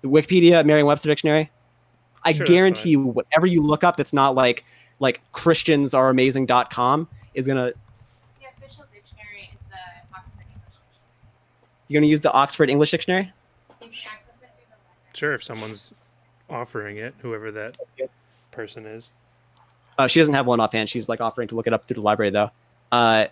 The 0.00 0.08
Wikipedia, 0.08 0.64
Merriam-Webster 0.64 1.08
dictionary. 1.08 1.50
I 2.24 2.32
Sure, 2.32 2.46
guarantee 2.46 2.90
you, 2.90 3.02
whatever 3.06 3.46
you 3.46 3.62
look 3.62 3.82
up, 3.84 3.96
that's 3.96 4.12
not 4.12 4.34
like 4.34 4.64
like 5.00 5.20
ChristiansAreAmazing.com 5.32 7.08
is 7.34 7.46
gonna 7.46 7.72
The 8.40 8.46
official 8.48 8.84
dictionary 8.92 9.50
is 9.58 9.64
the 9.66 9.76
Oxford 10.16 10.40
English 10.40 10.74
Dictionary. 10.74 11.88
you're 11.88 12.00
gonna 12.00 12.10
use 12.10 12.20
the 12.20 12.32
Oxford 12.32 12.70
English 12.70 12.90
Dictionary. 12.90 13.32
You 13.80 13.88
can 13.88 13.88
access 14.12 14.42
it 14.42 14.50
through 14.54 14.66
the 14.70 14.76
library. 14.88 15.01
Sure, 15.14 15.34
if 15.34 15.44
someone's 15.44 15.92
offering 16.48 16.98
it, 16.98 17.14
whoever 17.18 17.50
that 17.52 17.76
person 18.50 18.86
is. 18.86 19.10
Uh, 19.98 20.06
she 20.06 20.20
doesn't 20.20 20.34
have 20.34 20.46
one 20.46 20.60
offhand. 20.60 20.88
She's 20.88 21.08
like 21.08 21.20
offering 21.20 21.48
to 21.48 21.54
look 21.54 21.66
it 21.66 21.72
up 21.72 21.84
through 21.84 21.96
the 21.96 22.00
library 22.00 22.30
though. 22.30 22.50
Uh, 22.90 23.26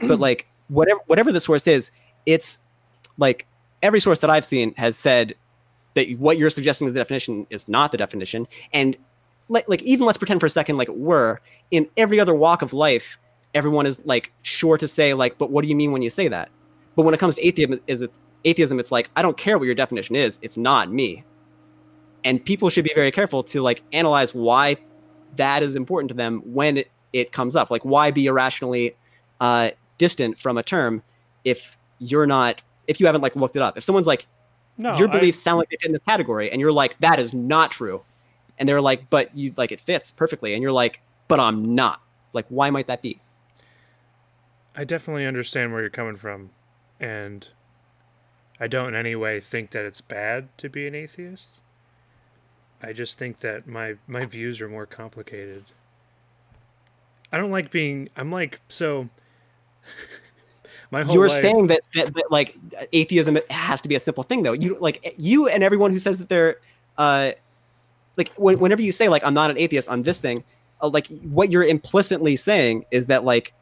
but 0.00 0.20
like 0.20 0.46
whatever 0.68 1.00
whatever 1.06 1.32
the 1.32 1.40
source 1.40 1.66
is, 1.66 1.90
it's 2.26 2.58
like 3.18 3.46
every 3.82 4.00
source 4.00 4.20
that 4.20 4.30
I've 4.30 4.44
seen 4.44 4.74
has 4.74 4.96
said 4.96 5.34
that 5.94 6.10
what 6.18 6.38
you're 6.38 6.50
suggesting 6.50 6.86
as 6.86 6.94
the 6.94 7.00
definition 7.00 7.46
is 7.50 7.68
not 7.68 7.92
the 7.92 7.98
definition. 7.98 8.46
And 8.72 8.96
like 9.48 9.68
like 9.68 9.82
even 9.82 10.06
let's 10.06 10.18
pretend 10.18 10.40
for 10.40 10.46
a 10.46 10.50
second 10.50 10.76
like 10.76 10.88
it 10.88 10.96
were 10.96 11.40
in 11.70 11.88
every 11.96 12.20
other 12.20 12.34
walk 12.34 12.62
of 12.62 12.72
life, 12.72 13.18
everyone 13.54 13.86
is 13.86 14.04
like 14.04 14.32
sure 14.42 14.78
to 14.78 14.88
say 14.88 15.14
like, 15.14 15.38
but 15.38 15.50
what 15.50 15.62
do 15.62 15.68
you 15.68 15.76
mean 15.76 15.92
when 15.92 16.02
you 16.02 16.10
say 16.10 16.28
that? 16.28 16.48
But 16.96 17.02
when 17.02 17.14
it 17.14 17.20
comes 17.20 17.36
to 17.36 17.46
atheism, 17.46 17.80
is 17.86 18.02
it's 18.02 18.18
atheism, 18.44 18.78
it's 18.80 18.92
like 18.92 19.10
I 19.16 19.22
don't 19.22 19.36
care 19.36 19.58
what 19.58 19.64
your 19.64 19.74
definition 19.74 20.16
is. 20.16 20.38
It's 20.42 20.56
not 20.56 20.90
me. 20.92 21.24
And 22.24 22.44
people 22.44 22.68
should 22.70 22.84
be 22.84 22.92
very 22.94 23.10
careful 23.10 23.42
to 23.44 23.62
like 23.62 23.82
analyze 23.92 24.34
why 24.34 24.76
that 25.36 25.62
is 25.62 25.74
important 25.76 26.08
to 26.10 26.14
them 26.14 26.40
when 26.44 26.76
it, 26.78 26.90
it 27.12 27.32
comes 27.32 27.56
up. 27.56 27.70
Like, 27.70 27.84
why 27.84 28.10
be 28.10 28.26
irrationally 28.26 28.94
uh, 29.40 29.70
distant 29.98 30.38
from 30.38 30.58
a 30.58 30.62
term 30.62 31.02
if 31.44 31.76
you're 31.98 32.26
not, 32.26 32.62
if 32.88 33.00
you 33.00 33.06
haven't 33.06 33.22
like 33.22 33.36
looked 33.36 33.56
it 33.56 33.62
up? 33.62 33.78
If 33.78 33.84
someone's 33.84 34.06
like, 34.06 34.26
No, 34.76 34.96
your 34.98 35.08
I- 35.08 35.12
beliefs 35.12 35.38
sound 35.38 35.58
like 35.58 35.70
they 35.70 35.76
fit 35.80 35.86
in 35.86 35.92
this 35.92 36.02
category, 36.04 36.50
and 36.50 36.60
you're 36.60 36.72
like, 36.72 36.98
that 37.00 37.18
is 37.18 37.32
not 37.32 37.70
true, 37.70 38.02
and 38.58 38.68
they're 38.68 38.80
like, 38.82 39.08
but 39.08 39.34
you 39.34 39.54
like 39.56 39.72
it 39.72 39.80
fits 39.80 40.10
perfectly, 40.10 40.52
and 40.52 40.62
you're 40.62 40.72
like, 40.72 41.00
but 41.28 41.40
I'm 41.40 41.74
not. 41.74 42.02
Like, 42.34 42.46
why 42.48 42.68
might 42.70 42.86
that 42.88 43.00
be? 43.02 43.20
I 44.76 44.84
definitely 44.84 45.26
understand 45.26 45.72
where 45.72 45.80
you're 45.80 45.90
coming 45.90 46.16
from, 46.16 46.50
and 47.00 47.48
I 48.60 48.66
don't 48.66 48.88
in 48.88 48.94
any 48.94 49.16
way 49.16 49.40
think 49.40 49.70
that 49.70 49.86
it's 49.86 50.02
bad 50.02 50.48
to 50.58 50.68
be 50.68 50.86
an 50.86 50.94
atheist. 50.94 51.60
I 52.82 52.92
just 52.92 53.18
think 53.18 53.40
that 53.40 53.66
my 53.66 53.94
my 54.06 54.26
views 54.26 54.60
are 54.60 54.68
more 54.68 54.86
complicated. 54.86 55.64
I 57.32 57.38
don't 57.38 57.50
like 57.50 57.70
being. 57.70 58.08
I'm 58.16 58.30
like 58.30 58.60
so. 58.68 59.08
my 60.90 61.02
whole 61.02 61.14
You're 61.14 61.28
life, 61.28 61.40
saying 61.40 61.68
that, 61.68 61.80
that 61.94 62.14
that 62.14 62.30
like 62.30 62.56
atheism 62.92 63.38
has 63.48 63.80
to 63.80 63.88
be 63.88 63.94
a 63.94 64.00
simple 64.00 64.24
thing, 64.24 64.42
though. 64.42 64.52
You 64.52 64.76
like 64.80 65.14
you 65.16 65.48
and 65.48 65.62
everyone 65.62 65.90
who 65.90 65.98
says 65.98 66.18
that 66.18 66.28
they're, 66.28 66.56
uh, 66.98 67.32
like 68.16 68.32
when, 68.34 68.58
whenever 68.58 68.82
you 68.82 68.92
say 68.92 69.08
like 69.08 69.24
I'm 69.24 69.34
not 69.34 69.50
an 69.50 69.58
atheist, 69.58 69.90
I'm 69.90 70.02
this 70.02 70.20
thing. 70.20 70.44
Uh, 70.82 70.88
like 70.88 71.06
what 71.22 71.50
you're 71.50 71.64
implicitly 71.64 72.36
saying 72.36 72.84
is 72.90 73.06
that 73.06 73.24
like 73.24 73.52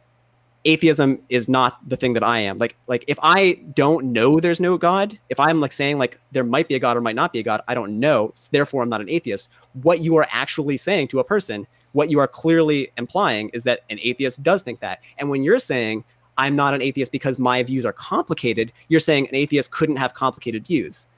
atheism 0.65 1.21
is 1.29 1.49
not 1.49 1.79
the 1.89 1.97
thing 1.97 2.15
that 2.15 2.23
I 2.23 2.41
am. 2.41 2.59
Like 2.59 2.77
like 2.87 3.05
if 3.07 3.19
I 3.23 3.55
don't 3.75 4.13
know 4.13 4.41
there's 4.41 4.61
no 4.61 4.77
God, 4.77 5.19
if 5.29 5.39
I'm 5.41 5.61
like 5.61 5.73
saying 5.73 5.99
like 5.99 6.21
there 6.33 6.45
might 6.45 6.69
be 6.69 6.75
a 6.75 6.79
God 6.79 6.97
or 6.97 7.01
might 7.01 7.17
not 7.17 7.33
be 7.33 7.39
a 7.39 7.43
God, 7.43 7.63
I 7.69 7.75
don't 7.75 7.99
know. 7.99 8.33
so 8.35 8.49
therefore, 8.53 8.83
I'm 8.83 8.89
not 8.89 9.01
an 9.01 9.09
atheist. 9.09 9.51
What 9.75 10.01
you 10.01 10.17
are 10.17 10.27
actually 10.31 10.77
saying 10.77 11.09
to 11.09 11.21
a 11.21 11.25
person, 11.25 11.67
what 11.93 12.11
you 12.11 12.19
are 12.19 12.29
clearly 12.29 12.91
implying 12.97 13.49
is 13.51 13.65
that 13.65 13.81
an 13.91 13.99
atheist 14.03 14.43
does 14.43 14.63
think 14.63 14.81
that. 14.81 15.01
And 15.19 15.31
when 15.31 15.43
you're 15.43 15.59
saying 15.59 16.05
I'm 16.37 16.55
not 16.55 16.75
an 16.75 16.83
atheist 16.83 17.13
because 17.13 17.39
my 17.39 17.63
views 17.63 17.85
are 17.85 17.93
complicated, 17.93 18.73
you're 18.89 19.01
saying 19.01 19.29
an 19.29 19.35
atheist 19.35 19.73
couldn't 19.73 19.97
have 19.97 20.15
complicated 20.15 20.67
views. 20.67 21.09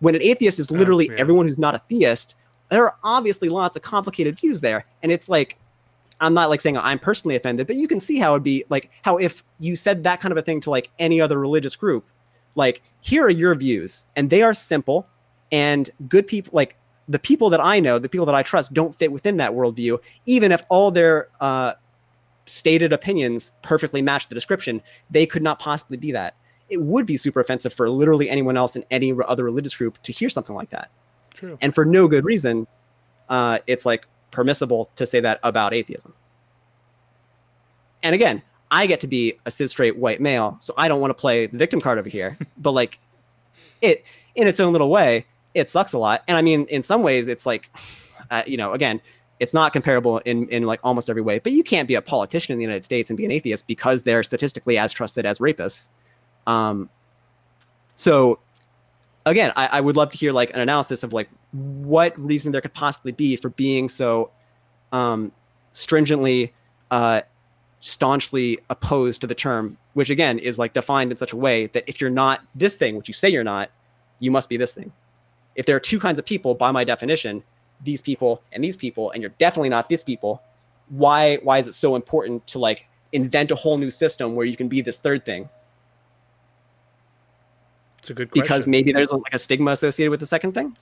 When 0.00 0.14
an 0.14 0.22
atheist 0.22 0.58
is 0.58 0.70
literally 0.70 1.08
yeah. 1.08 1.16
everyone 1.16 1.48
who's 1.48 1.58
not 1.58 1.74
a 1.74 1.78
theist, 1.88 2.36
there 2.70 2.84
are 2.84 2.96
obviously 3.02 3.48
lots 3.48 3.76
of 3.76 3.82
complicated 3.82 4.38
views 4.38 4.60
there. 4.60 4.84
And 5.02 5.10
it's 5.10 5.28
like, 5.28 5.58
I'm 6.20 6.34
not 6.34 6.48
like 6.48 6.60
saying 6.60 6.76
I'm 6.76 6.98
personally 6.98 7.36
offended, 7.36 7.66
but 7.66 7.76
you 7.76 7.88
can 7.88 8.00
see 8.00 8.18
how 8.18 8.32
it'd 8.32 8.42
be 8.42 8.64
like 8.68 8.90
how 9.02 9.18
if 9.18 9.44
you 9.58 9.76
said 9.76 10.04
that 10.04 10.20
kind 10.20 10.32
of 10.32 10.38
a 10.38 10.42
thing 10.42 10.60
to 10.62 10.70
like 10.70 10.90
any 10.98 11.20
other 11.20 11.38
religious 11.38 11.76
group, 11.76 12.06
like 12.54 12.82
here 13.00 13.24
are 13.24 13.30
your 13.30 13.54
views, 13.54 14.06
and 14.16 14.30
they 14.30 14.42
are 14.42 14.54
simple 14.54 15.06
and 15.52 15.90
good 16.08 16.26
people 16.26 16.50
like 16.54 16.76
the 17.08 17.18
people 17.18 17.50
that 17.50 17.60
I 17.60 17.80
know, 17.80 17.98
the 17.98 18.08
people 18.08 18.26
that 18.26 18.34
I 18.34 18.42
trust, 18.42 18.72
don't 18.72 18.94
fit 18.94 19.12
within 19.12 19.36
that 19.36 19.52
worldview, 19.52 19.98
even 20.24 20.50
if 20.50 20.64
all 20.68 20.90
their 20.90 21.28
uh, 21.40 21.74
stated 22.46 22.92
opinions 22.92 23.50
perfectly 23.62 24.02
match 24.02 24.28
the 24.28 24.34
description, 24.34 24.82
they 25.10 25.26
could 25.26 25.42
not 25.42 25.58
possibly 25.58 25.96
be 25.96 26.12
that. 26.12 26.34
It 26.68 26.82
would 26.82 27.06
be 27.06 27.16
super 27.16 27.40
offensive 27.40 27.72
for 27.72 27.88
literally 27.88 28.28
anyone 28.28 28.56
else 28.56 28.74
in 28.74 28.84
any 28.90 29.14
other 29.26 29.44
religious 29.44 29.76
group 29.76 30.02
to 30.02 30.12
hear 30.12 30.28
something 30.28 30.56
like 30.56 30.70
that. 30.70 30.90
True. 31.34 31.58
And 31.60 31.74
for 31.74 31.84
no 31.84 32.08
good 32.08 32.24
reason, 32.24 32.66
uh, 33.28 33.58
it's 33.66 33.86
like 33.86 34.06
permissible 34.30 34.90
to 34.96 35.06
say 35.06 35.20
that 35.20 35.40
about 35.42 35.74
atheism. 35.74 36.14
And 38.02 38.14
again, 38.14 38.42
I 38.70 38.86
get 38.86 39.00
to 39.00 39.06
be 39.06 39.38
a 39.46 39.50
cis 39.50 39.70
straight 39.70 39.96
white 39.96 40.20
male, 40.20 40.56
so 40.60 40.74
I 40.76 40.88
don't 40.88 41.00
want 41.00 41.10
to 41.10 41.20
play 41.20 41.46
the 41.46 41.56
victim 41.56 41.80
card 41.80 41.98
over 41.98 42.08
here. 42.08 42.36
but 42.58 42.72
like, 42.72 42.98
it 43.80 44.04
in 44.34 44.46
its 44.48 44.60
own 44.60 44.72
little 44.72 44.90
way, 44.90 45.26
it 45.54 45.70
sucks 45.70 45.92
a 45.92 45.98
lot. 45.98 46.22
And 46.28 46.36
I 46.36 46.42
mean, 46.42 46.66
in 46.66 46.82
some 46.82 47.02
ways, 47.02 47.28
it's 47.28 47.46
like, 47.46 47.70
uh, 48.30 48.42
you 48.46 48.56
know, 48.56 48.72
again, 48.72 49.00
it's 49.38 49.52
not 49.52 49.72
comparable 49.72 50.18
in 50.18 50.48
in 50.48 50.64
like 50.64 50.80
almost 50.82 51.10
every 51.10 51.22
way. 51.22 51.38
But 51.38 51.52
you 51.52 51.62
can't 51.62 51.86
be 51.86 51.94
a 51.94 52.02
politician 52.02 52.52
in 52.52 52.58
the 52.58 52.64
United 52.64 52.84
States 52.84 53.10
and 53.10 53.16
be 53.16 53.24
an 53.24 53.30
atheist 53.30 53.66
because 53.66 54.02
they're 54.02 54.22
statistically 54.22 54.78
as 54.78 54.92
trusted 54.92 55.26
as 55.26 55.38
rapists. 55.38 55.90
Um, 56.46 56.88
so 57.94 58.38
again, 59.26 59.52
I, 59.56 59.66
I 59.72 59.80
would 59.80 59.96
love 59.96 60.10
to 60.12 60.16
hear 60.16 60.32
like 60.32 60.50
an 60.54 60.60
analysis 60.60 61.02
of 61.02 61.12
like 61.12 61.28
what 61.56 62.18
reason 62.18 62.52
there 62.52 62.60
could 62.60 62.74
possibly 62.74 63.12
be 63.12 63.36
for 63.36 63.50
being 63.50 63.88
so 63.88 64.30
um, 64.92 65.32
stringently, 65.72 66.52
uh, 66.90 67.22
staunchly 67.80 68.58
opposed 68.70 69.20
to 69.20 69.26
the 69.26 69.34
term, 69.34 69.78
which 69.94 70.10
again 70.10 70.38
is 70.38 70.58
like 70.58 70.72
defined 70.72 71.10
in 71.10 71.16
such 71.16 71.32
a 71.32 71.36
way 71.36 71.66
that 71.68 71.84
if 71.86 72.00
you're 72.00 72.10
not 72.10 72.40
this 72.54 72.76
thing, 72.76 72.96
which 72.96 73.08
you 73.08 73.14
say 73.14 73.28
you're 73.28 73.44
not, 73.44 73.70
you 74.18 74.30
must 74.30 74.48
be 74.48 74.56
this 74.56 74.74
thing. 74.74 74.92
If 75.54 75.66
there 75.66 75.76
are 75.76 75.80
two 75.80 76.00
kinds 76.00 76.18
of 76.18 76.24
people, 76.24 76.54
by 76.54 76.70
my 76.70 76.84
definition, 76.84 77.42
these 77.82 78.00
people 78.00 78.42
and 78.52 78.62
these 78.62 78.76
people, 78.76 79.10
and 79.10 79.22
you're 79.22 79.32
definitely 79.38 79.68
not 79.68 79.88
these 79.88 80.02
people, 80.02 80.42
why 80.88 81.36
why 81.42 81.58
is 81.58 81.68
it 81.68 81.74
so 81.74 81.96
important 81.96 82.46
to 82.48 82.58
like 82.58 82.86
invent 83.12 83.50
a 83.50 83.56
whole 83.56 83.78
new 83.78 83.90
system 83.90 84.34
where 84.34 84.46
you 84.46 84.56
can 84.56 84.68
be 84.68 84.80
this 84.80 84.98
third 84.98 85.24
thing? 85.24 85.48
It's 87.98 88.10
a 88.10 88.14
good 88.14 88.30
question. 88.30 88.42
Because 88.42 88.66
maybe 88.66 88.92
there's 88.92 89.10
like 89.10 89.34
a 89.34 89.38
stigma 89.38 89.72
associated 89.72 90.10
with 90.10 90.20
the 90.20 90.26
second 90.26 90.52
thing? 90.52 90.76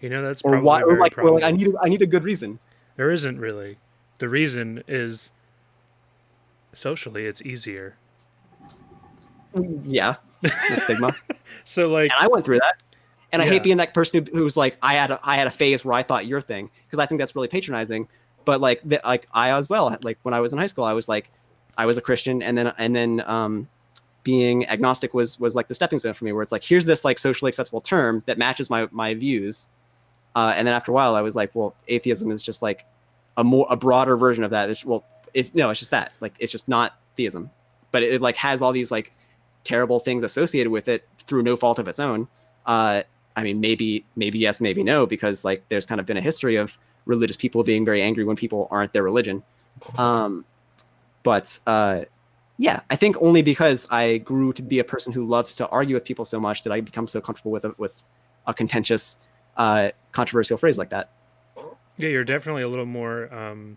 You 0.00 0.08
know 0.08 0.22
that's 0.22 0.42
or 0.42 0.52
probably 0.52 0.66
why 0.66 0.82
or 0.82 0.98
like, 0.98 1.18
or 1.18 1.30
like 1.32 1.44
I 1.44 1.50
need 1.50 1.68
a, 1.68 1.72
I 1.80 1.88
need 1.88 2.02
a 2.02 2.06
good 2.06 2.24
reason. 2.24 2.58
There 2.96 3.10
isn't 3.10 3.38
really. 3.38 3.78
The 4.18 4.28
reason 4.28 4.82
is 4.86 5.30
socially 6.72 7.26
it's 7.26 7.42
easier. 7.42 7.96
Yeah, 9.84 10.16
that 10.42 10.82
stigma. 10.82 11.14
So 11.64 11.88
like, 11.88 12.10
and 12.10 12.12
I 12.18 12.26
went 12.26 12.44
through 12.44 12.60
that. 12.60 12.82
And 13.32 13.40
I 13.40 13.46
hate 13.46 13.62
being 13.62 13.76
that 13.76 13.94
person 13.94 14.26
who, 14.26 14.38
who 14.38 14.44
was 14.44 14.56
like, 14.56 14.76
I 14.82 14.94
had 14.94 15.10
a, 15.12 15.20
I 15.22 15.36
had 15.36 15.46
a 15.46 15.52
phase 15.52 15.84
where 15.84 15.94
I 15.94 16.02
thought 16.02 16.26
your 16.26 16.40
thing 16.40 16.70
because 16.86 16.98
I 16.98 17.06
think 17.06 17.20
that's 17.20 17.36
really 17.36 17.48
patronizing. 17.48 18.08
But 18.44 18.60
like, 18.60 18.80
the, 18.84 19.00
like 19.04 19.28
I 19.32 19.56
as 19.56 19.68
well, 19.68 19.96
like 20.02 20.18
when 20.22 20.34
I 20.34 20.40
was 20.40 20.52
in 20.52 20.58
high 20.58 20.66
school, 20.66 20.84
I 20.84 20.94
was 20.94 21.08
like, 21.08 21.30
I 21.76 21.86
was 21.86 21.96
a 21.96 22.00
Christian, 22.00 22.42
and 22.42 22.58
then 22.58 22.72
and 22.78 22.96
then 22.96 23.22
um, 23.26 23.68
being 24.22 24.68
agnostic 24.68 25.14
was 25.14 25.38
was 25.38 25.54
like 25.54 25.68
the 25.68 25.74
stepping 25.74 25.98
stone 25.98 26.12
for 26.14 26.24
me, 26.24 26.32
where 26.32 26.42
it's 26.42 26.52
like, 26.52 26.64
here's 26.64 26.86
this 26.86 27.04
like 27.04 27.18
socially 27.18 27.50
acceptable 27.50 27.80
term 27.80 28.22
that 28.26 28.38
matches 28.38 28.68
my 28.68 28.88
my 28.90 29.14
views, 29.14 29.68
uh, 30.34 30.54
and 30.56 30.66
then 30.66 30.74
after 30.74 30.92
a 30.92 30.94
while, 30.94 31.14
I 31.14 31.22
was 31.22 31.34
like, 31.34 31.54
well, 31.54 31.74
atheism 31.88 32.30
is 32.30 32.42
just 32.42 32.62
like 32.62 32.86
a 33.36 33.44
more 33.44 33.66
a 33.70 33.76
broader 33.76 34.16
version 34.16 34.44
of 34.44 34.50
that. 34.50 34.70
It's, 34.70 34.84
well, 34.84 35.04
it, 35.34 35.54
no, 35.54 35.70
it's 35.70 35.80
just 35.80 35.90
that, 35.90 36.12
like, 36.20 36.34
it's 36.38 36.52
just 36.52 36.68
not 36.68 36.98
theism, 37.16 37.50
but 37.90 38.02
it, 38.02 38.20
like 38.20 38.36
has 38.36 38.62
all 38.62 38.72
these 38.72 38.90
like 38.90 39.12
terrible 39.64 40.00
things 40.00 40.22
associated 40.22 40.70
with 40.70 40.88
it 40.88 41.06
through 41.18 41.42
no 41.42 41.56
fault 41.56 41.78
of 41.78 41.88
its 41.88 41.98
own. 41.98 42.28
Uh, 42.66 43.02
I 43.36 43.42
mean, 43.42 43.60
maybe, 43.60 44.04
maybe 44.16 44.38
yes, 44.38 44.60
maybe 44.60 44.82
no, 44.82 45.06
because 45.06 45.44
like 45.44 45.64
there's 45.68 45.86
kind 45.86 46.00
of 46.00 46.06
been 46.06 46.16
a 46.16 46.20
history 46.20 46.56
of 46.56 46.78
religious 47.06 47.36
people 47.36 47.62
being 47.62 47.84
very 47.84 48.02
angry 48.02 48.24
when 48.24 48.36
people 48.36 48.68
aren't 48.70 48.92
their 48.92 49.02
religion. 49.02 49.42
Um, 49.96 50.44
but 51.22 51.58
uh, 51.66 52.02
yeah, 52.58 52.80
I 52.90 52.96
think 52.96 53.16
only 53.20 53.42
because 53.42 53.86
I 53.90 54.18
grew 54.18 54.52
to 54.52 54.62
be 54.62 54.78
a 54.78 54.84
person 54.84 55.12
who 55.12 55.26
loves 55.26 55.54
to 55.56 55.68
argue 55.68 55.94
with 55.94 56.04
people 56.04 56.24
so 56.24 56.38
much 56.38 56.62
that 56.64 56.72
I 56.72 56.80
become 56.80 57.08
so 57.08 57.20
comfortable 57.20 57.50
with 57.50 57.64
a, 57.64 57.74
with 57.78 58.02
a 58.46 58.52
contentious, 58.52 59.16
uh, 59.60 59.90
controversial 60.12 60.56
phrase 60.56 60.78
like 60.78 60.88
that. 60.88 61.10
yeah, 61.98 62.08
you're 62.08 62.24
definitely 62.24 62.62
a 62.62 62.68
little 62.68 62.86
more 62.86 63.32
um, 63.32 63.76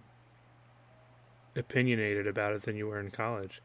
opinionated 1.57 2.25
about 2.25 2.53
it 2.53 2.61
than 2.61 2.77
you 2.77 2.88
were 2.88 3.01
in 3.01 3.11
college. 3.11 3.61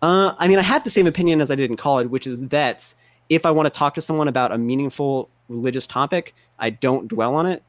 Uh, 0.00 0.34
I 0.38 0.48
mean, 0.48 0.58
I 0.58 0.62
have 0.62 0.82
the 0.82 0.90
same 0.90 1.06
opinion 1.06 1.42
as 1.42 1.50
I 1.50 1.56
did 1.56 1.70
in 1.70 1.76
college, 1.76 2.08
which 2.08 2.26
is 2.26 2.48
that 2.48 2.94
if 3.28 3.44
I 3.44 3.50
want 3.50 3.66
to 3.66 3.70
talk 3.70 3.92
to 3.94 4.00
someone 4.00 4.28
about 4.28 4.50
a 4.50 4.56
meaningful 4.56 5.28
religious 5.48 5.86
topic, 5.86 6.34
I 6.58 6.70
don't 6.70 7.06
dwell 7.06 7.34
on 7.34 7.44
it. 7.44 7.62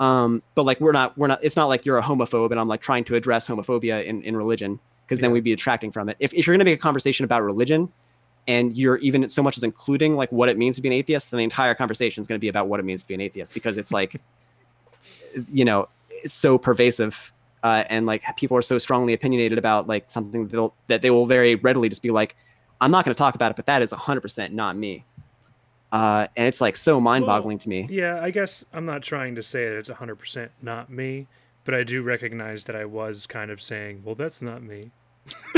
Um, 0.00 0.42
but 0.54 0.64
like, 0.64 0.80
we're 0.80 0.92
not, 0.92 1.18
we're 1.18 1.26
not. 1.26 1.40
It's 1.42 1.56
not 1.56 1.66
like 1.66 1.84
you're 1.84 1.98
a 1.98 2.02
homophobe, 2.02 2.50
and 2.50 2.58
I'm 2.58 2.68
like 2.68 2.80
trying 2.80 3.04
to 3.04 3.14
address 3.14 3.46
homophobia 3.46 4.04
in, 4.04 4.22
in 4.22 4.36
religion, 4.36 4.80
because 5.04 5.20
then 5.20 5.32
we'd 5.32 5.44
be 5.44 5.52
attracting 5.52 5.92
from 5.92 6.08
it. 6.08 6.16
If 6.18 6.32
if 6.32 6.46
you're 6.46 6.54
going 6.54 6.60
to 6.60 6.64
make 6.64 6.78
a 6.78 6.82
conversation 6.82 7.24
about 7.24 7.42
religion, 7.42 7.92
and 8.48 8.76
you're 8.76 8.96
even 8.96 9.28
so 9.28 9.42
much 9.42 9.56
as 9.56 9.62
including 9.62 10.16
like 10.16 10.32
what 10.32 10.48
it 10.48 10.58
means 10.58 10.74
to 10.76 10.82
be 10.82 10.88
an 10.88 10.94
atheist, 10.94 11.30
then 11.30 11.38
the 11.38 11.44
entire 11.44 11.74
conversation 11.74 12.20
is 12.20 12.26
going 12.26 12.38
to 12.38 12.40
be 12.40 12.48
about 12.48 12.66
what 12.66 12.80
it 12.80 12.82
means 12.82 13.02
to 13.02 13.08
be 13.08 13.14
an 13.14 13.20
atheist, 13.20 13.54
because 13.54 13.76
it's 13.76 13.92
like, 13.92 14.20
you 15.52 15.64
know, 15.64 15.88
it's 16.10 16.34
so 16.34 16.58
pervasive 16.58 17.32
uh, 17.62 17.84
and 17.88 18.06
like 18.06 18.22
people 18.36 18.56
are 18.56 18.62
so 18.62 18.78
strongly 18.78 19.12
opinionated 19.12 19.58
about 19.58 19.86
like 19.86 20.10
something 20.10 20.48
that 20.48 20.70
that 20.86 21.02
they 21.02 21.10
will 21.10 21.26
very 21.26 21.56
readily 21.56 21.88
just 21.88 22.02
be 22.02 22.10
like, 22.10 22.36
I'm 22.80 22.90
not 22.90 23.04
going 23.04 23.14
to 23.14 23.18
talk 23.18 23.34
about 23.34 23.50
it, 23.50 23.56
but 23.56 23.66
that 23.66 23.82
is 23.82 23.92
100% 23.92 24.52
not 24.52 24.76
me. 24.76 25.04
Uh, 25.90 26.28
and 26.36 26.46
it's 26.46 26.60
like 26.60 26.76
so 26.76 27.00
mind-boggling 27.00 27.58
to 27.58 27.68
me. 27.68 27.88
Yeah, 27.90 28.20
I 28.22 28.30
guess 28.30 28.64
I'm 28.72 28.84
not 28.84 29.02
trying 29.02 29.34
to 29.36 29.42
say 29.42 29.68
that 29.68 29.76
it's 29.78 29.88
100% 29.88 30.50
not 30.62 30.90
me, 30.90 31.26
but 31.64 31.74
I 31.74 31.82
do 31.82 32.02
recognize 32.02 32.64
that 32.64 32.76
I 32.76 32.84
was 32.84 33.26
kind 33.26 33.50
of 33.50 33.60
saying, 33.60 34.02
well, 34.04 34.14
that's 34.14 34.42
not 34.42 34.62
me. 34.62 34.90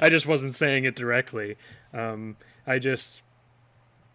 I 0.00 0.08
just 0.08 0.26
wasn't 0.26 0.54
saying 0.54 0.84
it 0.84 0.96
directly. 0.96 1.56
Um, 1.92 2.36
I 2.66 2.78
just, 2.78 3.22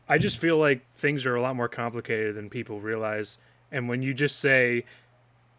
I 0.09 0.17
just 0.17 0.37
feel 0.37 0.57
like 0.57 0.81
things 0.95 1.25
are 1.25 1.35
a 1.35 1.41
lot 1.41 1.55
more 1.55 1.67
complicated 1.67 2.35
than 2.35 2.49
people 2.49 2.79
realize. 2.79 3.37
And 3.71 3.89
when 3.89 4.01
you 4.01 4.13
just 4.13 4.39
say 4.39 4.85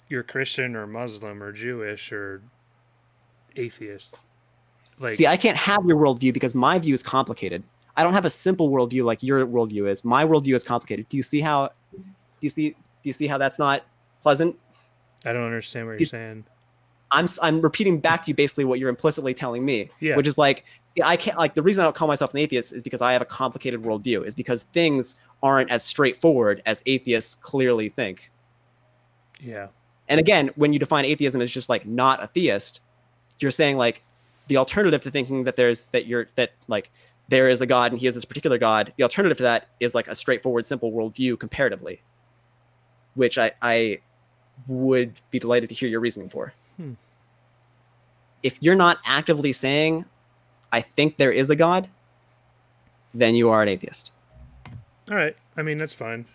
you're 0.08 0.22
Christian 0.22 0.74
or 0.74 0.86
Muslim 0.86 1.42
or 1.42 1.52
Jewish 1.52 2.12
or 2.12 2.42
atheist, 3.56 4.16
like 4.98 5.12
See, 5.12 5.26
I 5.26 5.36
can't 5.36 5.56
have 5.56 5.84
your 5.86 5.96
worldview 5.96 6.32
because 6.32 6.54
my 6.54 6.78
view 6.78 6.94
is 6.94 7.02
complicated. 7.02 7.62
I 7.96 8.02
don't 8.04 8.14
have 8.14 8.24
a 8.24 8.30
simple 8.30 8.70
worldview 8.70 9.04
like 9.04 9.22
your 9.22 9.46
worldview 9.46 9.88
is. 9.88 10.04
My 10.04 10.24
worldview 10.24 10.54
is 10.54 10.64
complicated. 10.64 11.08
Do 11.08 11.16
you 11.16 11.22
see 11.22 11.40
how? 11.40 11.70
Do 11.92 12.02
you 12.40 12.50
see? 12.50 12.70
Do 12.70 12.76
you 13.04 13.12
see 13.12 13.26
how 13.26 13.38
that's 13.38 13.58
not 13.58 13.84
pleasant? 14.22 14.56
I 15.24 15.32
don't 15.32 15.44
understand 15.44 15.86
what 15.86 15.98
you're 15.98 16.06
saying. 16.06 16.44
I'm 17.10 17.26
I'm 17.42 17.60
repeating 17.60 18.00
back 18.00 18.22
to 18.24 18.30
you 18.30 18.34
basically 18.34 18.64
what 18.64 18.78
you're 18.78 18.90
implicitly 18.90 19.32
telling 19.32 19.64
me, 19.64 19.90
Yeah. 20.00 20.16
which 20.16 20.26
is 20.26 20.36
like, 20.36 20.64
see, 20.86 21.02
I 21.02 21.16
can't 21.16 21.38
like 21.38 21.54
the 21.54 21.62
reason 21.62 21.82
I 21.82 21.86
don't 21.86 21.96
call 21.96 22.08
myself 22.08 22.34
an 22.34 22.40
atheist 22.40 22.72
is 22.72 22.82
because 22.82 23.00
I 23.00 23.12
have 23.12 23.22
a 23.22 23.26
complicated 23.26 23.82
worldview, 23.82 24.26
is 24.26 24.34
because 24.34 24.64
things 24.64 25.18
aren't 25.42 25.70
as 25.70 25.82
straightforward 25.84 26.62
as 26.66 26.82
atheists 26.86 27.34
clearly 27.34 27.88
think. 27.88 28.30
Yeah. 29.40 29.68
And 30.08 30.18
again, 30.20 30.50
when 30.56 30.72
you 30.72 30.78
define 30.78 31.04
atheism 31.04 31.40
as 31.40 31.50
just 31.50 31.68
like 31.68 31.86
not 31.86 32.22
a 32.22 32.26
theist, 32.26 32.80
you're 33.40 33.50
saying 33.50 33.76
like 33.76 34.02
the 34.48 34.56
alternative 34.56 35.02
to 35.02 35.10
thinking 35.10 35.44
that 35.44 35.56
there's 35.56 35.84
that 35.86 36.06
you're 36.06 36.26
that 36.34 36.52
like 36.66 36.90
there 37.28 37.48
is 37.48 37.60
a 37.60 37.66
god 37.66 37.92
and 37.92 38.00
he 38.00 38.06
is 38.06 38.14
this 38.14 38.24
particular 38.24 38.58
god. 38.58 38.92
The 38.96 39.02
alternative 39.02 39.36
to 39.38 39.42
that 39.44 39.68
is 39.80 39.94
like 39.94 40.08
a 40.08 40.14
straightforward, 40.14 40.66
simple 40.66 40.92
worldview 40.92 41.38
comparatively, 41.38 42.02
which 43.14 43.38
I 43.38 43.52
I 43.62 43.98
would 44.66 45.20
be 45.30 45.38
delighted 45.38 45.68
to 45.68 45.74
hear 45.74 45.88
your 45.88 46.00
reasoning 46.00 46.28
for. 46.28 46.52
Hmm. 46.78 46.92
If 48.42 48.56
you're 48.60 48.76
not 48.76 48.98
actively 49.04 49.52
saying, 49.52 50.04
I 50.72 50.80
think 50.80 51.16
there 51.16 51.32
is 51.32 51.50
a 51.50 51.56
god, 51.56 51.88
then 53.12 53.34
you 53.34 53.50
are 53.50 53.62
an 53.62 53.68
atheist. 53.68 54.12
All 55.10 55.16
right. 55.16 55.36
I 55.56 55.62
mean, 55.62 55.78
that's 55.78 55.94
fine. 55.94 56.26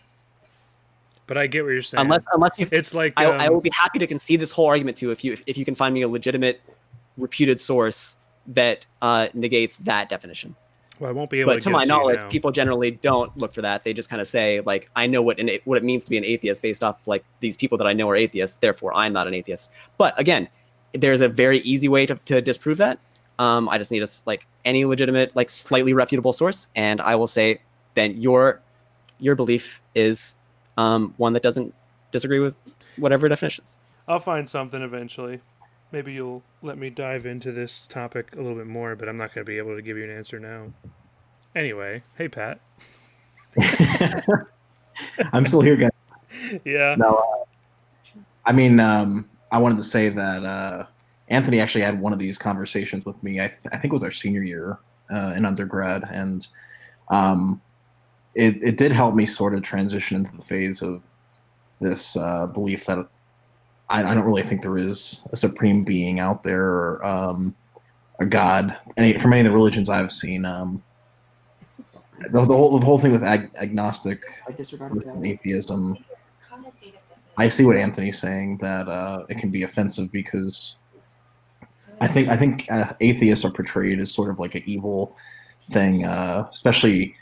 But 1.26 1.38
I 1.38 1.48
get 1.48 1.64
what 1.64 1.70
you're 1.70 1.82
saying. 1.82 2.02
Unless 2.02 2.26
unless 2.34 2.60
you 2.60 2.68
it's 2.72 2.94
like 2.94 3.14
I, 3.16 3.26
I 3.26 3.48
um, 3.48 3.54
will 3.54 3.62
be 3.62 3.72
happy 3.74 3.98
to 4.00 4.08
concede 4.08 4.42
this 4.42 4.52
whole 4.52 4.68
argument 4.68 4.98
to 4.98 5.06
you 5.06 5.12
if 5.12 5.24
you 5.24 5.34
if, 5.34 5.44
if 5.48 5.58
you 5.58 5.64
can 5.64 5.76
find 5.76 5.94
me 5.94 6.02
a 6.02 6.08
legitimate, 6.08 6.62
reputed 7.18 7.60
source 7.60 8.18
that 8.48 8.86
uh, 9.02 9.30
negates 9.34 9.78
that 9.78 10.10
definition. 10.10 10.56
Well, 11.00 11.10
I 11.10 11.14
won't 11.14 11.30
be 11.30 11.42
able 11.42 11.52
But 11.52 11.56
to 11.56 11.62
to 11.62 11.70
my 11.72 11.84
it 11.84 11.86
to 11.86 11.90
knowledge, 11.90 12.30
people 12.30 12.52
generally 12.52 12.92
don't 12.92 13.36
look 13.38 13.54
for 13.54 13.62
that. 13.62 13.84
They 13.84 13.94
just 13.94 14.10
kind 14.10 14.22
of 14.22 14.28
say 14.28 14.62
like, 14.62 14.90
I 14.96 15.08
know 15.08 15.22
what 15.22 15.40
an, 15.40 15.50
what 15.66 15.78
it 15.78 15.84
means 15.84 16.04
to 16.06 16.10
be 16.10 16.18
an 16.18 16.26
atheist 16.26 16.62
based 16.62 16.84
off 16.84 17.08
like 17.08 17.24
these 17.40 17.58
people 17.58 17.78
that 17.80 17.88
I 17.88 17.94
know 17.94 18.10
are 18.10 18.16
atheists. 18.16 18.58
Therefore, 18.58 18.94
I'm 18.96 19.14
not 19.14 19.28
an 19.28 19.34
atheist. 19.34 19.72
But 19.98 20.20
again, 20.20 20.48
there's 20.94 21.22
a 21.22 21.28
very 21.28 21.60
easy 21.60 21.88
way 21.88 22.06
to, 22.06 22.16
to 22.26 22.42
disprove 22.42 22.78
that. 22.78 23.00
Um, 23.40 23.68
I 23.68 23.80
just 23.80 23.90
need 23.90 24.02
a 24.02 24.04
s- 24.04 24.22
like 24.28 24.46
any 24.64 24.86
legitimate 24.86 25.36
like 25.36 25.50
slightly 25.50 25.94
reputable 25.94 26.34
source, 26.34 26.68
and 26.76 27.02
I 27.02 27.16
will 27.16 27.28
say 27.28 27.62
then 27.96 28.22
your 28.22 28.62
your 29.20 29.36
belief 29.36 29.82
is 29.96 30.36
um, 30.78 31.16
one 31.18 31.34
that 31.34 31.42
doesn't 31.42 31.74
disagree 32.12 32.40
with 32.40 32.60
whatever 32.98 33.28
definitions. 33.28 33.80
I'll 34.08 34.20
find 34.20 34.48
something 34.48 34.82
eventually. 34.84 35.42
Maybe 35.94 36.14
you'll 36.14 36.42
let 36.64 36.80
me 36.80 36.90
dive 36.90 37.28
into 37.28 37.52
this 37.52 37.86
topic 37.88 38.34
a 38.34 38.38
little 38.38 38.56
bit 38.56 38.66
more, 38.66 38.96
but 38.96 39.08
I'm 39.08 39.16
not 39.16 39.32
going 39.36 39.46
to 39.46 39.50
be 39.50 39.60
able 39.60 39.76
to 39.76 39.82
give 39.84 39.96
you 39.96 40.04
an 40.04 40.10
answer 40.10 40.40
now. 40.40 40.74
Anyway, 41.56 42.02
hey 42.18 42.28
Pat. 42.28 42.60
I'm 45.34 45.46
still 45.46 45.62
here, 45.62 45.76
guys. 45.76 45.92
Yeah. 46.66 46.96
No, 46.98 47.18
uh, 47.18 47.44
I 48.44 48.54
mean, 48.54 48.80
um, 48.80 49.30
I 49.52 49.60
wanted 49.60 49.78
to 49.78 49.84
say 49.84 50.10
that 50.10 50.44
uh, 50.44 50.88
Anthony 51.28 51.60
actually 51.60 51.82
had 51.82 52.02
one 52.02 52.12
of 52.12 52.18
these 52.18 52.40
conversations 52.40 53.06
with 53.06 53.22
me. 53.22 53.40
I, 53.40 53.50
th- 53.50 53.60
I 53.72 53.78
think 53.78 53.92
it 53.92 53.94
was 53.94 54.04
our 54.04 54.10
senior 54.10 54.42
year 54.42 54.80
uh, 55.14 55.34
in 55.38 55.46
undergrad, 55.46 56.06
and 56.12 56.48
um, 57.10 57.62
it 58.34 58.56
it 58.64 58.78
did 58.80 58.92
help 58.92 59.14
me 59.14 59.28
sort 59.28 59.54
of 59.54 59.62
transition 59.62 60.18
into 60.18 60.36
the 60.36 60.42
phase 60.42 60.82
of 60.82 61.04
this 61.80 62.18
uh, 62.18 62.48
belief 62.48 62.88
that 62.88 63.08
I, 63.90 64.04
I 64.04 64.14
don't 64.14 64.26
really 64.26 64.44
think 64.44 64.62
there 64.62 64.78
is 64.78 65.24
a 65.32 65.38
supreme 65.38 65.84
being 65.84 66.20
out 66.20 66.44
there 66.44 66.66
or 66.66 67.06
um, 67.06 67.56
a 68.20 68.26
god. 68.26 68.78
Any 68.98 69.14
from 69.14 69.34
any 69.34 69.42
of 69.42 69.46
the 69.46 69.52
religions 69.52 69.90
I've 69.90 70.12
seen, 70.12 70.46
um, 70.46 70.82
the, 72.20 72.46
the 72.46 72.56
whole 72.56 72.80
the 72.80 72.86
whole 72.86 73.00
thing 73.00 73.12
with 73.12 73.24
ag- 73.24 73.52
agnostic 73.60 74.24
with 74.48 75.08
atheism. 75.24 75.98
I 77.36 77.48
see 77.48 77.66
what 77.66 77.78
Anthony's 77.78 78.20
saying 78.20 78.58
that 78.58 78.88
uh, 78.88 79.26
it 79.28 79.40
can 79.40 79.50
be 79.50 79.64
offensive 79.64 80.12
because 80.12 80.78
I 82.00 82.08
think 82.08 82.30
I 82.30 82.38
think 82.38 82.68
uh, 82.72 82.94
atheists 83.00 83.44
are 83.44 83.52
portrayed 83.52 84.00
as 84.00 84.14
sort 84.14 84.30
of 84.30 84.40
like 84.40 84.56
an 84.56 84.64
evil 84.66 85.16
thing, 85.72 86.06
uh, 86.06 86.46
especially 86.50 87.16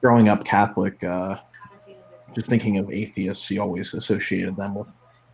growing 0.00 0.28
up 0.28 0.44
Catholic. 0.44 1.02
Uh, 1.02 1.38
just 2.34 2.48
thinking 2.48 2.76
of 2.76 2.90
atheists, 2.90 3.50
you 3.50 3.60
always 3.60 3.94
associated 3.94 4.56
them 4.56 4.74
with 4.74 4.88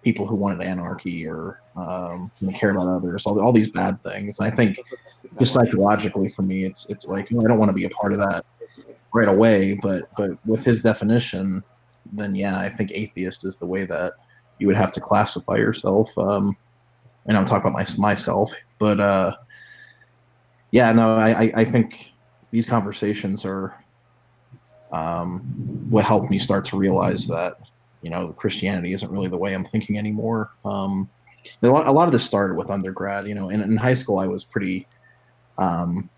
people 0.04 0.26
who 0.26 0.36
wanted 0.36 0.64
anarchy 0.64 1.26
or 1.26 1.60
um, 1.76 2.30
care 2.54 2.70
about 2.70 2.86
others, 2.86 3.24
all, 3.26 3.40
all 3.40 3.52
these 3.52 3.68
bad 3.68 4.02
things. 4.04 4.38
And 4.38 4.46
I 4.46 4.54
think 4.54 4.78
just 5.38 5.52
psychologically 5.52 6.28
for 6.28 6.42
me, 6.42 6.64
it's 6.64 6.86
it's 6.86 7.08
like 7.08 7.30
you 7.30 7.38
know, 7.38 7.44
I 7.44 7.48
don't 7.48 7.58
want 7.58 7.70
to 7.70 7.74
be 7.74 7.84
a 7.84 7.90
part 7.90 8.12
of 8.12 8.18
that 8.18 8.44
right 9.12 9.28
away, 9.28 9.74
but 9.82 10.14
but 10.16 10.32
with 10.46 10.64
his 10.64 10.82
definition, 10.82 11.64
then 12.12 12.34
yeah, 12.34 12.58
I 12.58 12.68
think 12.68 12.92
atheist 12.92 13.44
is 13.44 13.56
the 13.56 13.66
way 13.66 13.84
that 13.86 14.12
you 14.58 14.66
would 14.66 14.76
have 14.76 14.92
to 14.92 15.00
classify 15.00 15.56
yourself. 15.56 16.16
Um, 16.18 16.56
and 17.26 17.36
I'm 17.36 17.44
talking 17.44 17.70
about 17.70 17.72
my, 17.72 17.86
myself, 17.98 18.52
but 18.78 19.00
uh, 19.00 19.34
yeah, 20.70 20.92
no, 20.92 21.16
I, 21.16 21.44
I, 21.44 21.52
I 21.56 21.64
think 21.64 22.12
these 22.50 22.66
conversations 22.66 23.44
are 23.44 23.74
um, 24.92 25.40
what 25.88 26.04
helped 26.04 26.30
me 26.30 26.38
start 26.38 26.64
to 26.66 26.76
realize 26.76 27.26
that 27.26 27.54
you 28.04 28.10
know 28.10 28.28
Christianity 28.34 28.92
isn't 28.92 29.10
really 29.10 29.28
the 29.28 29.38
way 29.38 29.54
I'm 29.54 29.64
thinking 29.64 29.98
anymore. 29.98 30.50
Um, 30.64 31.08
a 31.62 31.68
lot, 31.68 31.86
a 31.86 31.92
lot 31.92 32.06
of 32.06 32.12
this 32.12 32.24
started 32.24 32.54
with 32.54 32.70
undergrad. 32.70 33.26
You 33.26 33.34
know, 33.34 33.48
in, 33.48 33.62
in 33.62 33.76
high 33.76 33.94
school, 33.94 34.18
I 34.18 34.26
was 34.26 34.44
pretty 34.44 34.86
um, 35.56 36.10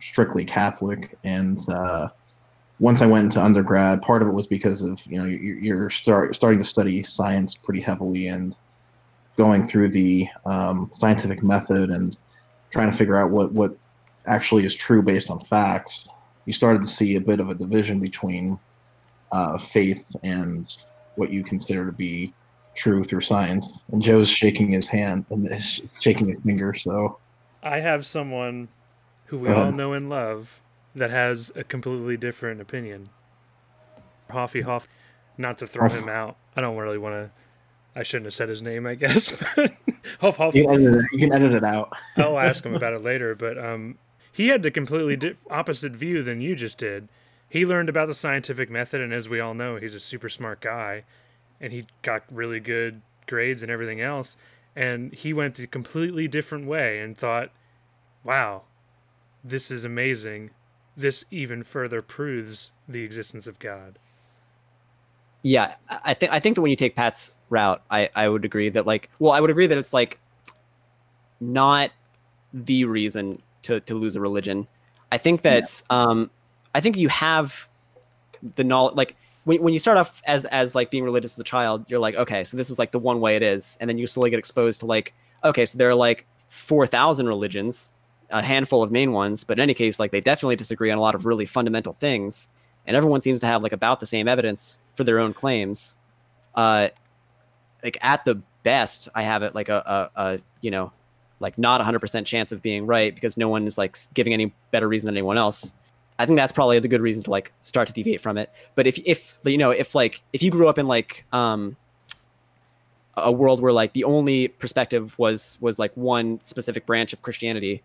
strictly 0.00 0.44
Catholic, 0.44 1.18
and 1.22 1.60
uh, 1.68 2.08
once 2.80 3.02
I 3.02 3.06
went 3.06 3.24
into 3.24 3.42
undergrad, 3.42 4.00
part 4.00 4.22
of 4.22 4.28
it 4.28 4.32
was 4.32 4.46
because 4.46 4.80
of 4.80 5.00
you 5.06 5.18
know 5.18 5.26
you're, 5.26 5.58
you're 5.58 5.90
start, 5.90 6.34
starting 6.34 6.58
to 6.58 6.64
study 6.64 7.02
science 7.02 7.54
pretty 7.54 7.80
heavily 7.80 8.28
and 8.28 8.56
going 9.36 9.66
through 9.66 9.88
the 9.88 10.26
um, 10.46 10.90
scientific 10.94 11.42
method 11.42 11.90
and 11.90 12.16
trying 12.70 12.90
to 12.90 12.96
figure 12.96 13.16
out 13.16 13.30
what 13.30 13.52
what 13.52 13.76
actually 14.26 14.64
is 14.64 14.74
true 14.74 15.02
based 15.02 15.30
on 15.30 15.38
facts. 15.40 16.08
You 16.46 16.54
started 16.54 16.80
to 16.80 16.88
see 16.88 17.16
a 17.16 17.20
bit 17.20 17.38
of 17.38 17.50
a 17.50 17.54
division 17.54 18.00
between 18.00 18.58
uh, 19.30 19.58
faith 19.58 20.04
and 20.22 20.66
what 21.16 21.30
you 21.30 21.44
consider 21.44 21.86
to 21.86 21.92
be 21.92 22.32
true 22.74 23.04
through 23.04 23.20
science. 23.20 23.84
And 23.92 24.02
Joe's 24.02 24.28
shaking 24.28 24.72
his 24.72 24.88
hand 24.88 25.24
and 25.30 25.48
shaking 26.00 26.28
his 26.28 26.38
finger. 26.44 26.74
So 26.74 27.18
I 27.62 27.80
have 27.80 28.04
someone 28.04 28.68
who 29.26 29.38
we 29.38 29.48
all 29.48 29.72
know 29.72 29.92
and 29.92 30.08
love 30.08 30.60
that 30.94 31.10
has 31.10 31.50
a 31.54 31.64
completely 31.64 32.16
different 32.16 32.60
opinion. 32.60 33.08
Hoffy 34.30 34.62
Hoff, 34.62 34.88
not 35.38 35.58
to 35.58 35.66
throw 35.66 35.88
Hoff. 35.88 35.98
him 35.98 36.08
out. 36.08 36.36
I 36.56 36.60
don't 36.60 36.76
really 36.76 36.98
want 36.98 37.14
to. 37.14 37.30
I 37.96 38.02
shouldn't 38.02 38.26
have 38.26 38.34
said 38.34 38.48
his 38.48 38.60
name, 38.62 38.86
I 38.86 38.96
guess. 38.96 39.28
Hoff 40.20 40.36
Hoff. 40.36 40.54
you 40.54 40.66
can 40.66 40.86
edit 40.86 41.04
it, 41.12 41.18
can 41.18 41.32
edit 41.32 41.52
it 41.52 41.64
out. 41.64 41.92
I'll 42.16 42.38
ask 42.38 42.64
him 42.64 42.74
about 42.74 42.92
it 42.92 43.02
later. 43.02 43.34
But 43.36 43.56
um, 43.56 43.98
he 44.32 44.48
had 44.48 44.62
the 44.64 44.70
completely 44.72 45.16
di- 45.16 45.36
opposite 45.48 45.92
view 45.92 46.22
than 46.24 46.40
you 46.40 46.56
just 46.56 46.78
did. 46.78 47.08
He 47.54 47.64
learned 47.64 47.88
about 47.88 48.08
the 48.08 48.14
scientific 48.14 48.68
method, 48.68 49.00
and 49.00 49.12
as 49.12 49.28
we 49.28 49.38
all 49.38 49.54
know, 49.54 49.76
he's 49.76 49.94
a 49.94 50.00
super 50.00 50.28
smart 50.28 50.60
guy, 50.60 51.04
and 51.60 51.72
he 51.72 51.86
got 52.02 52.24
really 52.28 52.58
good 52.58 53.00
grades 53.28 53.62
and 53.62 53.70
everything 53.70 54.00
else. 54.00 54.36
And 54.74 55.14
he 55.14 55.32
went 55.32 55.60
a 55.60 55.68
completely 55.68 56.26
different 56.26 56.66
way 56.66 56.98
and 56.98 57.16
thought, 57.16 57.52
"Wow, 58.24 58.62
this 59.44 59.70
is 59.70 59.84
amazing. 59.84 60.50
This 60.96 61.24
even 61.30 61.62
further 61.62 62.02
proves 62.02 62.72
the 62.88 63.04
existence 63.04 63.46
of 63.46 63.60
God." 63.60 64.00
Yeah, 65.42 65.76
I 65.88 66.12
think 66.12 66.32
I 66.32 66.40
think 66.40 66.56
that 66.56 66.60
when 66.62 66.72
you 66.72 66.76
take 66.76 66.96
Pat's 66.96 67.38
route, 67.50 67.84
I 67.88 68.10
I 68.16 68.28
would 68.28 68.44
agree 68.44 68.68
that 68.70 68.84
like, 68.84 69.10
well, 69.20 69.30
I 69.30 69.38
would 69.38 69.50
agree 69.50 69.68
that 69.68 69.78
it's 69.78 69.94
like 69.94 70.18
not 71.38 71.92
the 72.52 72.84
reason 72.84 73.42
to 73.62 73.78
to 73.78 73.94
lose 73.94 74.16
a 74.16 74.20
religion. 74.20 74.66
I 75.12 75.18
think 75.18 75.42
that's 75.42 75.84
um, 75.90 76.30
I 76.74 76.80
think 76.80 76.96
you 76.96 77.08
have 77.08 77.68
the 78.56 78.64
knowledge 78.64 78.96
like 78.96 79.16
when, 79.44 79.62
when 79.62 79.72
you 79.72 79.78
start 79.78 79.96
off 79.96 80.20
as 80.26 80.44
as 80.46 80.74
like 80.74 80.90
being 80.90 81.04
religious 81.04 81.34
as 81.34 81.38
a 81.38 81.44
child, 81.44 81.84
you're 81.88 81.98
like, 81.98 82.14
okay, 82.16 82.44
so 82.44 82.56
this 82.56 82.70
is 82.70 82.78
like 82.78 82.92
the 82.92 82.98
one 82.98 83.20
way 83.20 83.36
it 83.36 83.42
is, 83.42 83.78
and 83.80 83.88
then 83.88 83.98
you 83.98 84.06
slowly 84.06 84.30
get 84.30 84.38
exposed 84.38 84.80
to 84.80 84.86
like, 84.86 85.14
okay, 85.44 85.64
so 85.66 85.78
there 85.78 85.88
are 85.88 85.94
like 85.94 86.26
four 86.48 86.86
thousand 86.86 87.26
religions, 87.26 87.92
a 88.30 88.42
handful 88.42 88.82
of 88.82 88.90
main 88.90 89.12
ones, 89.12 89.44
but 89.44 89.58
in 89.58 89.62
any 89.62 89.74
case, 89.74 89.98
like 89.98 90.10
they 90.10 90.20
definitely 90.20 90.56
disagree 90.56 90.90
on 90.90 90.98
a 90.98 91.00
lot 91.00 91.14
of 91.14 91.26
really 91.26 91.46
fundamental 91.46 91.92
things, 91.92 92.48
and 92.86 92.96
everyone 92.96 93.20
seems 93.20 93.40
to 93.40 93.46
have 93.46 93.62
like 93.62 93.72
about 93.72 94.00
the 94.00 94.06
same 94.06 94.28
evidence 94.28 94.78
for 94.94 95.04
their 95.04 95.18
own 95.18 95.32
claims. 95.32 95.98
Uh, 96.54 96.88
like 97.82 97.98
at 98.00 98.24
the 98.24 98.36
best, 98.62 99.08
I 99.14 99.22
have 99.22 99.42
it 99.42 99.54
like 99.54 99.68
a 99.68 100.10
a, 100.16 100.22
a 100.22 100.38
you 100.60 100.70
know, 100.70 100.92
like 101.38 101.58
not 101.58 101.80
a 101.80 101.84
hundred 101.84 102.00
percent 102.00 102.26
chance 102.26 102.50
of 102.50 102.62
being 102.62 102.86
right 102.86 103.14
because 103.14 103.36
no 103.36 103.48
one 103.48 103.66
is 103.66 103.76
like 103.76 103.96
giving 104.14 104.32
any 104.32 104.54
better 104.70 104.88
reason 104.88 105.06
than 105.06 105.16
anyone 105.16 105.36
else. 105.36 105.74
I 106.18 106.26
think 106.26 106.36
that's 106.36 106.52
probably 106.52 106.78
the 106.78 106.88
good 106.88 107.00
reason 107.00 107.22
to 107.24 107.30
like 107.30 107.52
start 107.60 107.88
to 107.88 107.94
deviate 107.94 108.20
from 108.20 108.38
it. 108.38 108.50
But 108.74 108.86
if 108.86 108.98
if 109.04 109.38
you 109.44 109.58
know 109.58 109.70
if 109.70 109.94
like 109.94 110.22
if 110.32 110.42
you 110.42 110.50
grew 110.50 110.68
up 110.68 110.78
in 110.78 110.86
like 110.86 111.24
um 111.32 111.76
a 113.16 113.32
world 113.32 113.60
where 113.60 113.72
like 113.72 113.92
the 113.92 114.04
only 114.04 114.48
perspective 114.48 115.18
was 115.18 115.58
was 115.60 115.78
like 115.78 115.96
one 115.96 116.40
specific 116.44 116.86
branch 116.86 117.12
of 117.12 117.22
Christianity, 117.22 117.82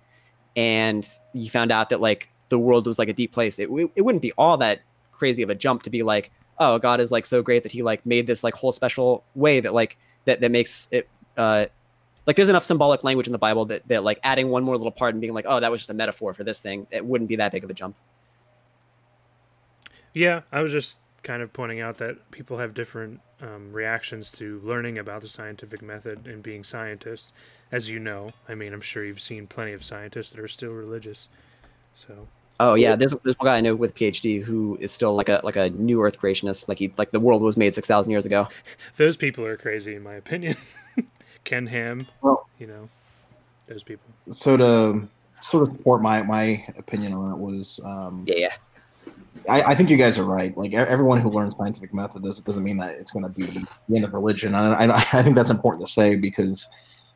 and 0.56 1.08
you 1.34 1.50
found 1.50 1.72
out 1.72 1.90
that 1.90 2.02
like 2.02 2.30
the 2.50 2.60
world 2.60 2.86
was 2.88 3.00
like 3.00 3.10
a 3.10 3.14
deep 3.14 3.32
place, 3.32 3.60
it 3.60 3.70
it 3.96 4.02
wouldn't 4.02 4.22
be 4.22 4.32
all 4.34 4.58
that 4.58 4.82
crazy 5.12 5.42
of 5.42 5.50
a 5.50 5.56
jump 5.56 5.84
to 5.84 5.90
be 5.90 6.04
like, 6.04 6.32
oh, 6.60 6.78
God 6.78 7.02
is 7.02 7.12
like 7.12 7.26
so 7.26 7.42
great 7.42 7.64
that 7.64 7.72
he 7.72 7.82
like 7.84 8.06
made 8.06 8.28
this 8.28 8.44
like 8.44 8.54
whole 8.54 8.72
special 8.72 9.24
way 9.36 9.60
that 9.60 9.74
like 9.74 9.98
that 10.26 10.42
that 10.42 10.52
makes 10.52 10.88
it 10.92 11.10
uh 11.38 11.66
like 12.28 12.36
there's 12.36 12.50
enough 12.50 12.64
symbolic 12.64 13.04
language 13.04 13.28
in 13.28 13.34
the 13.34 13.40
Bible 13.40 13.66
that 13.66 13.88
that 13.88 14.04
like 14.04 14.20
adding 14.24 14.50
one 14.50 14.64
more 14.64 14.78
little 14.78 14.92
part 14.92 15.14
and 15.14 15.22
being 15.22 15.34
like, 15.34 15.46
oh, 15.48 15.60
that 15.60 15.72
was 15.72 15.82
just 15.82 15.90
a 15.90 15.96
metaphor 15.96 16.34
for 16.34 16.44
this 16.44 16.62
thing, 16.62 16.86
it 16.92 17.06
wouldn't 17.06 17.28
be 17.28 17.38
that 17.38 17.52
big 17.52 17.64
of 17.64 17.70
a 17.70 17.74
jump. 17.74 17.96
Yeah, 20.14 20.42
I 20.52 20.62
was 20.62 20.72
just 20.72 21.00
kind 21.24 21.42
of 21.42 21.52
pointing 21.54 21.82
out 21.82 21.98
that 21.98 22.32
people 22.32 22.58
have 22.58 22.74
different 22.74 23.20
um, 23.42 23.72
reactions 23.72 24.32
to 24.34 24.60
learning 24.64 24.98
about 24.98 25.22
the 25.22 25.28
scientific 25.30 25.82
method 25.82 26.28
and 26.28 26.42
being 26.42 26.64
scientists. 26.64 27.34
As 27.72 27.90
you 27.90 28.00
know, 28.00 28.30
I 28.48 28.56
mean, 28.56 28.74
I'm 28.74 28.82
sure 28.82 29.04
you've 29.06 29.22
seen 29.22 29.48
plenty 29.48 29.74
of 29.74 29.84
scientists 29.84 30.32
that 30.32 30.40
are 30.40 30.48
still 30.48 30.72
religious. 30.72 31.30
So, 31.96 32.28
Oh 32.62 32.74
yeah, 32.74 32.96
there's 32.96 33.14
there's 33.24 33.38
one 33.40 33.46
guy 33.46 33.58
I 33.58 33.62
know 33.62 33.76
with 33.76 33.92
a 33.92 33.94
PhD 33.94 34.44
who 34.44 34.78
is 34.82 34.92
still 34.92 35.14
like 35.14 35.30
a 35.30 35.40
like 35.44 35.56
a 35.56 35.70
new 35.70 36.02
Earth 36.02 36.20
creationist, 36.20 36.68
like 36.68 36.80
he 36.80 36.94
like 36.98 37.12
the 37.12 37.20
world 37.20 37.42
was 37.42 37.56
made 37.56 37.74
six 37.74 37.88
thousand 37.88 38.12
years 38.12 38.26
ago. 38.26 38.48
those 38.98 39.16
people 39.16 39.46
are 39.46 39.56
crazy, 39.56 39.96
in 39.96 40.04
my 40.04 40.16
opinion. 40.16 40.58
Ken 41.46 41.68
Ham, 41.68 42.06
Well, 42.22 42.48
you 42.60 42.68
know, 42.68 42.90
those 43.68 43.84
people. 43.84 44.10
so 44.30 44.58
to 44.58 45.08
sort 45.42 45.68
of 45.68 45.74
support 45.78 46.02
my 46.02 46.22
my 46.24 46.66
opinion 46.78 47.14
on 47.14 47.32
it 47.32 47.38
was 47.38 47.80
um, 47.86 48.26
Yeah, 48.28 48.36
yeah. 48.38 48.54
I, 49.50 49.72
I 49.72 49.76
think 49.76 49.90
you 49.90 49.98
guys 49.98 50.18
are 50.18 50.26
right. 50.26 50.56
Like 50.58 50.74
everyone 50.74 51.20
who 51.20 51.30
learns 51.30 51.56
scientific 51.58 51.94
method 51.94 52.24
doesn't 52.24 52.46
doesn't 52.46 52.64
mean 52.64 52.78
that 52.78 52.96
it's 52.96 53.12
going 53.12 53.24
to 53.24 53.30
be 53.30 53.46
the 53.46 53.96
end 53.96 54.06
of 54.06 54.14
religion. 54.14 54.56
And 54.56 54.92
I, 54.92 54.96
I 55.14 55.24
think 55.24 55.36
that's 55.36 55.50
important 55.50 55.86
to 55.86 55.92
say 55.92 56.16
because 56.16 56.68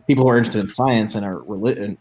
people 0.08 0.24
who 0.24 0.30
are 0.30 0.38
interested 0.38 0.62
in 0.62 0.68
science 0.68 1.16
and 1.16 1.26
are 1.26 1.44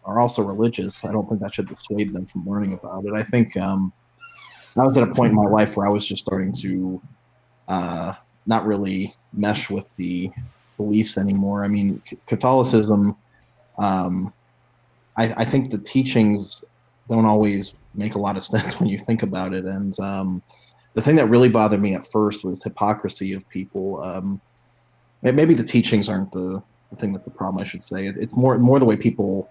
are 0.04 0.18
also 0.18 0.42
religious. 0.42 1.04
I 1.04 1.12
don't 1.12 1.28
think 1.28 1.40
that 1.40 1.54
should 1.54 1.68
dissuade 1.68 2.12
them 2.12 2.26
from 2.26 2.46
learning 2.46 2.72
about 2.72 3.04
it. 3.04 3.12
I 3.14 3.22
think 3.22 3.56
um, 3.56 3.92
I 4.76 4.84
was 4.84 4.96
at 4.96 5.08
a 5.08 5.14
point 5.14 5.30
in 5.30 5.36
my 5.36 5.48
life 5.48 5.76
where 5.76 5.86
I 5.86 5.90
was 5.90 6.06
just 6.06 6.24
starting 6.24 6.52
to 6.54 7.02
uh, 7.68 8.14
not 8.46 8.66
really 8.66 9.14
mesh 9.32 9.70
with 9.70 9.86
the 9.96 10.30
beliefs 10.76 11.18
anymore. 11.18 11.64
I 11.64 11.68
mean, 11.68 12.02
C- 12.08 12.18
Catholicism. 12.26 13.16
Um, 13.78 14.32
I, 15.16 15.32
I 15.34 15.44
think 15.44 15.70
the 15.70 15.78
teachings 15.78 16.64
don't 17.08 17.26
always 17.26 17.74
make 17.94 18.14
a 18.14 18.18
lot 18.18 18.36
of 18.36 18.44
sense 18.52 18.78
when 18.78 18.88
you 18.88 18.98
think 18.98 19.22
about 19.22 19.52
it. 19.52 19.64
And 19.64 19.98
um, 20.00 20.42
the 20.94 21.00
thing 21.00 21.16
that 21.16 21.28
really 21.28 21.48
bothered 21.48 21.80
me 21.80 21.94
at 21.94 22.10
first 22.10 22.44
was 22.44 22.62
hypocrisy 22.62 23.32
of 23.32 23.48
people. 23.48 24.02
Um, 24.02 24.40
maybe 25.22 25.54
the 25.54 25.64
teachings 25.64 26.08
aren't 26.08 26.32
the, 26.32 26.62
the 26.90 26.96
thing 26.96 27.12
that's 27.12 27.24
the 27.24 27.30
problem. 27.30 27.62
I 27.62 27.66
should 27.66 27.82
say 27.82 28.06
it's 28.06 28.36
more 28.36 28.58
more 28.58 28.78
the 28.78 28.84
way 28.84 28.96
people 28.96 29.48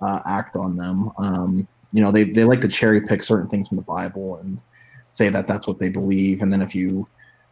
uh, 0.00 0.20
act 0.26 0.56
on 0.56 0.76
them. 0.76 1.10
Um, 1.18 1.68
you 1.92 2.00
know, 2.02 2.12
they 2.12 2.24
they 2.24 2.44
like 2.44 2.60
to 2.60 2.68
cherry 2.68 3.00
pick 3.00 3.22
certain 3.22 3.48
things 3.48 3.68
from 3.68 3.76
the 3.76 3.82
Bible 3.82 4.36
and 4.36 4.62
say 5.10 5.28
that 5.30 5.46
that's 5.48 5.66
what 5.66 5.78
they 5.78 5.88
believe. 5.88 6.42
And 6.42 6.52
then 6.52 6.62
if 6.62 6.74
you 6.74 7.08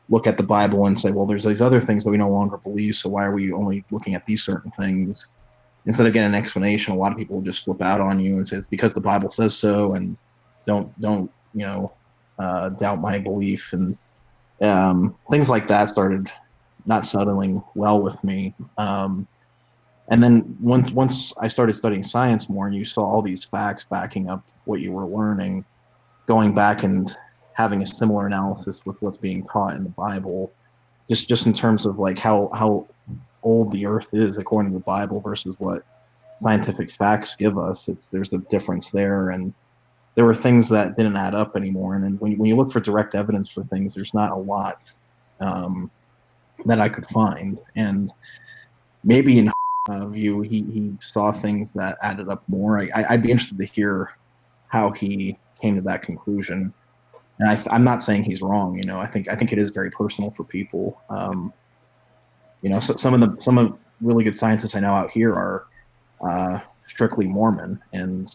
look 0.09 0.27
at 0.27 0.37
the 0.37 0.43
Bible 0.43 0.87
and 0.87 0.99
say, 0.99 1.11
well, 1.11 1.27
there's 1.27 1.45
these 1.45 1.63
other 1.63 1.81
things 1.81 2.05
that 2.05 2.11
we 2.11 2.17
no 2.17 2.31
longer 2.31 2.59
believe, 2.59 2.95
so 2.95 3.09
why 3.09 3.25
are 3.25 3.33
we 3.33 3.53
only 3.53 3.85
looking 3.91 4.15
at 4.15 4.25
these 4.27 4.45
certain 4.45 4.71
things? 4.71 5.29
Instead 5.87 6.07
of 6.07 6.13
getting 6.13 6.29
an 6.29 6.35
explanation, 6.35 6.93
a 6.93 6.97
lot 6.97 7.13
of 7.13 7.19
people 7.19 7.41
just 7.41 7.65
flip 7.65 7.81
out 7.81 8.01
on 8.01 8.19
you 8.19 8.37
and 8.37 8.47
say 8.47 8.57
it's 8.57 8.67
because 8.67 8.93
the 8.93 9.01
Bible 9.01 9.31
says 9.31 9.57
so, 9.57 9.95
and 9.95 10.19
don't 10.67 10.99
don't 11.01 11.31
you 11.55 11.63
know 11.63 11.93
uh, 12.39 12.71
doubt 12.71 13.01
my 13.01 13.19
belief 13.19 13.73
and 13.73 13.97
um, 14.63 15.17
things 15.31 15.49
like 15.49 15.69
that 15.69 15.89
started 15.89 16.31
not 16.87 17.05
settling 17.05 17.63
well 17.75 18.01
with 18.01 18.23
me. 18.25 18.55
Um, 18.79 19.27
and 20.09 20.23
then 20.23 20.57
once 20.61 20.91
once 20.93 21.35
I 21.41 21.49
started 21.49 21.73
studying 21.73 22.03
science 22.05 22.49
more, 22.49 22.67
and 22.67 22.75
you 22.75 22.85
saw 22.85 23.03
all 23.03 23.23
these 23.23 23.45
facts 23.45 23.85
backing 23.85 24.29
up 24.29 24.45
what 24.65 24.81
you 24.81 24.93
were 24.93 25.07
learning, 25.07 25.65
going 26.27 26.55
back 26.55 26.85
and 26.85 27.17
having 27.55 27.83
a 27.83 27.87
similar 27.87 28.27
analysis 28.27 28.81
with 28.85 29.01
what's 29.03 29.17
being 29.17 29.45
taught 29.47 29.75
in 29.75 29.83
the 29.83 29.91
Bible, 29.91 30.53
just 31.09 31.29
just 31.29 31.47
in 31.47 31.53
terms 31.53 31.87
of 31.87 31.99
like 31.99 32.19
how 32.19 32.51
how 32.55 32.87
old 33.47 33.73
the 33.73 33.87
Earth 33.87 34.09
is 34.13 34.37
according 34.37 34.73
to 34.73 34.79
the 34.79 34.85
Bible 34.85 35.21
versus 35.21 35.55
what 35.59 35.83
scientific 36.41 36.91
facts 36.91 37.37
give 37.37 37.57
us. 37.57 37.89
It's 37.89 38.09
there's 38.09 38.33
a 38.33 38.39
difference 38.39 38.91
there, 38.91 39.31
and 39.31 39.57
there 40.17 40.25
were 40.25 40.35
things 40.35 40.69
that 40.71 40.97
didn't 40.97 41.17
add 41.17 41.35
up 41.35 41.57
anymore. 41.57 41.95
And 41.95 42.05
then 42.05 42.17
when 42.19 42.37
when 42.37 42.49
you 42.49 42.57
look 42.57 42.73
for 42.73 42.81
direct 42.81 43.15
evidence 43.15 43.49
for 43.49 43.65
things, 43.65 43.95
there's 43.95 44.13
not 44.13 44.33
a 44.33 44.37
lot 44.37 44.93
um, 45.41 45.91
that 46.67 46.81
I 46.81 46.89
could 46.89 47.07
find. 47.07 47.61
And 47.77 48.13
maybe 49.05 49.39
in 49.39 49.51
uh, 49.89 50.07
view, 50.09 50.43
he 50.43 50.63
he 50.63 50.93
saw 51.01 51.31
things 51.33 51.73
that 51.75 51.97
added 52.03 52.29
up 52.29 52.43
more. 52.49 52.79
I, 52.79 52.89
I, 52.95 53.05
I'd 53.11 53.23
be 53.23 53.31
interested 53.31 53.59
to 53.59 53.67
hear 53.67 54.11
how 54.69 54.91
he 54.91 55.39
came 55.63 55.77
to 55.77 55.83
that 55.83 56.03
conclusion. 56.03 56.75
And 57.39 57.49
I, 57.49 57.63
I'm 57.71 57.85
not 57.85 58.03
saying 58.03 58.25
he's 58.25 58.43
wrong. 58.43 58.77
You 58.77 58.83
know, 58.85 58.99
I 58.99 59.07
think 59.07 59.31
I 59.31 59.37
think 59.37 59.53
it 59.53 59.59
is 59.59 59.71
very 59.71 59.91
personal 59.91 60.31
for 60.33 60.43
people. 60.43 61.01
Um, 61.11 61.53
you 62.63 62.71
know, 62.71 62.81
so, 62.81 62.97
some 62.97 63.15
of 63.15 63.21
the 63.21 63.41
some 63.41 63.59
of 63.59 63.79
really 64.01 64.25
good 64.25 64.37
scientists 64.37 64.75
I 64.75 64.81
know 64.81 64.93
out 64.93 65.11
here 65.11 65.33
are 65.33 65.67
uh, 66.21 66.61
strictly 66.87 67.27
Mormon, 67.27 67.81
and 67.93 68.35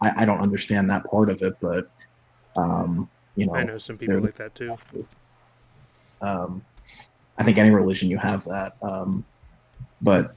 I, 0.00 0.22
I 0.22 0.24
don't 0.24 0.40
understand 0.40 0.88
that 0.90 1.04
part 1.04 1.30
of 1.30 1.42
it. 1.42 1.54
But 1.60 1.90
um, 2.56 3.08
you 3.36 3.46
know, 3.46 3.54
I 3.54 3.64
know 3.64 3.78
some 3.78 3.98
people 3.98 4.20
like 4.20 4.36
that 4.36 4.54
too. 4.54 4.76
um, 6.20 6.64
I 7.38 7.44
think 7.44 7.58
any 7.58 7.70
religion 7.70 8.10
you 8.10 8.18
have 8.18 8.44
that. 8.44 8.76
Um, 8.82 9.24
but 10.00 10.34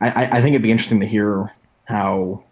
I, 0.00 0.26
I, 0.26 0.40
think 0.40 0.48
it'd 0.48 0.62
be 0.62 0.70
interesting 0.70 1.00
to 1.00 1.06
hear 1.06 1.50
how 1.86 2.44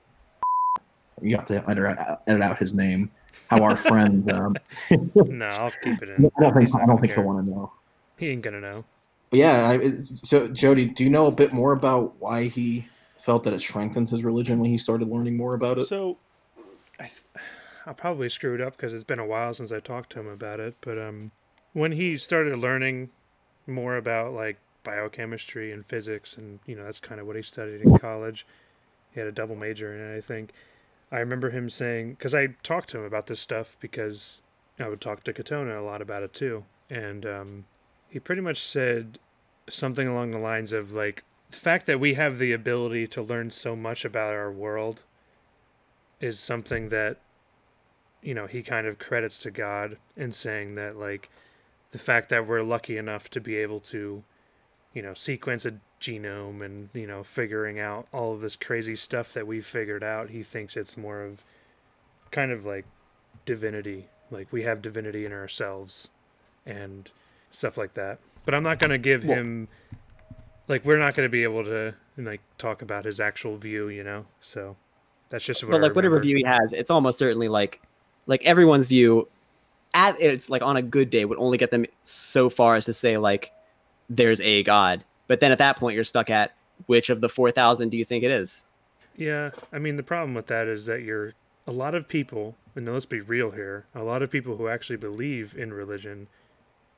you 1.21 1.37
have 1.37 1.45
to 1.47 1.63
edit, 1.69 1.99
edit 2.27 2.43
out 2.43 2.59
his 2.59 2.73
name. 2.73 3.11
How 3.49 3.63
our 3.63 3.77
friend. 3.77 4.31
Um, 4.33 4.57
no, 5.15 5.47
I'll 5.47 5.71
keep 5.71 6.03
it 6.03 6.09
in. 6.09 6.31
I 6.39 6.43
don't 6.43 6.55
think 6.55 6.75
I 6.75 6.87
don't 6.87 7.01
think 7.01 7.13
he'll 7.13 7.25
want 7.25 7.45
to 7.45 7.51
know. 7.51 7.73
He 8.17 8.29
ain't 8.29 8.43
gonna 8.43 8.61
know. 8.61 8.85
But 9.31 9.39
yeah, 9.39 9.69
I, 9.69 9.91
so 10.03 10.49
Jody, 10.49 10.87
do 10.87 11.05
you 11.05 11.11
know 11.11 11.27
a 11.27 11.33
bit 11.33 11.53
more 11.53 11.73
about 11.73 12.15
why 12.19 12.45
he 12.45 12.87
felt 13.19 13.45
that 13.45 13.55
it 13.55 13.61
strengthened 13.61 14.09
his 14.09 14.23
religion 14.23 14.61
when 14.61 14.71
he 14.71 14.79
started 14.79 15.09
learning 15.09 15.37
more 15.37 15.55
about 15.55 15.79
it? 15.79 15.89
So, 15.89 16.19
I 17.01 17.05
th- 17.05 17.25
I'll 17.87 17.95
probably 17.95 18.29
screwed 18.29 18.61
up 18.61 18.77
because 18.77 18.93
it's 18.93 19.05
been 19.05 19.19
a 19.19 19.27
while 19.27 19.53
since 19.55 19.73
I 19.73 19.81
talked 19.81 20.11
to 20.13 20.21
him 20.21 20.29
about 20.29 20.61
it. 20.61 20.77
But 20.81 20.99
um, 20.99 21.33
when 21.73 21.93
he 21.93 22.17
started 22.17 22.59
learning 22.59 23.11
more 23.67 23.97
about 23.97 24.33
like 24.33 24.59
biochemistry 24.85 25.73
and 25.73 25.85
physics, 25.87 26.37
and 26.37 26.61
you 26.67 26.77
know 26.77 26.85
that's 26.85 27.01
kind 27.01 27.21
of 27.21 27.27
what 27.27 27.37
he 27.37 27.43
studied 27.43 27.81
in 27.81 27.99
college. 27.99 28.47
He 29.13 29.21
had 29.21 29.29
a 29.29 29.33
double 29.33 29.57
major 29.57 29.95
in 29.95 30.01
it, 30.01 30.17
I 30.17 30.21
think. 30.21 30.51
I 31.11 31.19
remember 31.19 31.51
him 31.51 31.71
saying 31.71 32.15
because 32.15 32.35
I 32.35 32.49
talked 32.63 32.91
to 32.91 32.99
him 32.99 33.05
about 33.05 33.27
this 33.27 33.41
stuff 33.41 33.77
because 33.81 34.43
I 34.79 34.89
would 34.89 35.01
talk 35.01 35.25
to 35.25 35.33
Katona 35.33 35.79
a 35.79 35.85
lot 35.85 36.03
about 36.03 36.23
it 36.23 36.33
too, 36.33 36.65
and 36.91 37.27
um, 37.27 37.65
he 38.15 38.21
pretty 38.21 38.41
much 38.41 38.63
said 38.63 39.19
something 39.69 40.07
along 40.07 40.31
the 40.31 40.39
lines 40.39 40.73
of 40.73 40.93
like 40.93 41.25
the 41.51 41.57
fact 41.57 41.87
that 41.87 41.99
we 41.99 42.15
have 42.15 42.39
the 42.39 42.53
ability 42.53 43.09
to 43.09 43.21
learn 43.21 43.51
so 43.51 43.75
much 43.75 44.05
about 44.05 44.33
our 44.33 44.53
world 44.53 45.03
is 46.21 46.39
something 46.39 46.91
that 46.91 47.17
you 48.23 48.33
know 48.33 48.47
he 48.47 48.63
kind 48.63 48.87
of 48.87 49.01
credits 49.01 49.37
to 49.37 49.51
God 49.51 49.97
in 50.17 50.31
saying 50.31 50.77
that 50.77 50.97
like 50.97 51.29
the 51.91 51.99
fact 51.99 52.29
that 52.29 52.47
we're 52.47 52.63
lucky 52.63 52.97
enough 52.97 53.29
to 53.31 53.41
be 53.41 53.57
able 53.57 53.81
to 53.81 54.23
you 54.93 55.03
know 55.03 55.15
sequence 55.15 55.65
a 55.65 55.73
genome 56.01 56.65
and 56.65 56.91
you 56.93 57.09
know 57.09 57.25
figuring 57.25 57.81
out 57.81 58.07
all 58.13 58.33
of 58.33 58.43
this 58.43 58.55
crazy 58.55 58.95
stuff 58.95 59.33
that 59.33 59.45
we've 59.45 59.67
figured 59.67 60.05
out 60.05 60.31
he 60.31 60.45
thinks 60.45 60.77
it's 60.77 60.97
more 60.97 61.21
of 61.21 61.43
kind 62.31 62.53
of 62.53 62.65
like 62.65 62.85
divinity. 63.45 64.07
Like 64.31 64.53
we 64.53 64.63
have 64.63 64.83
divinity 64.83 65.27
in 65.27 65.33
ourselves. 65.33 66.11
And 66.65 67.11
stuff 67.55 67.79
like 67.79 67.95
that 67.95 68.19
but 68.45 68.55
i'm 68.55 68.63
not 68.63 68.79
going 68.79 68.91
to 68.91 68.99
give 68.99 69.25
Well- 69.25 69.39
him 69.39 69.69
like 70.69 70.85
we're 70.85 70.99
not 70.99 71.15
going 71.15 71.27
to 71.27 71.31
be 71.31 71.43
able 71.43 71.65
to 71.65 71.95
like 72.17 72.41
talk 72.59 72.83
about 72.83 73.05
his 73.05 73.21
actual 73.21 73.57
view 73.57 73.89
you 73.89 74.05
know 74.05 74.27
so 74.41 74.77
that's 75.31 75.45
just 75.45 75.65
what 75.65 75.73
but 75.73 75.79
I 75.79 75.81
like 75.89 75.97
whatever 75.97 76.21
view 76.21 76.37
he 76.37 76.45
has, 76.45 76.73
it's 76.73 76.91
almost 76.91 77.19
certainly 77.19 77.49
like 77.49 77.81
like 78.27 78.43
everyone's 78.45 78.87
view 78.87 79.29
at 79.93 80.21
it's 80.21 80.49
like 80.49 80.63
on 80.63 80.77
a 80.77 80.83
good 80.83 81.11
day 81.11 81.25
would 81.25 81.39
only 81.39 81.59
get 81.59 81.71
them 81.71 81.87
so 82.03 82.49
far 82.49 82.77
as 82.77 82.85
to 82.85 82.93
say 82.93 83.17
like 83.17 83.53
there's 84.09 84.41
a 84.41 84.63
god. 84.63 85.05
But 85.27 85.41
then 85.41 85.51
at 85.51 85.59
that 85.59 85.77
point 85.77 85.95
you're 85.97 86.05
stuck 86.05 86.31
at 86.31 86.55
which 86.87 87.11
of 87.11 87.21
the 87.21 87.29
4000 87.29 87.89
do 87.89 87.97
you 87.97 88.05
think 88.05 88.23
it 88.23 88.31
is? 88.31 88.65
Yeah, 89.17 89.51
I 89.73 89.79
mean 89.79 89.97
the 89.97 90.03
problem 90.03 90.35
with 90.35 90.47
that 90.49 90.69
is 90.69 90.87
that 90.87 91.03
you're 91.03 91.35
a 91.67 91.73
lot 91.73 91.95
of 91.95 92.07
people, 92.07 92.55
and 92.77 92.87
let's 92.93 93.07
be 93.07 93.21
real 93.21 93.53
here, 93.53 93.87
a 93.95 94.03
lot 94.03 94.23
of 94.23 94.31
people 94.31 94.57
who 94.57 94.69
actually 94.69 94.99
believe 94.99 95.57
in 95.57 95.73
religion 95.73 96.29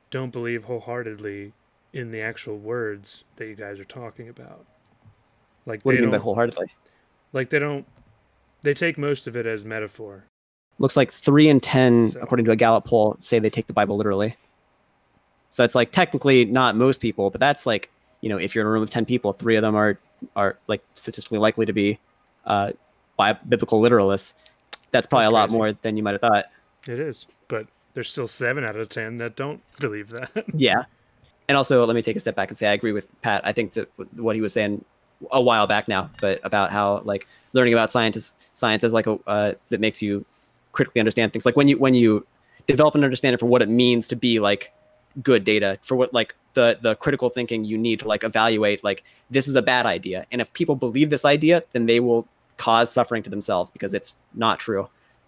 don't 0.09 0.31
believe 0.31 0.65
wholeheartedly 0.65 1.53
in 1.93 2.11
the 2.11 2.21
actual 2.21 2.57
words 2.57 3.23
that 3.37 3.47
you 3.47 3.55
guys 3.55 3.79
are 3.79 3.85
talking 3.85 4.29
about. 4.29 4.65
Like 5.65 5.81
What 5.83 5.91
do 5.91 5.97
they 5.97 6.01
you 6.01 6.07
mean 6.07 6.11
by 6.11 6.17
don't, 6.17 6.23
wholeheartedly? 6.23 6.67
like 7.33 7.49
they 7.49 7.59
don't 7.59 7.85
they 8.61 8.73
take 8.73 8.97
most 8.97 9.27
of 9.27 9.35
it 9.35 9.45
as 9.45 9.65
metaphor. 9.65 10.23
Looks 10.79 10.95
like 10.97 11.11
3 11.11 11.49
in 11.49 11.59
10 11.59 12.11
So- 12.11 12.19
according 12.21 12.45
to 12.45 12.51
a 12.51 12.55
Gallup 12.55 12.85
poll 12.85 13.15
say 13.19 13.39
they 13.39 13.49
take 13.49 13.67
the 13.67 13.73
Bible 13.73 13.97
literally. 13.97 14.35
So 15.49 15.63
that's 15.63 15.75
like 15.75 15.91
technically 15.91 16.45
not 16.45 16.75
most 16.75 17.01
people, 17.01 17.29
but 17.29 17.39
that's 17.39 17.65
like, 17.65 17.89
you 18.21 18.29
know, 18.29 18.37
if 18.37 18.53
you're 18.53 18.63
in 18.63 18.67
a 18.67 18.71
room 18.71 18.83
of 18.83 18.89
10 18.89 19.05
people, 19.05 19.33
3 19.33 19.55
of 19.55 19.61
them 19.61 19.75
are 19.75 19.97
are 20.35 20.57
like 20.67 20.83
statistically 20.93 21.37
likely 21.39 21.65
to 21.65 21.73
be 21.73 21.99
uh 22.45 22.71
biblical 23.47 23.81
literalists. 23.81 24.33
That's 24.91 25.05
probably 25.07 25.25
That's 25.25 25.29
a 25.31 25.33
lot 25.33 25.49
more 25.49 25.73
than 25.73 25.97
you 25.97 26.03
might 26.03 26.11
have 26.13 26.21
thought. 26.21 26.45
It 26.87 26.99
is, 26.99 27.27
but 27.47 27.67
there's 27.97 28.11
still 28.11 28.27
7 28.27 28.63
out 28.63 28.75
of 28.75 28.89
10 28.89 29.17
that 29.17 29.35
don't 29.35 29.59
believe 29.79 30.09
that. 30.09 30.45
Yeah. 30.53 30.83
And 31.47 31.57
also, 31.57 31.83
let 31.83 31.95
me 31.95 32.03
take 32.03 32.15
a 32.15 32.19
step 32.19 32.35
back 32.35 32.49
and 32.49 32.55
say 32.55 32.67
I 32.67 32.73
agree 32.73 32.91
with 32.91 33.07
Pat. 33.23 33.41
I 33.43 33.53
think 33.53 33.73
that 33.73 33.89
what 34.13 34.35
he 34.35 34.41
was 34.41 34.53
saying 34.53 34.85
a 35.31 35.41
while 35.41 35.65
back 35.65 35.87
now, 35.87 36.11
but 36.21 36.39
about 36.43 36.69
how 36.69 37.01
like 37.05 37.27
learning 37.53 37.73
about 37.73 37.89
scientists, 37.89 38.35
science 38.53 38.83
is 38.83 38.93
like 38.93 39.07
a 39.07 39.17
uh, 39.25 39.53
that 39.69 39.79
makes 39.79 39.99
you 39.99 40.25
critically 40.73 40.99
understand 40.99 41.31
things. 41.31 41.43
Like 41.43 41.55
when 41.55 41.67
you 41.67 41.79
when 41.79 41.95
you 41.95 42.27
develop 42.67 42.93
an 42.93 43.03
understanding 43.03 43.39
for 43.39 43.47
what 43.47 43.63
it 43.63 43.69
means 43.69 44.07
to 44.09 44.15
be 44.15 44.39
like 44.39 44.73
good 45.23 45.43
data, 45.43 45.79
for 45.81 45.95
what 45.95 46.13
like 46.13 46.35
the 46.53 46.77
the 46.79 46.95
critical 46.95 47.29
thinking 47.29 47.65
you 47.65 47.79
need 47.79 48.01
to 48.01 48.07
like 48.07 48.23
evaluate 48.23 48.83
like 48.83 49.03
this 49.31 49.47
is 49.47 49.55
a 49.55 49.61
bad 49.63 49.87
idea, 49.87 50.27
and 50.31 50.39
if 50.39 50.53
people 50.53 50.75
believe 50.75 51.09
this 51.09 51.25
idea, 51.25 51.63
then 51.71 51.87
they 51.87 51.99
will 51.99 52.27
cause 52.57 52.91
suffering 52.91 53.23
to 53.23 53.29
themselves 53.31 53.71
because 53.71 53.95
it's 53.95 54.15
not 54.35 54.59
true. 54.59 54.87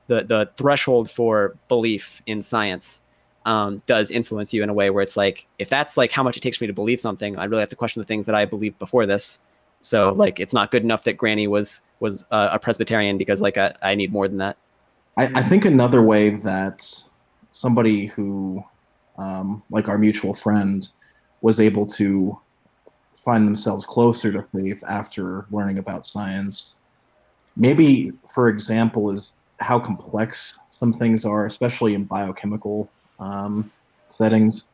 The 0.10 0.24
the 0.24 0.50
threshold 0.58 1.10
for 1.10 1.56
belief 1.70 2.22
in 2.26 2.42
science 2.42 3.02
um, 3.46 3.82
does 3.88 4.12
influence 4.12 4.54
you 4.54 4.62
in 4.64 4.70
a 4.70 4.74
way 4.74 4.90
where 4.90 5.02
it's 5.02 5.16
like 5.16 5.48
if 5.58 5.70
that's 5.70 5.96
like 5.96 6.12
how 6.12 6.24
much 6.24 6.36
it 6.36 6.42
takes 6.42 6.58
for 6.58 6.66
me 6.66 6.68
to 6.68 6.74
believe 6.74 7.00
something 7.00 7.38
i 7.38 7.46
really 7.46 7.62
have 7.62 7.70
to 7.70 7.76
question 7.76 8.02
the 8.02 8.06
things 8.06 8.26
that 8.26 8.36
i 8.36 8.44
believed 8.44 8.78
before 8.80 9.06
this. 9.06 9.40
So 9.82 10.12
like 10.12 10.40
it's 10.40 10.54
not 10.54 10.72
good 10.72 10.84
enough 10.84 11.04
that 11.06 11.14
granny 11.14 11.48
was 11.48 11.82
was 12.00 12.26
uh, 12.32 12.50
a 12.52 12.60
presbyterian 12.60 13.18
because 13.18 13.42
like 13.42 13.58
I, 13.58 13.74
I 13.82 13.96
need 13.96 14.12
more 14.12 14.28
than 14.28 14.38
that. 14.38 14.58
I, 15.18 15.30
I 15.36 15.44
think 15.44 15.66
another 15.66 16.02
way 16.02 16.32
that 16.32 16.88
somebody 17.52 18.06
who, 18.08 18.64
um, 19.18 19.64
like 19.70 19.90
our 19.90 19.98
mutual 19.98 20.34
friend, 20.34 20.90
was 21.42 21.60
able 21.60 21.86
to 21.86 22.38
find 23.16 23.48
themselves 23.48 23.86
closer 23.86 24.32
to 24.32 24.46
faith 24.54 24.82
after 24.90 25.46
learning 25.52 25.78
about 25.78 26.06
science, 26.06 26.76
maybe, 27.56 28.14
for 28.34 28.50
example, 28.50 29.12
is 29.12 29.36
how 29.60 29.80
complex 29.80 30.60
some 30.70 30.94
things 30.94 31.26
are, 31.26 31.46
especially 31.46 31.94
in 31.94 32.06
biochemical 32.06 32.90
um, 33.20 33.72
settings. 34.10 34.66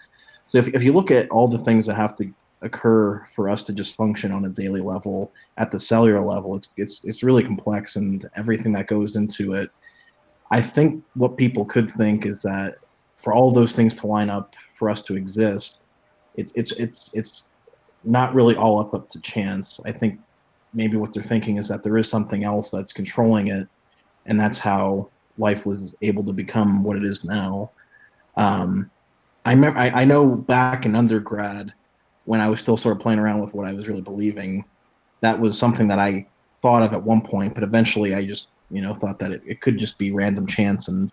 So 0.48 0.58
if, 0.60 0.68
if 0.70 0.84
you 0.84 0.94
look 0.94 1.12
at 1.12 1.30
all 1.30 1.48
the 1.48 1.58
things 1.58 1.86
that 1.88 1.96
have 1.96 2.16
to 2.18 2.32
occur 2.62 3.26
for 3.30 3.50
us 3.50 3.64
to 3.64 3.74
just 3.74 3.96
function 3.96 4.32
on 4.32 4.46
a 4.46 4.50
daily 4.50 4.82
level 4.82 5.32
at 5.58 5.72
the 5.72 5.80
cellular 5.80 6.22
level, 6.22 6.56
it's 6.56 6.70
it's 6.78 7.04
it's 7.04 7.24
really 7.24 7.44
complex, 7.44 7.96
and 7.96 8.26
everything 8.36 8.72
that 8.74 8.88
goes 8.88 9.16
into 9.16 9.54
it 9.54 9.72
I 10.52 10.62
think 10.62 11.04
what 11.16 11.38
people 11.38 11.66
could 11.66 11.90
think 11.90 12.26
is 12.26 12.42
that 12.44 12.76
for 13.18 13.34
all 13.34 13.52
those 13.52 13.76
things 13.76 13.94
to 13.96 14.08
line 14.08 14.30
up 14.30 14.56
for 14.74 14.90
us 14.90 15.02
to 15.04 15.16
exist, 15.16 15.88
it's 16.36 16.52
it's 16.56 16.72
it's 16.74 17.10
it's 17.14 17.50
not 18.04 18.34
really 18.36 18.56
all 18.56 18.80
up 18.80 18.94
up 18.94 19.10
to 19.10 19.20
chance. 19.20 19.80
I 19.86 19.92
think 19.92 20.20
maybe 20.74 20.98
what 20.98 21.14
they're 21.14 21.24
thinking 21.24 21.58
is 21.58 21.68
that 21.70 21.84
there 21.84 21.98
is 21.98 22.10
something 22.10 22.44
else 22.44 22.70
that's 22.70 22.94
controlling 22.94 23.48
it, 23.48 23.68
and 24.26 24.40
that's 24.40 24.60
how 24.60 25.10
life 25.38 25.66
was 25.66 25.96
able 26.02 26.24
to 26.24 26.34
become 26.34 26.84
what 26.84 26.98
it 26.98 27.04
is 27.04 27.24
now. 27.24 27.72
Um, 28.38 28.90
I 29.46 29.52
remember 29.52 29.80
I, 29.80 29.90
I 29.90 30.06
know 30.06 30.28
back 30.28 30.86
in 30.86 30.96
undergrad 30.96 31.74
when 32.26 32.42
I 32.42 32.50
was 32.50 32.60
still 32.60 32.78
sort 32.78 32.96
of 32.96 33.02
playing 33.02 33.20
around 33.20 33.42
with 33.42 33.54
what 33.54 33.68
I 33.68 33.74
was 33.74 33.88
really 33.88 34.02
believing, 34.02 34.66
that 35.22 35.40
was 35.40 35.58
something 35.58 35.88
that 35.90 36.00
I 36.00 36.28
thought 36.62 36.82
of 36.82 36.94
at 36.94 37.04
one 37.04 37.22
point, 37.22 37.54
but 37.54 37.64
eventually 37.64 38.16
I 38.16 38.26
just 38.26 38.50
you 38.72 38.82
know 38.82 38.94
thought 38.94 39.20
that 39.20 39.32
it, 39.32 39.42
it 39.46 39.62
could 39.62 39.78
just 39.78 39.98
be 39.98 40.12
random 40.12 40.48
chance 40.48 40.88
and 40.88 41.12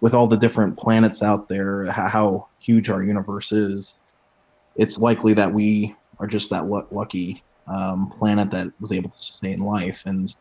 with 0.00 0.14
all 0.14 0.26
the 0.26 0.36
different 0.36 0.76
planets 0.76 1.22
out 1.22 1.48
there 1.48 1.86
how, 1.86 2.08
how 2.08 2.48
huge 2.58 2.90
our 2.90 3.02
universe 3.02 3.52
is 3.52 3.94
it's 4.76 4.98
likely 4.98 5.34
that 5.34 5.52
we 5.52 5.94
are 6.18 6.26
just 6.26 6.50
that 6.50 6.66
lucky 6.90 7.42
um, 7.66 8.10
planet 8.10 8.50
that 8.50 8.68
was 8.80 8.92
able 8.92 9.10
to 9.10 9.16
sustain 9.16 9.58
life 9.60 10.02
and 10.06 10.36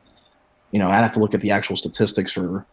you 0.74 0.80
know 0.80 0.89
i'd 0.89 1.03
have 1.07 1.13
to 1.13 1.19
look 1.19 1.34
at 1.34 1.39
the 1.41 1.51
actual 1.51 1.76
statistics 1.78 2.34
for 2.34 2.65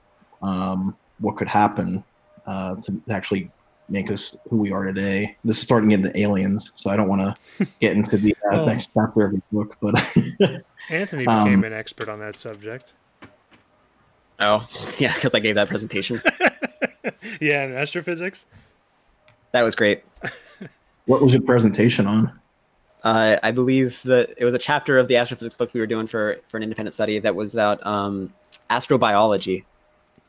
um, 0.43 0.97
what 1.21 1.37
could 1.37 1.47
happen 1.49 2.03
uh, 2.47 2.75
to 2.77 3.01
actually 3.11 3.51
make 3.91 4.11
us 4.11 4.37
who 4.49 4.57
we 4.57 4.73
are 4.73 4.85
today 4.85 5.37
this 5.45 5.57
is 5.59 5.63
starting 5.63 5.91
into 5.93 6.11
aliens 6.19 6.73
so 6.75 6.91
i 6.91 6.97
don't 6.97 7.09
want 7.09 7.21
to 7.59 7.67
get 7.81 7.95
into 7.97 8.17
the 8.17 8.35
uh, 8.51 8.61
Oh. 8.63 8.65
next 8.67 8.89
chapter 8.95 9.27
of 9.27 9.33
the 9.33 9.43
book 9.53 9.77
but 9.81 9.95
Anthony 10.91 11.27
Um, 11.27 11.45
became 11.45 11.65
an 11.65 11.73
expert 11.73 12.09
on 12.09 12.19
that 12.21 12.37
subject. 12.37 12.95
oh 14.41 14.67
yeah 14.99 15.15
because 15.15 15.35
i 15.35 15.39
gave 15.41 15.55
that 15.57 15.69
presentation 15.69 16.21
yeah, 17.41 17.65
in 17.65 17.75
astrophysics. 17.77 18.47
that 19.53 19.63
was 19.63 19.75
great 19.75 20.03
what 21.07 21.21
was 21.23 21.33
your 21.35 21.43
presentation 21.43 22.07
on 22.07 22.40
uh, 23.03 23.37
i 23.43 23.51
believe 23.51 24.03
that 24.03 24.35
it 24.39 24.45
was 24.45 24.55
a 24.55 24.59
chapter 24.59 24.99
of 24.99 25.09
the 25.09 25.17
astrophysics 25.17 25.57
books 25.57 25.75
we 25.75 25.81
were 25.81 25.87
doing 25.87 26.07
for 26.07 26.39
for 26.47 26.57
an 26.57 26.63
independent 26.63 26.95
study 26.95 27.19
that 27.19 27.35
was 27.35 27.55
about 27.55 27.85
um, 27.87 28.33
astrobiology 28.69 29.65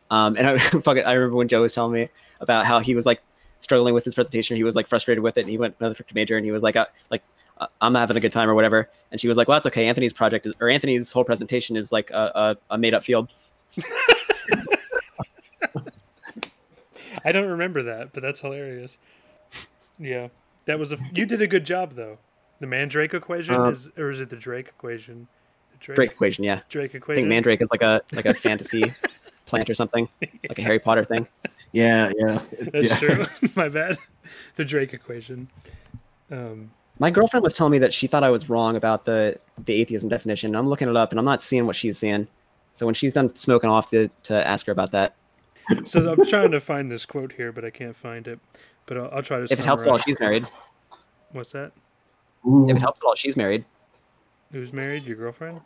um, 0.09 0.36
and 0.36 0.45
I, 0.45 0.57
fucking, 0.59 1.03
I 1.03 1.13
remember 1.13 1.38
when 1.38 1.47
joe 1.47 1.61
was 1.61 1.74
telling 1.74 1.93
me 1.93 2.09
about 2.39 2.65
how 2.65 2.80
he 2.80 2.95
was 2.95 3.05
like 3.05 3.22
struggling 3.59 3.93
with 3.93 4.03
his 4.03 4.15
presentation 4.15 4.55
he 4.55 4.63
was 4.63 4.76
like 4.76 4.88
frustrated 4.88 5.24
with 5.24 5.38
it 5.38 5.41
and 5.41 5.49
he 5.49 5.57
went 5.57 5.76
another 5.80 5.95
to 5.95 6.15
major 6.15 6.36
and 6.38 6.45
he 6.45 6.51
was 6.51 6.63
like 6.63 6.76
uh, 6.76 6.88
like 7.09 7.24
uh, 7.59 7.67
i'm 7.80 7.93
not 7.93 7.99
having 7.99 8.17
a 8.17 8.19
good 8.19 8.32
time 8.32 8.49
or 8.49 8.55
whatever 8.55 8.89
and 9.11 9.22
she 9.22 9.28
was 9.28 9.38
like 9.38 9.47
well 9.47 9.55
that's 9.55 9.67
okay 9.67 9.88
anthony's 9.88 10.13
project 10.13 10.45
is, 10.45 10.53
or 10.59 10.69
anthony's 10.69 11.11
whole 11.11 11.24
presentation 11.24 11.76
is 11.76 11.91
like 11.91 12.09
a, 12.11 12.57
a, 12.69 12.76
a 12.76 12.78
made-up 12.78 13.03
field 13.03 13.30
I 17.24 17.32
don't 17.32 17.47
remember 17.47 17.84
that, 17.84 18.13
but 18.13 18.24
that's 18.24 18.41
hilarious. 18.41 18.97
Yeah, 19.99 20.30
that 20.65 20.80
was 20.80 20.91
a. 20.91 20.97
You 21.13 21.26
did 21.26 21.41
a 21.41 21.47
good 21.47 21.65
job 21.65 21.93
though. 21.93 22.17
The 22.62 22.68
Mandrake 22.68 23.16
equation 23.16 23.55
Uh, 23.55 23.70
is, 23.70 23.89
or 23.97 24.12
is 24.12 24.22
it 24.22 24.30
the 24.30 24.36
Drake 24.36 24.68
equation? 24.68 25.28
Drake, 25.80 25.95
Drake 25.95 26.12
equation. 26.12 26.43
Yeah, 26.43 26.62
Drake 26.70 26.93
equation. 26.93 27.12
I 27.12 27.16
think 27.24 27.30
Mandrake 27.30 27.59
is 27.59 27.70
like 27.72 27.82
a 27.82 28.01
like 28.14 28.28
a 28.28 28.36
fantasy 28.36 28.93
plant 29.47 29.68
or 29.68 29.74
something, 29.74 30.07
like 30.22 30.59
a 30.59 30.62
Harry 30.62 30.78
Potter 30.78 31.03
thing. 31.03 31.28
Yeah, 31.72 32.12
yeah, 32.20 32.39
That's 32.72 32.89
yeah. 32.89 32.97
true. 32.97 33.26
My 33.55 33.68
bad. 33.68 33.97
The 34.55 34.64
Drake 34.64 34.93
equation. 34.93 35.49
Um, 36.30 36.70
My 36.99 37.09
girlfriend 37.09 37.43
was 37.43 37.55
telling 37.55 37.72
me 37.72 37.80
that 37.80 37.95
she 37.95 38.05
thought 38.05 38.24
I 38.24 38.30
was 38.30 38.47
wrong 38.47 38.76
about 38.76 39.05
the 39.05 39.39
the 39.66 39.74
atheism 39.74 40.07
definition. 40.07 40.55
I'm 40.55 40.70
looking 40.70 40.88
it 40.88 40.95
up 40.95 41.12
and 41.12 41.18
I'm 41.18 41.26
not 41.26 41.41
seeing 41.41 41.66
what 41.66 41.76
she's 41.76 41.97
seeing. 41.97 42.28
So 42.74 42.86
when 42.86 42.93
she's 42.93 43.14
done 43.14 43.36
smoking 43.36 43.72
off 43.72 43.89
to 43.89 44.09
to 44.26 44.47
ask 44.47 44.68
her 44.68 44.72
about 44.72 44.91
that. 44.91 45.16
so 45.84 46.12
I'm 46.12 46.24
trying 46.28 46.51
to 46.51 46.59
find 46.59 46.91
this 46.91 47.07
quote 47.07 47.34
here, 47.34 47.51
but 47.51 47.66
I 47.66 47.72
can't 47.72 47.95
find 47.95 48.28
it. 48.28 48.39
But 48.86 48.97
I'll, 48.97 49.09
I'll 49.16 49.24
try 49.24 49.39
to. 49.39 49.45
If 49.45 49.53
it 49.53 49.66
helps 49.66 49.82
at 49.82 49.89
all, 49.89 49.97
she's 49.97 50.20
married. 50.20 50.45
What's 51.32 51.53
that? 51.53 51.72
Ooh. 52.48 52.70
If 52.70 52.78
it 52.78 52.80
helps 52.80 53.00
at 53.02 53.06
all, 53.06 53.16
she's 53.16 53.38
married. 53.38 53.66
Who's 54.52 54.74
married? 54.74 55.06
Your 55.06 55.16
girlfriend? 55.16 55.62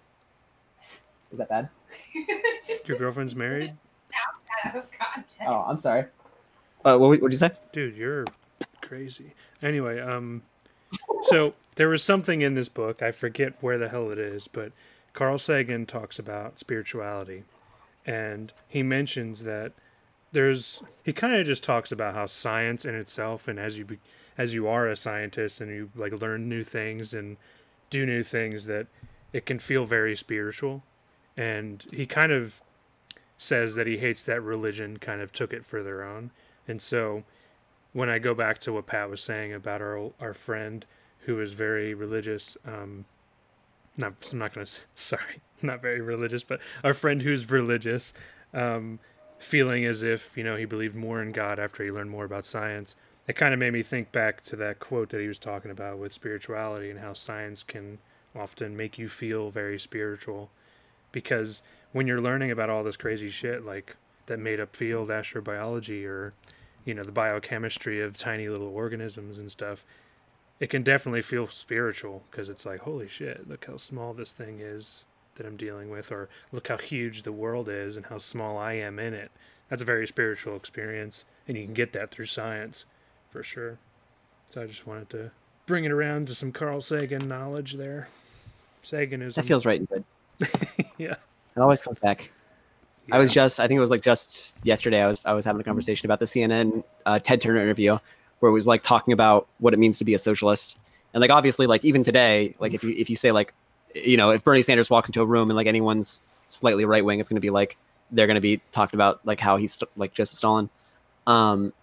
Is 1.31 1.37
that 1.39 1.49
bad? 1.49 1.69
Your 2.85 2.97
girlfriend's 2.97 3.35
married? 3.35 3.75
Out 4.63 4.75
of 4.75 4.91
context. 4.91 5.35
Oh, 5.45 5.65
I'm 5.67 5.77
sorry. 5.77 6.05
Uh, 6.83 6.97
what 6.97 7.19
would 7.21 7.31
you 7.31 7.37
say? 7.37 7.51
Dude, 7.71 7.95
you're 7.95 8.25
crazy. 8.81 9.33
Anyway, 9.61 9.99
um, 9.99 10.43
so 11.23 11.53
there 11.75 11.89
was 11.89 12.03
something 12.03 12.41
in 12.41 12.53
this 12.53 12.69
book. 12.69 13.01
I 13.01 13.11
forget 13.11 13.53
where 13.61 13.77
the 13.77 13.89
hell 13.89 14.11
it 14.11 14.19
is, 14.19 14.47
but 14.47 14.71
Carl 15.13 15.39
Sagan 15.39 15.85
talks 15.85 16.19
about 16.19 16.59
spirituality, 16.59 17.43
and 18.05 18.53
he 18.67 18.83
mentions 18.83 19.43
that 19.43 19.73
there's. 20.31 20.83
He 21.03 21.11
kind 21.11 21.35
of 21.35 21.45
just 21.45 21.63
talks 21.63 21.91
about 21.91 22.13
how 22.13 22.27
science 22.27 22.85
in 22.85 22.93
itself, 22.95 23.47
and 23.47 23.59
as 23.59 23.77
you 23.77 23.85
be, 23.85 23.97
as 24.37 24.53
you 24.53 24.67
are 24.67 24.87
a 24.87 24.95
scientist 24.95 25.61
and 25.61 25.71
you 25.71 25.89
like 25.95 26.13
learn 26.21 26.49
new 26.49 26.63
things 26.63 27.13
and 27.13 27.37
do 27.89 28.05
new 28.05 28.23
things, 28.23 28.65
that 28.65 28.87
it 29.33 29.45
can 29.45 29.59
feel 29.59 29.85
very 29.85 30.15
spiritual, 30.15 30.83
and 31.37 31.85
he 31.91 32.05
kind 32.05 32.31
of 32.31 32.61
says 33.37 33.75
that 33.75 33.87
he 33.87 33.97
hates 33.97 34.23
that 34.23 34.41
religion 34.41 34.97
kind 34.97 35.21
of 35.21 35.31
took 35.31 35.53
it 35.53 35.65
for 35.65 35.83
their 35.83 36.03
own. 36.03 36.31
And 36.67 36.81
so 36.81 37.23
when 37.93 38.09
I 38.09 38.19
go 38.19 38.33
back 38.33 38.59
to 38.59 38.73
what 38.73 38.87
Pat 38.87 39.09
was 39.09 39.21
saying 39.21 39.53
about 39.53 39.81
our 39.81 40.11
our 40.19 40.33
friend 40.33 40.85
who 41.19 41.39
is 41.39 41.53
very 41.53 41.93
religious, 41.93 42.57
um, 42.65 43.05
not 43.97 44.13
I'm 44.31 44.39
not 44.39 44.53
gonna 44.53 44.67
sorry, 44.95 45.41
not 45.61 45.81
very 45.81 46.01
religious, 46.01 46.43
but 46.43 46.59
our 46.83 46.93
friend 46.93 47.21
who's 47.21 47.49
religious, 47.49 48.13
um, 48.53 48.99
feeling 49.39 49.85
as 49.85 50.03
if 50.03 50.35
you 50.35 50.43
know 50.43 50.55
he 50.55 50.65
believed 50.65 50.95
more 50.95 51.21
in 51.21 51.31
God 51.31 51.59
after 51.59 51.83
he 51.83 51.91
learned 51.91 52.09
more 52.09 52.25
about 52.25 52.45
science. 52.45 52.95
It 53.27 53.35
kind 53.35 53.53
of 53.53 53.59
made 53.59 53.73
me 53.73 53.81
think 53.81 54.11
back 54.11 54.43
to 54.45 54.55
that 54.57 54.79
quote 54.79 55.09
that 55.09 55.21
he 55.21 55.27
was 55.27 55.39
talking 55.39 55.71
about 55.71 55.97
with 55.97 56.13
spirituality 56.13 56.89
and 56.89 56.99
how 56.99 57.13
science 57.13 57.63
can 57.63 57.97
often 58.35 58.77
make 58.77 58.97
you 58.99 59.09
feel 59.09 59.49
very 59.49 59.79
spiritual, 59.79 60.49
because 61.11 61.63
when 61.95 62.07
you're 62.07 62.19
learning 62.19 62.51
about 62.51 62.69
all 62.69 62.83
this 62.83 62.97
crazy 62.97 63.29
shit 63.29 63.65
like 63.65 63.95
that 64.25 64.37
made 64.37 64.59
up 64.59 64.75
field 64.75 65.07
astrobiology 65.07 66.05
or 66.05 66.33
you 66.83 66.93
know 66.93 67.03
the 67.03 67.11
biochemistry 67.11 68.01
of 68.01 68.17
tiny 68.17 68.49
little 68.49 68.67
organisms 68.67 69.37
and 69.37 69.49
stuff 69.49 69.85
it 70.59 70.69
can 70.69 70.83
definitely 70.83 71.21
feel 71.21 71.47
spiritual 71.47 72.23
because 72.29 72.49
it's 72.49 72.65
like 72.65 72.81
holy 72.81 73.07
shit 73.07 73.47
look 73.47 73.65
how 73.65 73.77
small 73.77 74.13
this 74.13 74.33
thing 74.33 74.59
is 74.59 75.05
that 75.35 75.45
i'm 75.45 75.55
dealing 75.55 75.89
with 75.89 76.11
or 76.11 76.27
look 76.51 76.67
how 76.67 76.77
huge 76.77 77.21
the 77.21 77.31
world 77.31 77.69
is 77.69 77.95
and 77.95 78.07
how 78.07 78.17
small 78.17 78.57
i 78.57 78.73
am 78.73 78.99
in 78.99 79.13
it. 79.13 79.31
That's 79.69 79.81
a 79.81 79.85
very 79.85 80.05
spiritual 80.05 80.57
experience 80.57 81.23
and 81.47 81.57
you 81.57 81.63
can 81.63 81.73
get 81.73 81.93
that 81.93 82.11
through 82.11 82.25
science 82.25 82.83
for 83.35 83.43
sure 83.43 83.77
so 84.49 84.61
i 84.61 84.65
just 84.65 84.87
wanted 84.87 85.09
to 85.09 85.29
bring 85.65 85.83
it 85.83 85.91
around 85.91 86.25
to 86.25 86.33
some 86.33 86.53
carl 86.53 86.79
sagan 86.79 87.27
knowledge 87.27 87.73
there 87.73 88.07
saganism 88.81 89.33
That 89.33 89.43
feels 89.43 89.65
right 89.65 89.81
and 89.81 89.89
good. 89.89 90.05
yeah 90.97 91.15
It 91.55 91.59
always 91.59 91.81
comes 91.81 91.99
back. 91.99 92.31
I 93.11 93.19
was 93.19 93.33
just, 93.33 93.59
I 93.59 93.67
think 93.67 93.77
it 93.77 93.81
was 93.81 93.89
like 93.91 94.01
just 94.01 94.57
yesterday. 94.63 95.01
I 95.01 95.07
was, 95.07 95.23
I 95.25 95.33
was 95.33 95.43
having 95.43 95.59
a 95.59 95.63
conversation 95.63 96.07
about 96.07 96.19
the 96.19 96.25
CNN 96.25 96.83
uh, 97.05 97.19
Ted 97.19 97.41
Turner 97.41 97.61
interview, 97.61 97.97
where 98.39 98.49
it 98.49 98.53
was 98.53 98.65
like 98.67 98.83
talking 98.83 99.11
about 99.13 99.47
what 99.59 99.73
it 99.73 99.77
means 99.77 99.97
to 99.99 100.05
be 100.05 100.13
a 100.13 100.17
socialist, 100.17 100.77
and 101.13 101.21
like 101.21 101.29
obviously, 101.29 101.67
like 101.67 101.85
even 101.85 102.03
today, 102.03 102.55
like 102.59 102.73
if 102.73 102.83
you 102.83 102.91
if 102.97 103.09
you 103.09 103.15
say 103.15 103.31
like, 103.31 103.53
you 103.93 104.17
know, 104.17 104.31
if 104.31 104.43
Bernie 104.43 104.63
Sanders 104.63 104.89
walks 104.89 105.07
into 105.07 105.21
a 105.21 105.25
room 105.25 105.49
and 105.51 105.55
like 105.55 105.67
anyone's 105.67 106.21
slightly 106.47 106.83
right 106.83 107.05
wing, 107.05 107.19
it's 107.19 107.29
going 107.29 107.35
to 107.37 107.41
be 107.41 107.51
like 107.51 107.77
they're 108.11 108.27
going 108.27 108.35
to 108.35 108.41
be 108.41 108.59
talking 108.71 108.97
about 108.97 109.23
like 109.25 109.39
how 109.39 109.57
he's 109.57 109.73
st- 109.73 109.89
like 109.95 110.13
Joseph 110.13 110.37
Stalin. 110.37 110.69
Um, 111.27 111.73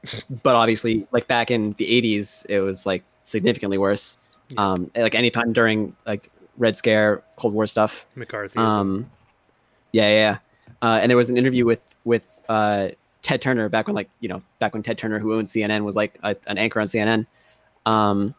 but 0.43 0.55
obviously, 0.55 1.07
like 1.13 1.27
back 1.29 1.51
in 1.51 1.73
the 1.73 1.87
'80s, 1.87 2.47
it 2.49 2.61
was 2.61 2.87
like 2.87 3.03
significantly 3.23 3.79
worse. 3.79 4.19
Um, 4.59 4.91
like 4.95 5.15
anytime 5.15 5.53
during 5.53 5.97
like 6.07 6.31
Red 6.59 6.77
Scare, 6.77 7.23
Cold 7.37 7.55
War 7.55 7.67
stuff. 7.67 8.05
mccarthyism 8.17 8.59
Um, 8.59 9.11
yeah, 9.93 10.09
yeah. 10.09 10.15
yeah. 10.15 10.39
Uh, 10.83 10.99
and 11.01 11.11
there 11.11 11.17
was 11.17 11.31
an 11.31 11.37
interview 11.37 11.65
with 11.65 11.81
with 12.05 12.27
uh, 12.49 12.89
Ted 13.23 13.41
Turner 13.41 13.69
back 13.69 13.87
when, 13.87 13.95
like, 13.95 14.11
you 14.21 14.29
know, 14.29 14.43
back 14.59 14.75
when 14.75 14.83
Ted 14.83 14.99
Turner, 14.99 15.19
who 15.19 15.35
owned 15.35 15.47
CNN, 15.47 15.85
was 15.85 15.97
like 15.97 16.19
a, 16.23 16.37
an 16.47 16.59
anchor 16.59 16.81
on 16.81 16.87
CNN. 16.87 17.27
Um, 17.87 18.35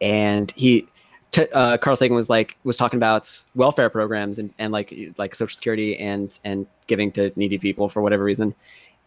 and 0.00 0.50
he, 0.52 0.86
t- 1.32 1.48
uh, 1.52 1.76
Carl 1.78 1.96
Sagan 1.96 2.16
was 2.16 2.28
like 2.28 2.56
was 2.64 2.76
talking 2.76 2.96
about 2.96 3.44
welfare 3.54 3.90
programs 3.90 4.38
and, 4.38 4.52
and 4.58 4.72
like 4.72 4.94
like 5.18 5.34
Social 5.34 5.54
Security 5.54 5.96
and 5.96 6.38
and 6.44 6.66
giving 6.86 7.10
to 7.12 7.32
needy 7.36 7.58
people 7.58 7.88
for 7.88 8.02
whatever 8.02 8.22
reason. 8.22 8.54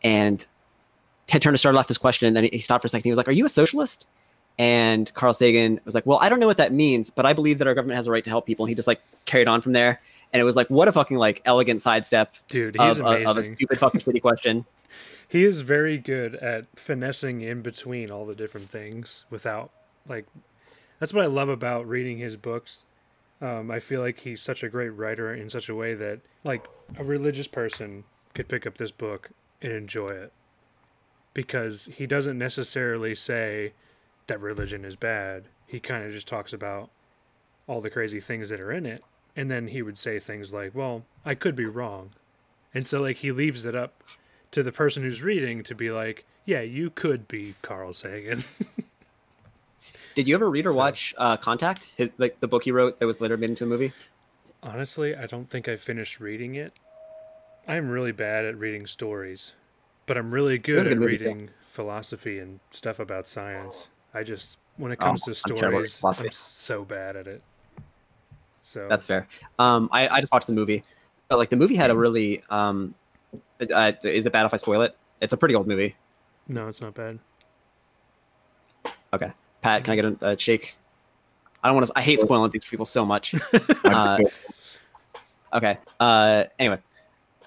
And 0.04 0.46
Ted 1.32 1.42
Turner 1.42 1.56
started 1.56 1.80
off 1.80 1.88
his 1.88 1.98
question, 1.98 2.28
and 2.28 2.36
then 2.36 2.50
he 2.52 2.60
stopped 2.60 2.82
for 2.82 2.88
a 2.88 2.90
second. 2.90 3.06
He 3.06 3.10
was 3.10 3.16
like, 3.16 3.30
"Are 3.30 3.32
you 3.32 3.46
a 3.46 3.50
socialist?" 3.50 4.06
And 4.60 5.12
Carl 5.14 5.32
Sagan 5.32 5.80
was 5.86 5.96
like, 5.96 6.06
"Well, 6.06 6.20
I 6.22 6.28
don't 6.28 6.42
know 6.42 6.48
what 6.48 6.58
that 6.58 6.74
means, 6.74 7.10
but 7.10 7.26
I 7.26 7.32
believe 7.32 7.58
that 7.60 7.68
our 7.68 7.74
government 7.74 7.96
has 7.96 8.06
a 8.06 8.12
right 8.12 8.24
to 8.26 8.30
help 8.30 8.46
people." 8.46 8.66
And 8.66 8.70
he 8.70 8.76
just 8.76 8.86
like 8.86 9.00
carried 9.24 9.48
on 9.48 9.62
from 9.62 9.72
there, 9.72 10.02
and 10.34 10.42
it 10.42 10.44
was 10.44 10.58
like, 10.58 10.68
what 10.70 10.90
a 10.90 10.92
fucking 10.92 11.16
like 11.16 11.42
elegant 11.46 11.82
sidestep 11.82 12.36
dude 12.50 12.76
he's 12.78 13.00
of, 13.00 13.06
of, 13.06 13.26
of 13.26 13.38
a 13.38 13.50
stupid 13.50 13.80
fucking 13.80 14.02
shitty 14.02 14.22
question. 14.22 14.66
He 15.30 15.46
is 15.46 15.62
very 15.62 15.98
good 15.98 16.36
at 16.36 16.66
finessing 16.76 17.40
in 17.40 17.62
between 17.62 18.12
all 18.12 18.26
the 18.26 18.36
different 18.36 18.70
things 18.70 19.24
without 19.30 19.72
like 20.06 20.26
that's 21.00 21.14
what 21.14 21.24
I 21.24 21.28
love 21.28 21.48
about 21.48 21.88
reading 21.88 22.18
his 22.18 22.36
books. 22.36 22.84
Um, 23.42 23.72
I 23.72 23.80
feel 23.80 24.02
like 24.02 24.20
he's 24.20 24.42
such 24.42 24.62
a 24.62 24.68
great 24.68 24.90
writer 24.90 25.34
in 25.34 25.50
such 25.50 25.70
a 25.70 25.76
way 25.76 25.94
that 25.94 26.20
like 26.44 26.68
a 26.98 27.06
religious 27.06 27.48
person 27.48 28.04
could 28.34 28.50
pick 28.50 28.68
up 28.68 28.78
this 28.78 28.92
book 28.92 29.30
and 29.62 29.72
enjoy 29.72 30.10
it 30.10 30.34
because 31.34 31.86
he 31.96 32.06
doesn't 32.08 32.38
necessarily 32.38 33.16
say 33.16 33.74
that 34.28 34.40
religion 34.42 34.86
is 34.86 34.96
bad. 34.96 35.46
He 35.68 35.80
kind 35.80 36.04
of 36.06 36.12
just 36.12 36.28
talks 36.28 36.54
about 36.54 36.90
all 37.68 37.82
the 37.82 37.90
crazy 37.90 38.20
things 38.20 38.50
that 38.50 38.60
are 38.60 38.72
in 38.72 38.86
it 38.86 39.04
and 39.36 39.50
then 39.50 39.68
he 39.70 39.82
would 39.82 39.98
say 39.98 40.20
things 40.20 40.52
like, 40.52 40.76
"Well, 40.76 41.06
I 41.24 41.36
could 41.36 41.56
be 41.56 41.66
wrong." 41.66 42.10
And 42.74 42.86
so 42.86 43.02
like 43.02 43.18
he 43.18 43.32
leaves 43.32 43.64
it 43.66 43.76
up 43.76 44.04
to 44.52 44.62
the 44.62 44.72
person 44.74 45.04
who's 45.04 45.22
reading 45.22 45.64
to 45.64 45.74
be 45.74 45.90
like, 45.92 46.26
yeah, 46.46 46.60
you 46.62 46.90
could 46.90 47.28
be 47.30 47.56
Carl 47.62 47.94
Sagan. 47.94 48.44
Did 50.16 50.28
you 50.28 50.36
ever 50.36 50.50
read 50.50 50.66
or 50.66 50.72
So- 50.72 50.78
watch 50.78 51.16
uh, 51.18 51.38
Contact? 51.38 51.94
His, 51.96 52.10
like 52.18 52.40
the 52.42 52.48
book 52.48 52.64
he 52.66 52.72
wrote 52.72 53.00
that 53.00 53.08
was 53.08 53.22
later 53.22 53.38
made 53.38 53.52
into 53.52 53.64
a 53.64 53.68
movie. 53.68 53.94
Honestly, 54.62 55.16
I 55.16 55.26
don't 55.26 55.50
think 55.50 55.68
I 55.70 55.76
finished 55.78 56.20
reading 56.20 56.56
it. 56.56 56.74
I'm 57.68 57.90
really 57.90 58.12
bad 58.12 58.44
at 58.46 58.58
reading 58.58 58.86
stories, 58.88 59.54
but 60.06 60.18
I'm 60.18 60.32
really 60.32 60.58
good 60.58 60.86
at 60.88 60.98
reading 60.98 61.50
philosophy 61.62 62.40
and 62.40 62.60
stuff 62.72 63.00
about 63.00 63.28
science. 63.28 63.88
I 64.14 64.24
just 64.24 64.60
when 64.78 64.92
it 64.92 64.98
Oh, 65.02 65.06
comes 65.06 65.24
to 65.24 65.32
I'm 65.32 65.36
stories. 65.36 66.02
I'm 66.04 66.32
so 66.32 66.84
bad 66.84 67.16
at 67.16 67.28
it. 67.28 67.42
So 68.64 68.88
That's 68.90 69.06
fair. 69.06 69.28
Um, 69.58 69.90
I, 69.92 70.08
I 70.08 70.20
just 70.22 70.32
watched 70.32 70.48
the 70.48 70.54
movie, 70.54 70.84
but 71.28 71.38
like 71.38 71.50
the 71.50 71.56
movie 71.56 71.76
had 71.76 71.92
a 71.92 71.96
really 71.98 72.44
um, 72.50 72.94
uh, 73.74 73.94
is 74.04 74.26
it 74.26 74.34
bad 74.34 74.46
if 74.46 74.54
I 74.54 74.58
spoil 74.58 74.82
it? 74.82 74.96
It's 75.20 75.34
a 75.34 75.38
pretty 75.38 75.56
old 75.56 75.68
movie. 75.68 75.96
no, 76.48 76.68
it's 76.68 76.82
not 76.82 76.94
bad. 76.94 77.20
Okay, 79.14 79.32
Pat, 79.62 79.84
can 79.84 79.94
I 79.94 79.96
get 79.96 80.06
a, 80.06 80.28
a 80.30 80.38
shake? 80.38 80.76
I 81.64 81.68
don't 81.68 81.76
want 81.76 81.88
to. 81.88 81.94
I 81.96 82.02
hate 82.02 82.20
spoiling 82.20 82.50
things 82.50 82.66
for 82.66 82.72
people 82.72 82.86
so 82.86 83.06
much. 83.06 83.36
Uh, 83.86 84.20
Okay. 85.54 85.78
Uh, 86.00 86.46
anyway, 86.58 86.80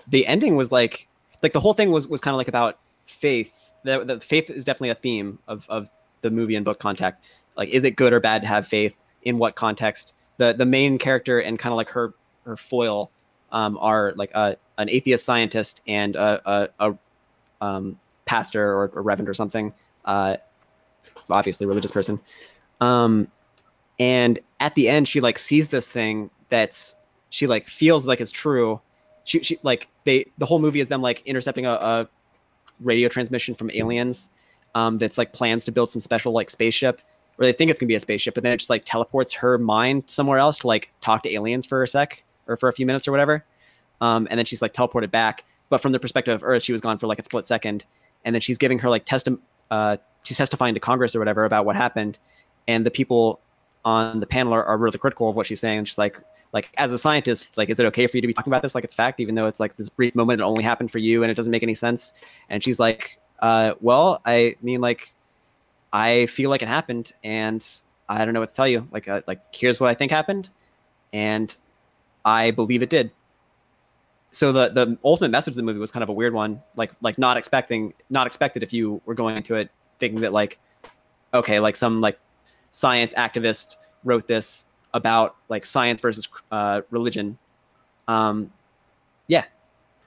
the 0.09 0.27
ending 0.27 0.57
was 0.57 0.71
like, 0.71 1.09
like 1.45 1.53
the 1.53 1.61
whole 1.61 1.75
thing 1.75 1.93
was 1.93 2.09
was 2.09 2.21
kind 2.21 2.35
of 2.35 2.39
like 2.39 2.49
about 2.49 2.79
faith. 3.05 3.71
That, 3.85 4.07
the 4.07 4.19
faith 4.19 4.49
is 4.49 4.65
definitely 4.65 4.89
a 4.89 4.95
theme 4.97 5.39
of 5.47 5.67
of 5.69 5.91
the 6.23 6.31
movie 6.31 6.57
and 6.57 6.65
book 6.65 6.79
Contact. 6.79 7.23
Like, 7.55 7.69
is 7.69 7.85
it 7.85 7.97
good 7.97 8.13
or 8.15 8.19
bad 8.19 8.43
to 8.43 8.49
have 8.49 8.67
faith? 8.67 9.01
In 9.23 9.39
what 9.39 9.55
context? 9.55 10.15
The 10.39 10.55
the 10.55 10.67
main 10.67 10.99
character 10.99 11.39
and 11.39 11.59
kind 11.59 11.73
of 11.73 11.77
like 11.77 11.91
her 11.91 12.15
her 12.47 12.57
foil 12.57 13.11
um, 13.53 13.79
are 13.79 14.15
like 14.17 14.33
a 14.35 14.57
an 14.79 14.89
atheist 14.89 15.25
scientist 15.25 15.83
and 15.87 16.17
a 16.17 16.41
a, 16.51 16.69
a 16.81 16.99
um, 17.61 18.01
pastor 18.25 18.67
or, 18.67 18.91
or 18.95 19.03
reverend 19.03 19.29
or 19.29 19.35
something. 19.35 19.75
Uh, 20.07 20.37
obviously, 21.29 21.67
religious 21.67 21.93
person. 21.93 22.19
Um, 22.81 23.29
and 23.99 24.39
at 24.61 24.75
the 24.75 24.89
end, 24.89 25.09
she 25.09 25.21
like 25.21 25.37
sees 25.37 25.69
this 25.69 25.89
thing 25.89 26.31
that's 26.49 26.97
she 27.29 27.47
like 27.47 27.69
feels 27.69 28.07
like 28.07 28.23
it's 28.23 28.33
true. 28.33 28.81
She, 29.25 29.43
she 29.43 29.59
like 29.63 29.89
they 30.05 30.27
the 30.39 30.47
whole 30.47 30.59
movie 30.59 30.81
is 30.81 30.89
them 30.89 31.03
like 31.03 31.23
intercepting 31.27 31.67
a, 31.67 31.73
a 31.73 32.09
radio 32.81 33.09
transmission 33.09 33.55
from 33.55 33.71
aliens 33.73 34.31
um, 34.75 34.99
that's 34.99 35.19
like 35.19 35.33
plans 35.33 35.65
to 35.65 35.73
build 35.73 35.91
some 35.91 36.01
special 36.01 36.33
like 36.33 36.51
spaceship 36.51 37.01
or 37.39 37.45
they 37.45 37.53
think 37.53 37.71
it's 37.71 37.81
gonna 37.81 37.89
be 37.89 37.95
a 37.95 38.01
spaceship, 38.01 38.35
but 38.35 38.43
then 38.43 38.53
it 38.53 38.59
just 38.59 38.71
like 38.71 38.85
teleports 38.85 39.33
her 39.33 39.59
mind 39.59 40.05
somewhere 40.07 40.39
else 40.39 40.59
to 40.59 40.67
like 40.67 40.91
talk 41.01 41.23
to 41.25 41.33
aliens 41.33 41.67
for 41.67 41.83
a 41.83 41.89
sec. 41.89 42.25
or 42.47 42.57
for 42.57 42.69
a 42.69 42.73
few 42.73 42.87
minutes 42.87 43.09
or 43.09 43.11
whatever. 43.11 43.45
Um, 44.01 44.29
and 44.31 44.39
then 44.39 44.45
she's 44.47 44.63
like 44.63 44.73
teleported 44.73 45.11
back. 45.11 45.45
But 45.71 45.81
from 45.81 45.93
the 45.93 45.99
perspective 45.99 46.35
of 46.35 46.45
Earth, 46.45 46.63
she 46.63 46.73
was 46.73 46.81
gone 46.81 46.99
for 46.99 47.07
like 47.07 47.19
a 47.19 47.23
split 47.23 47.47
second. 47.47 47.85
And 48.25 48.35
then 48.35 48.41
she's 48.41 48.59
giving 48.59 48.79
her 48.81 48.91
like 48.91 49.07
testi- 49.07 49.39
uh, 49.71 49.97
she's 50.23 50.37
testifying 50.37 50.75
to 50.75 50.81
Congress 50.81 51.17
or 51.17 51.19
whatever 51.19 51.45
about 51.45 51.65
what 51.65 51.77
happened. 51.77 52.19
And 52.69 52.85
the 52.85 52.91
people 52.91 53.41
on 53.85 54.21
the 54.21 54.27
panel 54.27 54.53
are, 54.53 54.65
are 54.65 54.77
really 54.77 54.99
critical 54.99 55.29
of 55.29 55.37
what 55.37 55.47
she's 55.47 55.61
saying. 55.61 55.79
And 55.79 55.89
she's 55.89 55.99
like, 55.99 56.21
like 56.55 56.71
as 56.77 56.93
a 56.93 56.99
scientist, 56.99 57.57
like, 57.59 57.69
is 57.69 57.81
it 57.81 57.87
okay 57.87 58.07
for 58.07 58.17
you 58.17 58.21
to 58.21 58.29
be 58.29 58.33
talking 58.33 58.53
about 58.53 58.63
this 58.63 58.77
like 58.77 58.85
it's 58.85 58.95
fact, 58.95 59.19
even 59.19 59.35
though 59.35 59.49
it's 59.49 59.59
like 59.59 59.77
this 59.77 59.91
brief 59.91 60.15
moment 60.15 60.39
that 60.39 60.45
only 60.45 60.63
happened 60.63 60.93
for 60.93 60.99
you 60.99 61.25
and 61.25 61.31
it 61.31 61.35
doesn't 61.35 61.51
make 61.51 61.65
any 61.65 61.75
sense? 61.75 62.15
And 62.49 62.63
she's 62.63 62.79
like, 62.79 63.19
uh, 63.41 63.75
well, 63.81 64.23
I 64.25 64.55
mean, 64.63 64.81
like, 64.81 65.13
I 65.93 66.27
feel 66.27 66.51
like 66.51 66.63
it 66.63 66.69
happened, 66.69 67.13
and 67.25 67.67
I 68.09 68.25
don't 68.25 68.35
know 68.35 68.41
what 68.41 68.51
to 68.51 68.55
tell 68.55 68.69
you. 68.69 68.89
Like, 68.93 69.09
uh, 69.09 69.23
like 69.27 69.41
here's 69.53 69.81
what 69.81 69.91
I 69.91 69.95
think 69.95 70.13
happened, 70.13 70.51
and 71.13 71.55
I 72.25 72.53
believe 72.53 72.83
it 72.85 72.89
did. 72.89 73.11
So 74.31 74.53
the 74.53 74.69
the 74.69 74.97
ultimate 75.05 75.31
message 75.31 75.53
of 75.53 75.57
the 75.57 75.63
movie 75.63 75.81
was 75.81 75.91
kind 75.91 76.05
of 76.05 76.09
a 76.09 76.13
weird 76.13 76.35
one, 76.35 76.63
like 76.77 76.93
like 77.01 77.19
not 77.19 77.37
expecting 77.37 77.95
not 78.11 78.29
expected 78.29 78.63
if 78.63 78.73
you 78.73 79.03
were 79.07 79.15
going 79.15 79.37
into 79.37 79.57
it 79.57 79.71
thinking 79.99 80.21
that 80.21 80.33
like, 80.33 80.59
okay, 81.33 81.59
like 81.59 81.75
some 81.75 82.01
like 82.01 82.19
science 82.71 83.13
activist 83.15 83.77
wrote 84.05 84.29
this 84.29 84.67
about 84.95 85.37
like 85.51 85.67
science 85.67 86.01
versus 86.01 86.29
uh, 86.51 86.81
religion. 86.91 87.37
Um, 88.09 88.51
yeah, 89.27 89.45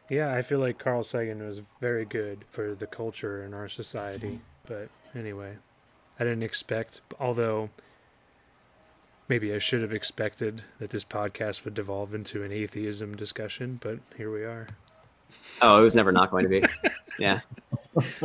Yeah, 0.10 0.34
I 0.34 0.42
feel 0.42 0.60
like 0.60 0.80
Carl 0.80 1.04
Sagan 1.04 1.46
was 1.46 1.62
very 1.82 2.06
good 2.06 2.46
for 2.50 2.74
the 2.74 2.88
culture 2.88 3.44
in 3.44 3.54
our 3.54 3.68
society. 3.68 4.40
But 4.66 4.90
anyway, 5.14 5.58
I 6.20 6.24
didn't 6.24 6.44
expect, 6.44 7.02
although 7.20 7.70
maybe 9.28 9.54
I 9.54 9.60
should 9.60 9.82
have 9.82 9.94
expected 9.94 10.64
that 10.80 10.90
this 10.90 11.04
podcast 11.04 11.66
would 11.66 11.74
devolve 11.74 12.14
into 12.16 12.44
an 12.44 12.52
atheism 12.52 13.16
discussion, 13.16 13.80
but 13.82 14.00
here 14.16 14.32
we 14.32 14.44
are. 14.44 14.68
Oh, 15.62 15.80
it 15.80 15.82
was 15.82 15.96
never 15.96 16.12
not 16.12 16.32
going 16.32 16.44
to 16.44 16.50
be. 16.50 16.64
Yeah. 17.20 17.40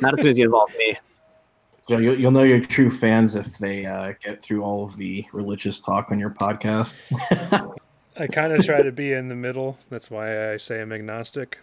not 0.00 0.14
as 0.14 0.20
soon 0.20 0.28
as 0.28 0.38
you 0.38 0.46
involve 0.46 0.70
me. 0.76 0.96
Joe, 1.88 1.98
you'll, 1.98 2.18
you'll 2.18 2.30
know 2.30 2.44
you're 2.44 2.60
true 2.60 2.90
fans 2.90 3.34
if 3.34 3.58
they 3.58 3.86
uh, 3.86 4.12
get 4.22 4.42
through 4.42 4.62
all 4.62 4.84
of 4.84 4.96
the 4.96 5.24
religious 5.32 5.80
talk 5.80 6.10
on 6.10 6.18
your 6.18 6.30
podcast. 6.30 7.02
I 8.18 8.26
kind 8.26 8.52
of 8.52 8.64
try 8.64 8.82
to 8.82 8.92
be 8.92 9.12
in 9.12 9.28
the 9.28 9.34
middle. 9.34 9.78
That's 9.90 10.10
why 10.10 10.52
I 10.52 10.56
say 10.58 10.80
I'm 10.80 10.92
agnostic. 10.92 11.58